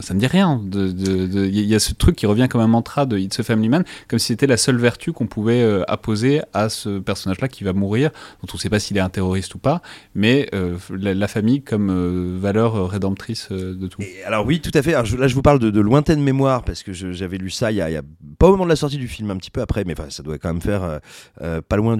ça 0.00 0.14
ne 0.14 0.20
dit 0.20 0.26
rien. 0.26 0.60
Il 0.72 1.60
y 1.60 1.74
a 1.74 1.78
ce 1.78 1.94
truc 1.94 2.16
qui 2.16 2.26
revient 2.26 2.46
comme 2.48 2.60
un 2.60 2.68
mantra 2.68 3.06
de 3.06 3.18
It's 3.18 3.38
a 3.40 3.42
Family 3.42 3.68
Man, 3.68 3.84
comme 4.08 4.18
si 4.18 4.26
c'était 4.26 4.46
la 4.46 4.56
seule 4.56 4.76
vertu 4.76 5.12
qu'on 5.12 5.26
pouvait 5.26 5.62
euh, 5.62 5.82
apposer 5.88 6.42
à 6.52 6.68
ce 6.68 6.98
personnage-là 6.98 7.48
qui 7.48 7.64
va 7.64 7.72
mourir, 7.72 8.10
dont 8.42 8.48
on 8.52 8.56
ne 8.56 8.60
sait 8.60 8.70
pas 8.70 8.78
s'il 8.78 8.96
est 8.96 9.00
un 9.00 9.08
terroriste 9.08 9.54
ou 9.54 9.58
pas, 9.58 9.82
mais 10.14 10.48
euh, 10.54 10.76
la, 10.90 11.28
famille 11.28 11.62
comme 11.62 11.90
euh, 11.90 12.38
valeur 12.38 12.88
rédemptrice 12.88 13.50
de 13.50 13.86
tout. 13.86 14.02
Alors 14.26 14.46
oui, 14.46 14.60
tout 14.60 14.70
à 14.74 14.82
fait. 14.82 14.92
Là, 14.92 15.02
je 15.04 15.34
vous 15.34 15.42
parle 15.42 15.58
de, 15.58 15.70
de 15.70 15.80
lointaine 15.80 16.22
mémoire 16.22 16.62
parce 16.62 16.82
que 16.82 16.92
j'avais 16.92 17.38
lu 17.38 17.50
ça 17.50 17.70
il 17.70 17.76
y, 17.76 17.80
a, 17.82 18.02
pas 18.38 18.46
au 18.46 18.52
moment 18.52 18.64
de 18.64 18.70
la 18.70 18.76
sortie 18.76 18.98
du 18.98 19.08
film, 19.08 19.30
un 19.30 19.36
petit 19.36 19.50
peu 19.50 19.60
après, 19.60 19.84
mais 19.84 19.94
ça 20.08 20.22
doit 20.22 20.38
quand 20.38 20.48
même 20.48 20.62
faire 20.62 21.00
pas 21.68 21.76
loin 21.76 21.96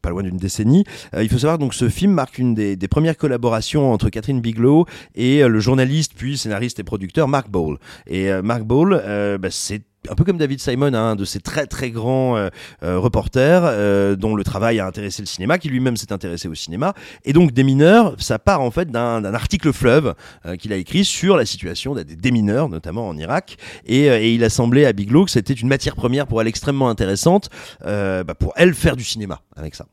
pas 0.00 0.10
loin 0.10 0.22
d'une 0.22 0.36
décennie. 0.36 0.84
Il 1.18 1.28
faut 1.28 1.38
savoir 1.38 1.58
donc 1.58 1.74
ce 1.74 1.88
film 1.88 2.12
marque 2.12 2.38
une 2.38 2.54
des, 2.54 2.76
des 2.76 2.88
premières 2.88 3.16
collaborations 3.16 3.92
entre 3.92 4.08
Catherine 4.08 4.40
Bigelow 4.40 4.86
et 5.14 5.42
euh, 5.42 5.48
le 5.48 5.60
journaliste 5.60 6.12
puis 6.16 6.36
scénariste 6.36 6.78
et 6.78 6.84
producteur 6.84 7.28
Mark 7.28 7.50
Ball. 7.50 7.78
Et 8.06 8.30
euh, 8.30 8.42
Mark 8.42 8.62
Ball, 8.62 9.00
euh, 9.04 9.38
bah, 9.38 9.48
c'est 9.50 9.82
un 10.08 10.14
peu 10.14 10.24
comme 10.24 10.38
David 10.38 10.60
Simon, 10.60 10.94
hein, 10.94 11.10
un 11.10 11.14
de 11.14 11.26
ces 11.26 11.40
très 11.40 11.66
très 11.66 11.90
grands 11.90 12.34
euh, 12.38 12.48
reporters 12.82 13.62
euh, 13.64 14.16
dont 14.16 14.34
le 14.34 14.42
travail 14.44 14.80
a 14.80 14.86
intéressé 14.86 15.20
le 15.20 15.26
cinéma, 15.26 15.58
qui 15.58 15.68
lui-même 15.68 15.98
s'est 15.98 16.10
intéressé 16.10 16.48
au 16.48 16.54
cinéma. 16.54 16.94
Et 17.26 17.34
donc 17.34 17.52
des 17.52 17.64
mineurs, 17.64 18.14
ça 18.18 18.38
part 18.38 18.62
en 18.62 18.70
fait 18.70 18.90
d'un 18.90 19.22
article 19.34 19.74
fleuve 19.74 20.14
qu'il 20.58 20.72
a 20.72 20.76
écrit 20.76 21.04
sur 21.04 21.36
la 21.36 21.44
situation 21.44 21.94
des 21.94 22.04
démineurs, 22.16 22.70
notamment 22.70 23.08
en 23.08 23.16
Irak. 23.18 23.58
Et, 23.84 24.06
et 24.06 24.32
il 24.32 24.42
a 24.42 24.48
semblé 24.48 24.86
à 24.86 24.94
Biglow 24.94 25.26
que 25.26 25.30
c'était 25.30 25.52
une 25.52 25.68
matière 25.68 25.96
première 25.96 26.26
pour 26.26 26.40
elle 26.40 26.48
extrêmement 26.48 26.88
intéressante, 26.88 27.50
bah, 27.84 28.24
pour 28.38 28.54
elle 28.56 28.72
faire 28.72 28.96
du 28.96 29.04
cinéma 29.04 29.42
avec 29.54 29.74
ça. 29.74 29.84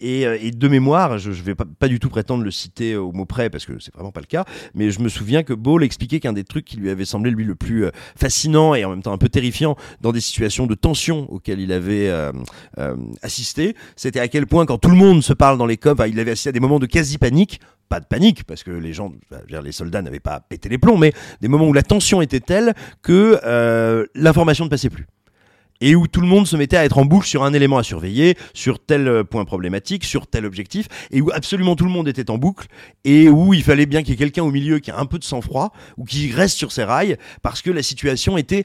Et, 0.00 0.26
euh, 0.26 0.38
et 0.40 0.50
de 0.50 0.68
mémoire, 0.68 1.18
je, 1.18 1.32
je 1.32 1.42
vais 1.42 1.54
pas, 1.54 1.88
du 1.88 2.00
tout 2.00 2.08
prétendre 2.08 2.42
le 2.42 2.50
citer 2.50 2.96
au 2.96 3.12
mot 3.12 3.26
près 3.26 3.50
parce 3.50 3.66
que 3.66 3.78
c'est 3.78 3.92
vraiment 3.94 4.12
pas 4.12 4.20
le 4.20 4.26
cas, 4.26 4.44
mais 4.74 4.90
je 4.90 5.00
me 5.00 5.08
souviens 5.08 5.42
que 5.42 5.52
Ball 5.52 5.82
expliquait 5.82 6.20
qu'un 6.20 6.32
des 6.32 6.44
trucs 6.44 6.64
qui 6.64 6.76
lui 6.76 6.90
avait 6.90 7.04
semblé 7.04 7.30
lui 7.30 7.44
le 7.44 7.54
plus 7.54 7.84
euh, 7.84 7.90
fascinant 8.16 8.74
et 8.74 8.84
en 8.84 8.90
même 8.90 9.02
temps 9.02 9.12
un 9.12 9.18
peu 9.18 9.28
terrifiant 9.28 9.76
dans 10.00 10.12
des 10.12 10.20
situations 10.20 10.66
de 10.66 10.74
tension 10.74 11.30
auxquelles 11.30 11.60
il 11.60 11.72
avait 11.72 12.08
euh, 12.08 12.32
assisté, 13.22 13.76
c'était 13.96 14.20
à 14.20 14.28
quel 14.28 14.46
point 14.46 14.66
quand 14.66 14.78
tout 14.78 14.90
le 14.90 14.96
monde 14.96 15.22
se 15.22 15.32
parle 15.32 15.58
dans 15.58 15.66
les 15.66 15.78
enfin, 15.86 16.06
il 16.06 16.18
avait 16.18 16.32
assisté 16.32 16.48
à 16.50 16.52
des 16.52 16.60
moments 16.60 16.78
de 16.78 16.86
quasi 16.86 17.18
panique, 17.18 17.60
pas 17.88 18.00
de 18.00 18.06
panique 18.06 18.44
parce 18.44 18.62
que 18.62 18.70
les 18.70 18.92
gens, 18.92 19.12
les 19.48 19.72
soldats 19.72 20.02
n'avaient 20.02 20.20
pas 20.20 20.40
pété 20.40 20.68
les 20.68 20.78
plombs, 20.78 20.96
mais 20.96 21.12
des 21.40 21.48
moments 21.48 21.68
où 21.68 21.72
la 21.72 21.82
tension 21.82 22.22
était 22.22 22.40
telle 22.40 22.74
que 23.02 24.06
l'information 24.14 24.64
ne 24.64 24.70
passait 24.70 24.90
plus 24.90 25.06
et 25.80 25.94
où 25.94 26.06
tout 26.06 26.20
le 26.20 26.26
monde 26.26 26.46
se 26.46 26.56
mettait 26.56 26.76
à 26.76 26.84
être 26.84 26.98
en 26.98 27.04
boucle 27.04 27.26
sur 27.26 27.42
un 27.42 27.52
élément 27.52 27.78
à 27.78 27.82
surveiller, 27.82 28.36
sur 28.54 28.78
tel 28.78 29.08
euh, 29.08 29.24
point 29.24 29.44
problématique, 29.44 30.04
sur 30.04 30.26
tel 30.26 30.44
objectif, 30.44 30.88
et 31.10 31.20
où 31.20 31.30
absolument 31.32 31.76
tout 31.76 31.84
le 31.84 31.90
monde 31.90 32.08
était 32.08 32.30
en 32.30 32.38
boucle, 32.38 32.66
et 33.04 33.28
où 33.28 33.54
il 33.54 33.62
fallait 33.62 33.86
bien 33.86 34.02
qu'il 34.02 34.10
y 34.10 34.14
ait 34.14 34.18
quelqu'un 34.18 34.42
au 34.42 34.50
milieu 34.50 34.78
qui 34.78 34.90
a 34.90 34.98
un 34.98 35.06
peu 35.06 35.18
de 35.18 35.24
sang-froid, 35.24 35.72
ou 35.96 36.04
qui 36.04 36.32
reste 36.32 36.56
sur 36.56 36.72
ses 36.72 36.84
rails, 36.84 37.16
parce 37.42 37.62
que 37.62 37.70
la 37.70 37.82
situation 37.82 38.36
était 38.36 38.64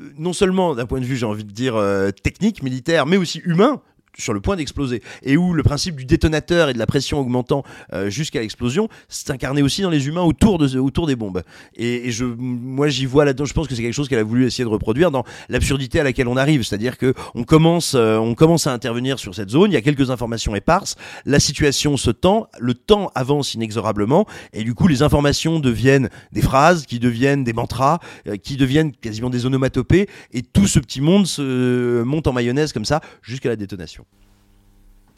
euh, 0.00 0.12
non 0.18 0.32
seulement 0.32 0.74
d'un 0.74 0.86
point 0.86 1.00
de 1.00 1.04
vue, 1.04 1.16
j'ai 1.16 1.26
envie 1.26 1.44
de 1.44 1.52
dire, 1.52 1.76
euh, 1.76 2.10
technique, 2.10 2.62
militaire, 2.62 3.06
mais 3.06 3.16
aussi 3.16 3.40
humain, 3.44 3.80
sur 4.18 4.34
le 4.34 4.40
point 4.40 4.56
d'exploser, 4.56 5.02
et 5.22 5.36
où 5.36 5.54
le 5.54 5.62
principe 5.62 5.96
du 5.96 6.04
détonateur 6.04 6.68
et 6.68 6.74
de 6.74 6.78
la 6.78 6.86
pression 6.86 7.20
augmentant 7.20 7.62
euh, 7.92 8.10
jusqu'à 8.10 8.40
l'explosion 8.40 8.88
s'incarnait 9.08 9.62
aussi 9.62 9.82
dans 9.82 9.90
les 9.90 10.08
humains 10.08 10.22
autour, 10.22 10.58
de, 10.58 10.78
autour 10.78 11.06
des 11.06 11.16
bombes. 11.16 11.42
Et, 11.76 12.08
et 12.08 12.10
je, 12.10 12.24
moi, 12.24 12.88
j'y 12.88 13.06
vois 13.06 13.24
là-dedans, 13.24 13.44
je 13.44 13.54
pense 13.54 13.68
que 13.68 13.74
c'est 13.74 13.82
quelque 13.82 13.94
chose 13.94 14.08
qu'elle 14.08 14.18
a 14.18 14.24
voulu 14.24 14.46
essayer 14.46 14.64
de 14.64 14.68
reproduire 14.68 15.10
dans 15.10 15.24
l'absurdité 15.48 16.00
à 16.00 16.04
laquelle 16.04 16.28
on 16.28 16.36
arrive, 16.36 16.62
c'est-à-dire 16.62 16.98
que 16.98 17.14
on 17.34 17.44
commence, 17.44 17.94
euh, 17.94 18.16
on 18.18 18.34
commence 18.34 18.66
à 18.66 18.72
intervenir 18.72 19.18
sur 19.18 19.34
cette 19.34 19.50
zone, 19.50 19.70
il 19.70 19.74
y 19.74 19.78
a 19.78 19.82
quelques 19.82 20.10
informations 20.10 20.54
éparses, 20.54 20.96
la 21.24 21.40
situation 21.40 21.96
se 21.96 22.10
tend, 22.10 22.48
le 22.58 22.74
temps 22.74 23.10
avance 23.14 23.54
inexorablement, 23.54 24.26
et 24.52 24.64
du 24.64 24.74
coup, 24.74 24.88
les 24.88 25.02
informations 25.02 25.60
deviennent 25.60 26.10
des 26.32 26.42
phrases, 26.42 26.86
qui 26.86 26.98
deviennent 26.98 27.44
des 27.44 27.52
mantras, 27.52 28.00
euh, 28.26 28.36
qui 28.36 28.56
deviennent 28.56 28.92
quasiment 28.92 29.30
des 29.30 29.46
onomatopées, 29.46 30.08
et 30.32 30.42
tout 30.42 30.66
ce 30.66 30.78
petit 30.78 31.00
monde 31.00 31.26
se 31.26 32.02
monte 32.02 32.26
en 32.26 32.32
mayonnaise 32.32 32.72
comme 32.72 32.84
ça 32.84 33.00
jusqu'à 33.22 33.48
la 33.48 33.56
détonation. 33.56 34.04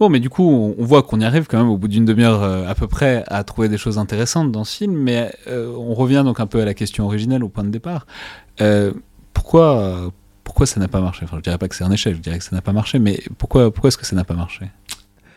Bon, 0.00 0.08
mais 0.08 0.18
du 0.18 0.30
coup, 0.30 0.74
on, 0.78 0.82
voit 0.82 1.02
qu'on 1.02 1.20
y 1.20 1.24
arrive 1.26 1.46
quand 1.46 1.58
même 1.58 1.68
au 1.68 1.76
bout 1.76 1.86
d'une 1.86 2.06
demi-heure 2.06 2.42
euh, 2.42 2.66
à 2.66 2.74
peu 2.74 2.86
près 2.86 3.22
à 3.26 3.44
trouver 3.44 3.68
des 3.68 3.76
choses 3.76 3.98
intéressantes 3.98 4.50
dans 4.50 4.64
ce 4.64 4.78
film, 4.78 4.96
mais 4.96 5.30
euh, 5.46 5.70
on 5.76 5.92
revient 5.92 6.22
donc 6.24 6.40
un 6.40 6.46
peu 6.46 6.58
à 6.62 6.64
la 6.64 6.72
question 6.72 7.04
originelle, 7.04 7.44
au 7.44 7.50
point 7.50 7.64
de 7.64 7.68
départ. 7.68 8.06
Pourquoi, 9.34 9.78
euh, 9.78 10.08
pourquoi 10.42 10.64
ça 10.64 10.80
n'a 10.80 10.88
pas 10.88 11.02
marché? 11.02 11.24
Enfin, 11.24 11.36
je 11.36 11.42
dirais 11.42 11.58
pas 11.58 11.68
que 11.68 11.74
c'est 11.74 11.84
un 11.84 11.90
échec, 11.90 12.16
je 12.16 12.20
dirais 12.20 12.38
que 12.38 12.44
ça 12.44 12.56
n'a 12.56 12.62
pas 12.62 12.72
marché, 12.72 12.98
mais 12.98 13.22
pourquoi, 13.36 13.70
pourquoi 13.70 13.88
est-ce 13.88 13.98
que 13.98 14.06
ça 14.06 14.16
n'a 14.16 14.24
pas 14.24 14.32
marché? 14.32 14.70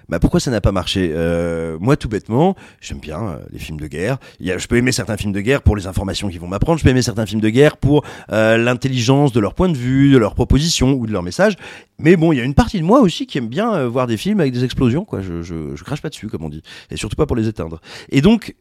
Bah 0.09 0.19
pourquoi 0.19 0.39
ça 0.39 0.51
n'a 0.51 0.61
pas 0.61 0.71
marché? 0.71 1.11
Euh, 1.13 1.77
Moi, 1.79 1.97
tout 1.97 2.09
bêtement, 2.09 2.55
j'aime 2.81 2.99
bien 2.99 3.21
euh, 3.21 3.37
les 3.51 3.59
films 3.59 3.79
de 3.79 3.87
guerre. 3.87 4.17
Je 4.39 4.67
peux 4.67 4.77
aimer 4.77 4.91
certains 4.91 5.17
films 5.17 5.31
de 5.33 5.41
guerre 5.41 5.61
pour 5.61 5.75
les 5.75 5.87
informations 5.87 6.29
qu'ils 6.29 6.39
vont 6.39 6.47
m'apprendre. 6.47 6.77
Je 6.79 6.83
peux 6.83 6.89
aimer 6.89 7.01
certains 7.01 7.25
films 7.25 7.41
de 7.41 7.49
guerre 7.49 7.77
pour 7.77 8.03
euh, 8.31 8.57
l'intelligence 8.57 9.31
de 9.31 9.39
leur 9.39 9.53
point 9.53 9.69
de 9.69 9.77
vue, 9.77 10.11
de 10.11 10.17
leurs 10.17 10.35
propositions 10.35 10.93
ou 10.93 11.07
de 11.07 11.11
leur 11.11 11.23
message. 11.23 11.55
Mais 11.99 12.15
bon, 12.15 12.31
il 12.33 12.37
y 12.37 12.41
a 12.41 12.43
une 12.43 12.53
partie 12.53 12.79
de 12.79 12.85
moi 12.85 12.99
aussi 12.99 13.25
qui 13.27 13.37
aime 13.37 13.47
bien 13.47 13.73
euh, 13.73 13.87
voir 13.87 14.07
des 14.07 14.17
films 14.17 14.39
avec 14.39 14.53
des 14.53 14.63
explosions. 14.63 15.05
Quoi. 15.05 15.21
Je, 15.21 15.41
je, 15.41 15.75
je 15.75 15.83
crache 15.83 16.01
pas 16.01 16.09
dessus, 16.09 16.27
comme 16.27 16.43
on 16.43 16.49
dit, 16.49 16.61
et 16.91 16.97
surtout 16.97 17.15
pas 17.15 17.25
pour 17.25 17.35
les 17.35 17.47
éteindre. 17.47 17.79
Et 18.09 18.21
donc. 18.21 18.55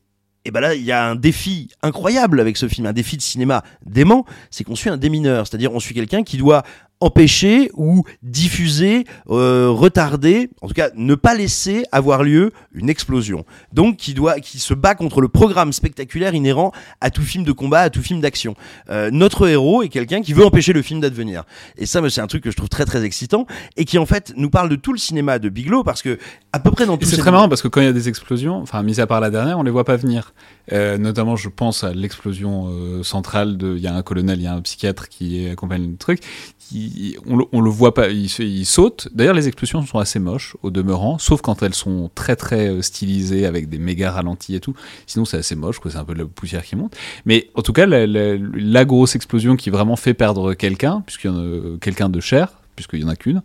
Et 0.45 0.51
ben 0.51 0.59
là, 0.59 0.75
il 0.75 0.83
y 0.83 0.91
a 0.91 1.09
un 1.09 1.15
défi 1.15 1.69
incroyable 1.83 2.41
avec 2.41 2.57
ce 2.57 2.67
film, 2.67 2.89
un 2.89 2.93
défi 2.93 3.17
de 3.17 3.23
cinéma 3.23 3.63
dément, 3.87 4.27
c'est 4.51 4.65
qu'on 4.65 4.75
suit 4.75 4.91
un 4.91 4.97
démineur, 4.97 5.47
c'est-à-dire 5.47 5.73
on 5.73 5.79
suit 5.79 5.95
quelqu'un 5.95 6.25
qui 6.25 6.37
doit 6.37 6.65
empêcher 7.03 7.71
ou 7.75 8.05
diffuser, 8.23 9.05
euh, 9.29 9.69
retarder, 9.71 10.51
en 10.61 10.69
tout 10.69 10.75
cas 10.75 10.91
ne 10.95 11.17
pas 11.17 11.35
laisser 11.35 11.85
avoir 11.91 12.23
lieu 12.23 12.53
une 12.73 12.89
explosion. 12.89 13.45
Donc 13.73 13.97
qui 13.97 14.15
doit, 14.15 14.39
qui 14.39 14.61
se 14.61 14.73
bat 14.73 14.95
contre 14.95 15.21
le 15.21 15.29
programme 15.29 15.73
spectaculaire 15.73 16.35
inhérent 16.35 16.71
à 17.01 17.11
tout 17.11 17.23
film 17.23 17.43
de 17.43 17.51
combat, 17.51 17.81
à 17.81 17.91
tout 17.91 18.03
film 18.03 18.21
d'action. 18.21 18.55
Euh, 18.89 19.11
notre 19.11 19.49
héros 19.49 19.83
est 19.83 19.89
quelqu'un 19.89 20.23
qui 20.23 20.33
veut 20.33 20.47
empêcher 20.47 20.73
le 20.73 20.81
film 20.81 21.01
d'advenir. 21.01 21.43
Et 21.77 21.87
ça, 21.87 22.01
c'est 22.09 22.21
un 22.21 22.27
truc 22.29 22.45
que 22.45 22.53
je 22.53 22.57
trouve 22.57 22.69
très 22.69 22.85
très 22.85 23.03
excitant 23.05 23.47
et 23.77 23.85
qui 23.85 23.99
en 23.99 24.07
fait 24.07 24.33
nous 24.37 24.51
parle 24.51 24.69
de 24.69 24.77
tout 24.77 24.93
le 24.93 24.99
cinéma 24.99 25.41
de 25.41 25.49
Bigelow 25.49 25.83
parce 25.83 26.03
que 26.03 26.19
à 26.53 26.61
peu 26.61 26.71
près 26.71 26.87
dans 26.87 26.97
tout. 26.97 27.07
C'est 27.07 27.17
très 27.17 27.33
marrant 27.33 27.49
parce 27.49 27.63
que 27.63 27.69
quand 27.69 27.81
il 27.81 27.85
y 27.85 27.91
a 27.91 27.93
des 27.93 28.09
explosions, 28.09 28.57
enfin 28.63 28.83
mis 28.85 29.01
à 29.01 29.09
part 29.09 29.21
la 29.21 29.31
dernière, 29.31 29.59
on 29.59 29.65
les 29.65 29.73
voit 29.73 29.85
pas 29.85 29.97
venir. 29.97 30.35
Euh, 30.73 30.99
notamment, 30.99 31.35
je 31.35 31.49
pense 31.49 31.83
à 31.83 31.93
l'explosion 31.93 33.03
centrale 33.03 33.57
de. 33.57 33.75
Il 33.77 33.83
y 33.83 33.89
a 33.89 33.95
un 33.95 34.03
colonel, 34.03 34.39
il 34.39 34.45
y 34.45 34.47
a 34.47 34.55
un 34.55 34.61
psychiatre 34.61 35.09
qui 35.09 35.49
accompagne 35.49 35.91
le 35.91 35.97
truc. 35.97 36.21
Qui, 36.59 36.92
on, 37.27 37.37
le, 37.37 37.45
le 37.53 37.71
voit 37.71 37.95
pas, 37.95 38.09
il, 38.09 38.67
saute. 38.67 39.09
D'ailleurs, 39.13 39.35
les 39.35 39.49
explosions 39.49 39.85
sont 39.85 39.99
assez 39.99 40.19
moches 40.19 40.57
au 40.63 40.71
demeurant, 40.71 41.19
sauf 41.19 41.41
quand 41.41 41.63
elles 41.63 41.75
sont 41.75 42.11
très 42.15 42.37
très 42.37 42.69
euh, 42.69 42.83
stylisées 42.83 43.47
avec 43.47 43.69
des 43.69 43.79
méga 43.79 44.11
ralentis 44.11 44.55
et 44.55 44.61
tout. 44.61 44.75
Sinon, 45.07 45.25
c'est 45.25 45.39
assez 45.39 45.57
moche, 45.57 45.79
c'est 45.85 45.97
un 45.97 46.05
peu 46.05 46.15
de 46.15 46.21
la 46.21 46.27
poussière 46.27 46.65
qui 46.65 46.77
monte. 46.77 46.97
Mais 47.25 47.51
en 47.55 47.63
tout 47.63 47.73
cas, 47.73 47.87
la, 47.87 48.85
grosse 48.85 49.15
explosion 49.15 49.57
qui 49.57 49.71
vraiment 49.71 49.97
fait 49.97 50.15
perdre 50.15 50.55
quelqu'un, 50.55 51.03
puisqu'il 51.07 51.29
y 51.29 51.31
en 51.31 51.39
a 51.39 51.79
quelqu'un 51.81 52.09
de 52.09 52.21
cher, 52.21 52.55
puisqu'il 52.75 53.01
y 53.01 53.05
en 53.05 53.09
a 53.09 53.17
qu'une, 53.17 53.43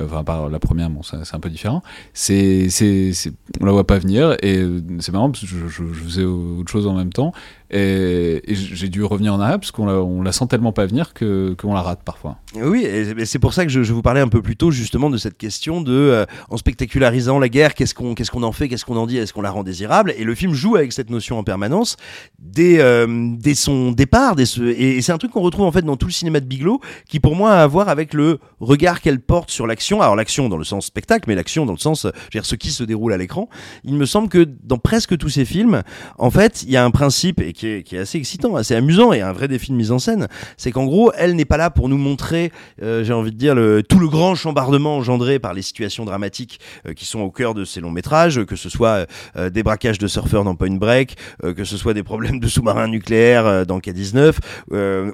enfin 0.00 0.24
par 0.24 0.48
la 0.48 0.58
première 0.58 0.90
bon 0.90 1.02
c'est 1.02 1.34
un 1.34 1.40
peu 1.40 1.48
différent 1.48 1.82
c'est 2.12 2.68
c'est 2.68 3.12
on 3.60 3.64
la 3.64 3.72
voit 3.72 3.86
pas 3.86 3.98
venir 3.98 4.36
et 4.42 4.62
c'est 5.00 5.12
marrant 5.12 5.30
parce 5.30 5.40
que 5.40 5.46
je, 5.46 5.68
je, 5.68 5.84
je, 5.92 6.04
faisais 6.04 6.24
autre 6.24 6.70
chose 6.70 6.86
en 6.86 6.92
même 6.92 7.12
temps 7.12 7.32
et, 7.70 8.42
j'ai 8.54 8.88
dû 8.88 9.02
revenir 9.02 9.34
en 9.34 9.40
arrière 9.40 9.58
parce 9.58 9.72
qu'on 9.72 10.22
la, 10.22 10.32
sent 10.32 10.46
tellement 10.48 10.72
pas 10.72 10.86
venir 10.86 11.14
que 11.14 11.54
qu'on 11.58 11.74
la 11.74 11.82
rate 11.82 12.00
parfois. 12.04 12.36
Oui 12.54 12.84
et 12.84 13.24
c'est 13.24 13.38
pour 13.38 13.54
ça 13.54 13.64
que 13.64 13.70
je, 13.70 13.80
vous 13.92 14.02
parlais 14.02 14.20
un 14.20 14.28
peu 14.28 14.40
plus 14.40 14.56
tôt 14.56 14.70
justement 14.70 15.10
de 15.10 15.16
cette 15.16 15.36
question 15.36 15.80
de 15.80 15.92
euh, 15.92 16.24
en 16.48 16.56
spectacularisant 16.56 17.38
la 17.38 17.48
guerre 17.48 17.74
qu'est-ce 17.74 17.94
qu'on 17.94 18.14
qu'est-ce 18.14 18.30
en 18.36 18.52
fait 18.52 18.68
qu'est-ce 18.68 18.84
qu'on 18.84 18.96
en 18.96 19.06
dit 19.06 19.18
est-ce 19.18 19.32
qu'on 19.32 19.42
la 19.42 19.50
rend 19.50 19.64
désirable? 19.64 20.14
Et 20.16 20.24
le 20.24 20.34
film 20.34 20.52
joue 20.52 20.76
avec 20.76 20.92
cette 20.92 21.10
notion 21.10 21.38
en 21.38 21.44
permanence 21.44 21.96
dès 22.38 22.80
euh, 22.80 23.34
son 23.54 23.90
départ 23.92 24.36
et, 24.38 25.00
c'est 25.00 25.12
un 25.12 25.18
truc 25.18 25.32
qu'on 25.32 25.40
retrouve 25.40 25.64
en 25.64 25.72
fait 25.72 25.82
dans 25.82 25.96
tout 25.96 26.06
le 26.06 26.12
cinéma 26.12 26.40
de 26.40 26.46
Bigelow 26.46 26.80
qui 27.08 27.18
pour 27.20 27.34
moi 27.34 27.52
a 27.52 27.62
à 27.62 27.66
voir 27.66 27.88
avec 27.88 28.14
le 28.14 28.38
regard 28.60 29.00
qu'elle 29.00 29.20
porte 29.20 29.50
sur 29.50 29.66
l'action. 29.66 30.00
Alors 30.02 30.14
l'action 30.14 30.48
dans 30.48 30.56
le 30.56 30.64
sens 30.64 30.86
spectacle 30.86 31.24
mais 31.26 31.34
l'action 31.34 31.66
dans 31.66 31.72
le 31.72 31.78
sens 31.78 32.04
veux 32.04 32.12
dire 32.30 32.46
ce 32.46 32.54
qui 32.54 32.70
se 32.70 32.84
déroule 32.84 33.12
à 33.12 33.16
l'écran. 33.16 33.48
Il 33.82 33.94
me 33.94 34.06
semble 34.06 34.28
que 34.28 34.46
dans 34.62 34.78
presque 34.78 35.18
tous 35.18 35.30
ces 35.30 35.44
films 35.44 35.82
en 36.18 36.30
fait 36.30 36.62
il 36.62 36.70
y 36.70 36.76
a 36.76 36.84
un 36.84 36.90
principe 36.90 37.40
qui 37.56 37.66
est, 37.68 37.82
qui 37.82 37.96
est, 37.96 37.98
assez 37.98 38.18
excitant 38.18 38.54
assez 38.54 38.74
amusant 38.74 39.12
et 39.12 39.22
un 39.22 39.32
vrai 39.32 39.48
défi 39.48 39.72
de 39.72 39.76
mise 39.76 39.90
en 39.90 39.98
scène 39.98 40.28
c'est 40.56 40.70
qu'en 40.70 40.84
gros 40.84 41.10
elle 41.16 41.34
n'est 41.34 41.44
pas 41.44 41.56
là 41.56 41.70
pour 41.70 41.88
nous 41.88 41.96
montrer 41.96 42.52
euh, 42.82 43.02
j'ai 43.02 43.12
envie 43.12 43.32
de 43.32 43.36
dire 43.36 43.54
le, 43.54 43.82
tout 43.82 43.98
le 43.98 44.08
grand 44.08 44.34
chambardement 44.34 44.96
engendré 44.96 45.38
par 45.38 45.54
les 45.54 45.62
situations 45.62 46.04
dramatiques 46.04 46.60
euh, 46.86 46.92
qui 46.92 47.06
sont 47.06 47.20
au 47.20 47.30
cœur 47.30 47.54
de 47.54 47.64
ces 47.64 47.80
longs 47.80 47.90
métrages 47.90 48.44
que 48.44 48.56
ce 48.56 48.68
soit 48.68 49.06
euh, 49.36 49.50
des 49.50 49.62
braquages 49.62 49.98
de 49.98 50.06
surfeurs 50.06 50.44
dans 50.44 50.54
Point 50.54 50.76
Break 50.76 51.16
que 51.56 51.64
ce 51.64 51.76
soit 51.76 51.94
des 51.94 52.02
problèmes 52.02 52.38
de 52.40 52.46
sous-marins 52.46 52.88
nucléaires 52.88 53.64
dans 53.66 53.78
K19 53.78 54.34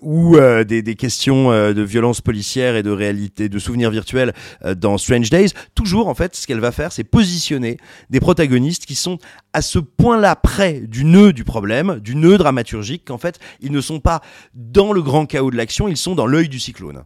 ou 0.02 0.36
des, 0.66 0.82
des, 0.82 0.94
questions 0.94 1.50
de 1.50 1.82
violence 1.82 2.20
policière 2.20 2.76
et 2.76 2.82
de 2.82 2.90
réalité 2.90 3.48
de 3.48 3.58
souvenirs 3.58 3.90
virtuels 3.90 4.32
dans 4.76 4.98
Strange 4.98 5.30
Days. 5.30 5.50
Toujours 5.74 6.08
en 6.08 6.14
fait 6.14 6.34
ce 6.34 6.46
qu'elle 6.46 6.60
va 6.60 6.72
faire 6.72 6.92
c'est 6.92 7.04
positionner 7.04 7.76
des 8.10 8.20
protagonistes 8.20 8.86
qui 8.86 8.94
sont 8.94 9.18
à 9.52 9.62
ce 9.62 9.78
point-là 9.78 10.36
près 10.36 10.80
du 10.80 11.04
nœud 11.04 11.32
du 11.32 11.44
problème, 11.44 12.00
du 12.00 12.16
nœud 12.16 12.31
dramaturgique, 12.38 13.04
qu'en 13.06 13.18
fait, 13.18 13.38
ils 13.60 13.72
ne 13.72 13.80
sont 13.80 14.00
pas 14.00 14.20
dans 14.54 14.92
le 14.92 15.02
grand 15.02 15.26
chaos 15.26 15.50
de 15.50 15.56
l'action, 15.56 15.88
ils 15.88 15.96
sont 15.96 16.14
dans 16.14 16.26
l'œil 16.26 16.48
du 16.48 16.60
cyclone 16.60 17.04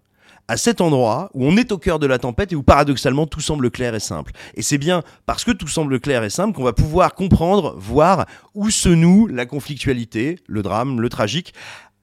à 0.49 0.57
cet 0.57 0.81
endroit 0.81 1.31
où 1.35 1.45
on 1.45 1.57
est 1.57 1.73
au 1.73 1.79
cœur 1.79 1.99
de 1.99 2.07
la 2.07 2.19
tempête 2.19 2.53
et 2.53 2.57
où 2.57 2.63
paradoxalement 2.63 3.27
tout 3.27 3.41
semble 3.41 3.71
clair 3.71 3.95
et 3.95 4.01
simple. 4.01 4.33
Et 4.55 4.63
c'est 4.63 4.79
bien 4.79 5.03
parce 5.27 5.45
que 5.45 5.51
tout 5.51 5.69
semble 5.69 6.01
clair 6.01 6.23
et 6.25 6.31
simple 6.31 6.55
qu'on 6.55 6.63
va 6.63 6.73
pouvoir 6.73 7.15
comprendre, 7.15 7.75
voir 7.79 8.27
où 8.55 8.71
se 8.71 8.89
noue 8.89 9.27
la 9.27 9.47
conflictualité, 9.47 10.39
le 10.47 10.63
drame, 10.63 11.01
le 11.01 11.09
tragique, 11.09 11.53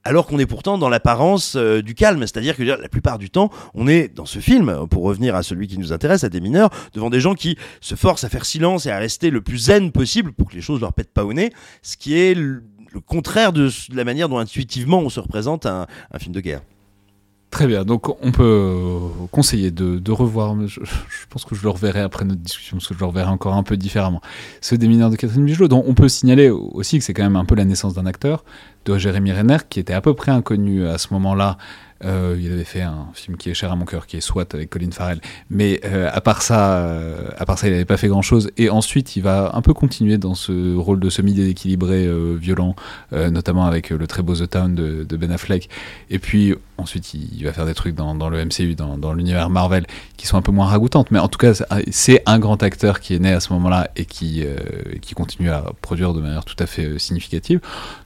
alors 0.06 0.28
qu'on 0.28 0.40
est 0.40 0.46
pourtant 0.46 0.78
dans 0.78 0.90
l'apparence 0.90 1.56
euh, 1.56 1.82
du 1.82 1.96
calme. 1.96 2.20
C'est-à-dire 2.22 2.58
que 2.58 2.64
la 2.64 2.90
plupart 2.90 3.18
du 3.18 3.30
temps, 3.30 3.50
on 3.74 3.88
est 3.88 4.14
dans 4.14 4.26
ce 4.26 4.40
film, 4.40 4.86
pour 4.90 5.04
revenir 5.04 5.36
à 5.36 5.44
celui 5.44 5.68
qui 5.68 5.78
nous 5.78 5.94
intéresse, 5.94 6.26
à 6.26 6.30
des 6.30 6.42
mineurs, 6.42 6.70
devant 6.94 7.10
des 7.10 7.22
gens 7.22 7.36
qui 7.36 7.58
se 7.80 7.96
forcent 7.96 8.26
à 8.26 8.30
faire 8.30 8.46
silence 8.46 8.86
et 8.86 8.92
à 8.92 9.00
rester 9.00 9.30
le 9.30 9.42
plus 9.42 9.58
zen 9.58 9.92
possible 9.92 10.34
pour 10.34 10.50
que 10.50 10.56
les 10.56 10.62
choses 10.62 10.82
leur 10.82 10.94
pètent 10.94 11.14
pas 11.14 11.24
au 11.24 11.34
nez, 11.34 11.54
ce 11.82 11.96
qui 11.96 12.18
est 12.18 12.36
le, 12.94 13.00
contraire 13.00 13.54
de, 13.54 13.70
la 13.94 14.04
manière 14.04 14.30
dont 14.30 14.38
intuitivement 14.38 15.00
on 15.00 15.10
se 15.10 15.20
représente 15.20 15.66
un, 15.66 15.88
film 16.18 16.34
de 16.34 16.42
guerre. 16.42 16.62
Très 17.50 17.68
bien, 17.68 17.86
donc 17.86 18.10
on 18.24 18.32
peut 18.32 19.00
conseiller 19.32 19.70
de, 19.70 20.00
de 20.00 20.12
revoir, 20.12 20.56
je, 20.66 20.80
je, 20.84 21.26
pense 21.30 21.46
que 21.46 21.54
je 21.54 21.62
le 21.62 21.70
reverrai 21.70 22.00
après 22.02 22.26
notre 22.26 22.42
discussion, 22.42 22.78
parce 22.78 22.88
que 22.88 22.96
je 22.96 23.00
le 23.00 23.06
reverrai 23.06 23.30
encore 23.30 23.54
un 23.54 23.62
peu 23.62 23.78
différemment, 23.78 24.22
ce 24.60 24.74
des 24.74 24.88
mineurs 24.88 25.12
de 25.12 25.16
Catherine 25.16 25.46
Bigelow, 25.46 25.68
dont 25.68 25.84
on 25.86 25.94
peut 25.94 26.10
signaler 26.10 26.50
aussi 26.50 26.98
que 26.98 27.04
c'est 27.04 27.14
quand 27.14 27.22
même 27.22 27.36
un 27.36 27.46
peu 27.46 27.54
la 27.54 27.66
naissance 27.66 27.94
d'un 27.94 28.08
acteur, 28.08 28.44
de 28.86 28.98
Jérémy 28.98 29.34
Renner, 29.34 29.58
qui 29.70 29.80
était 29.80 29.94
à 29.94 30.02
peu 30.02 30.16
près 30.16 30.32
inconnu 30.32 30.88
à 30.88 30.98
ce 30.98 31.14
moment-là, 31.14 31.60
euh, 32.06 32.38
il 32.40 32.52
avait 32.52 32.64
fait 32.64 32.82
un 32.82 33.08
film 33.14 33.38
qui 33.38 33.50
est 33.50 33.54
cher 33.54 33.72
à 33.72 33.76
mon 33.76 33.86
cœur, 33.86 34.08
qui 34.08 34.18
est 34.18 34.22
SWAT 34.22 34.46
avec 34.54 34.70
Colin 34.70 34.92
Farrell. 34.92 35.20
Mais 35.50 35.80
euh, 35.86 36.10
à 36.12 36.22
part 36.22 36.42
ça, 36.42 36.78
euh, 36.78 37.30
à 37.38 37.46
part 37.46 37.58
ça, 37.58 37.68
il 37.68 37.72
n'avait 37.72 37.86
pas 37.86 37.98
fait 37.98 38.08
grand-chose. 38.08 38.52
Et 38.58 38.70
ensuite, 38.70 39.16
il 39.16 39.24
va 39.24 39.52
un 39.54 39.62
peu 39.62 39.74
continuer 39.74 40.18
dans 40.18 40.36
ce 40.36 40.76
rôle 40.76 41.00
de 41.00 41.10
semi-déséquilibré 41.10 42.06
euh, 42.06 42.36
violent, 42.40 42.76
notamment 43.12 43.66
avec 43.66 43.90
le 43.90 44.08
très 44.08 44.24
beau 44.24 44.36
The 44.36 44.50
Town 44.50 44.76
de, 44.76 45.04
de, 45.04 45.18
Ben 45.18 45.32
Affleck. 45.32 45.70
Et 46.10 46.20
puis 46.20 46.56
ensuite, 46.84 47.14
il, 47.14 47.44
va 47.44 47.54
faire 47.54 47.66
des 47.66 47.74
trucs 47.74 47.96
dans, 47.96 48.16
dans 48.16 48.30
le 48.30 48.44
MCU, 48.46 48.76
dans, 48.76 48.98
dans 48.98 49.14
l'univers 49.14 49.50
Marvel, 49.50 49.86
qui 50.18 50.28
sont 50.28 50.38
un 50.38 50.42
peu 50.42 50.52
moins 50.52 50.68
ragoûtantes. 50.68 51.12
Mais 51.12 51.20
en 51.20 51.28
tout 51.28 51.40
cas, 51.40 51.54
c'est 51.92 52.22
un 52.26 52.40
grand 52.40 52.62
acteur 52.62 53.00
qui 53.00 53.16
est 53.16 53.20
né 53.20 53.32
à 53.32 53.40
ce 53.40 53.52
moment-là 53.54 53.90
et 53.96 54.06
qui, 54.06 54.44
euh, 54.46 54.58
qui 55.02 55.16
continue 55.16 55.50
à 55.50 55.66
produire 55.82 56.14
de 56.14 56.22
manière 56.22 56.46
tout 56.46 56.56
à 56.60 56.66
fait 56.66 57.00
significative. 57.00 57.60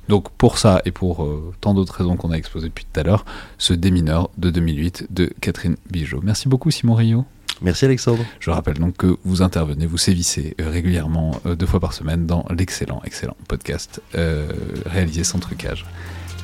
Donc 0.08 0.30
pour 0.32 0.58
ça 0.58 0.82
et 0.86 0.92
pour 0.92 1.24
euh, 1.24 1.54
tant 1.60 1.74
d'autres 1.74 1.94
raisons 1.96 2.16
qu'on 2.16 2.32
a 2.32 2.36
exposées 2.36 2.70
depuis 2.70 2.86
tout 2.92 3.00
à 3.00 3.04
l'heure, 3.04 3.26
ce 3.58 3.74
Démineur 3.74 4.30
de 4.38 4.50
2008 4.50 5.08
de 5.10 5.30
Catherine 5.42 5.76
Bijot. 5.92 6.22
Merci 6.24 6.48
beaucoup 6.48 6.72
Simon 6.72 6.96
Rio. 6.96 7.26
Merci 7.62 7.86
Alexandre. 7.86 8.24
Je 8.40 8.52
rappelle 8.52 8.78
donc 8.78 8.98
que 8.98 9.18
vous 9.24 9.42
intervenez, 9.42 9.86
vous 9.86 9.98
sévissez 9.98 10.56
euh, 10.62 10.70
régulièrement 10.70 11.40
euh, 11.46 11.56
deux 11.56 11.66
fois 11.66 11.80
par 11.80 11.94
semaine 11.94 12.26
dans 12.26 12.46
l'excellent, 12.56 13.02
excellent 13.04 13.38
podcast 13.48 14.02
euh, 14.16 14.48
réalisé 14.86 15.24
sans 15.24 15.40
trucage. 15.40 15.86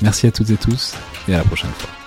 Merci 0.01 0.27
à 0.27 0.31
toutes 0.31 0.49
et 0.49 0.57
tous 0.57 0.95
et 1.27 1.35
à 1.35 1.37
la 1.37 1.43
prochaine 1.43 1.71
fois. 1.71 2.02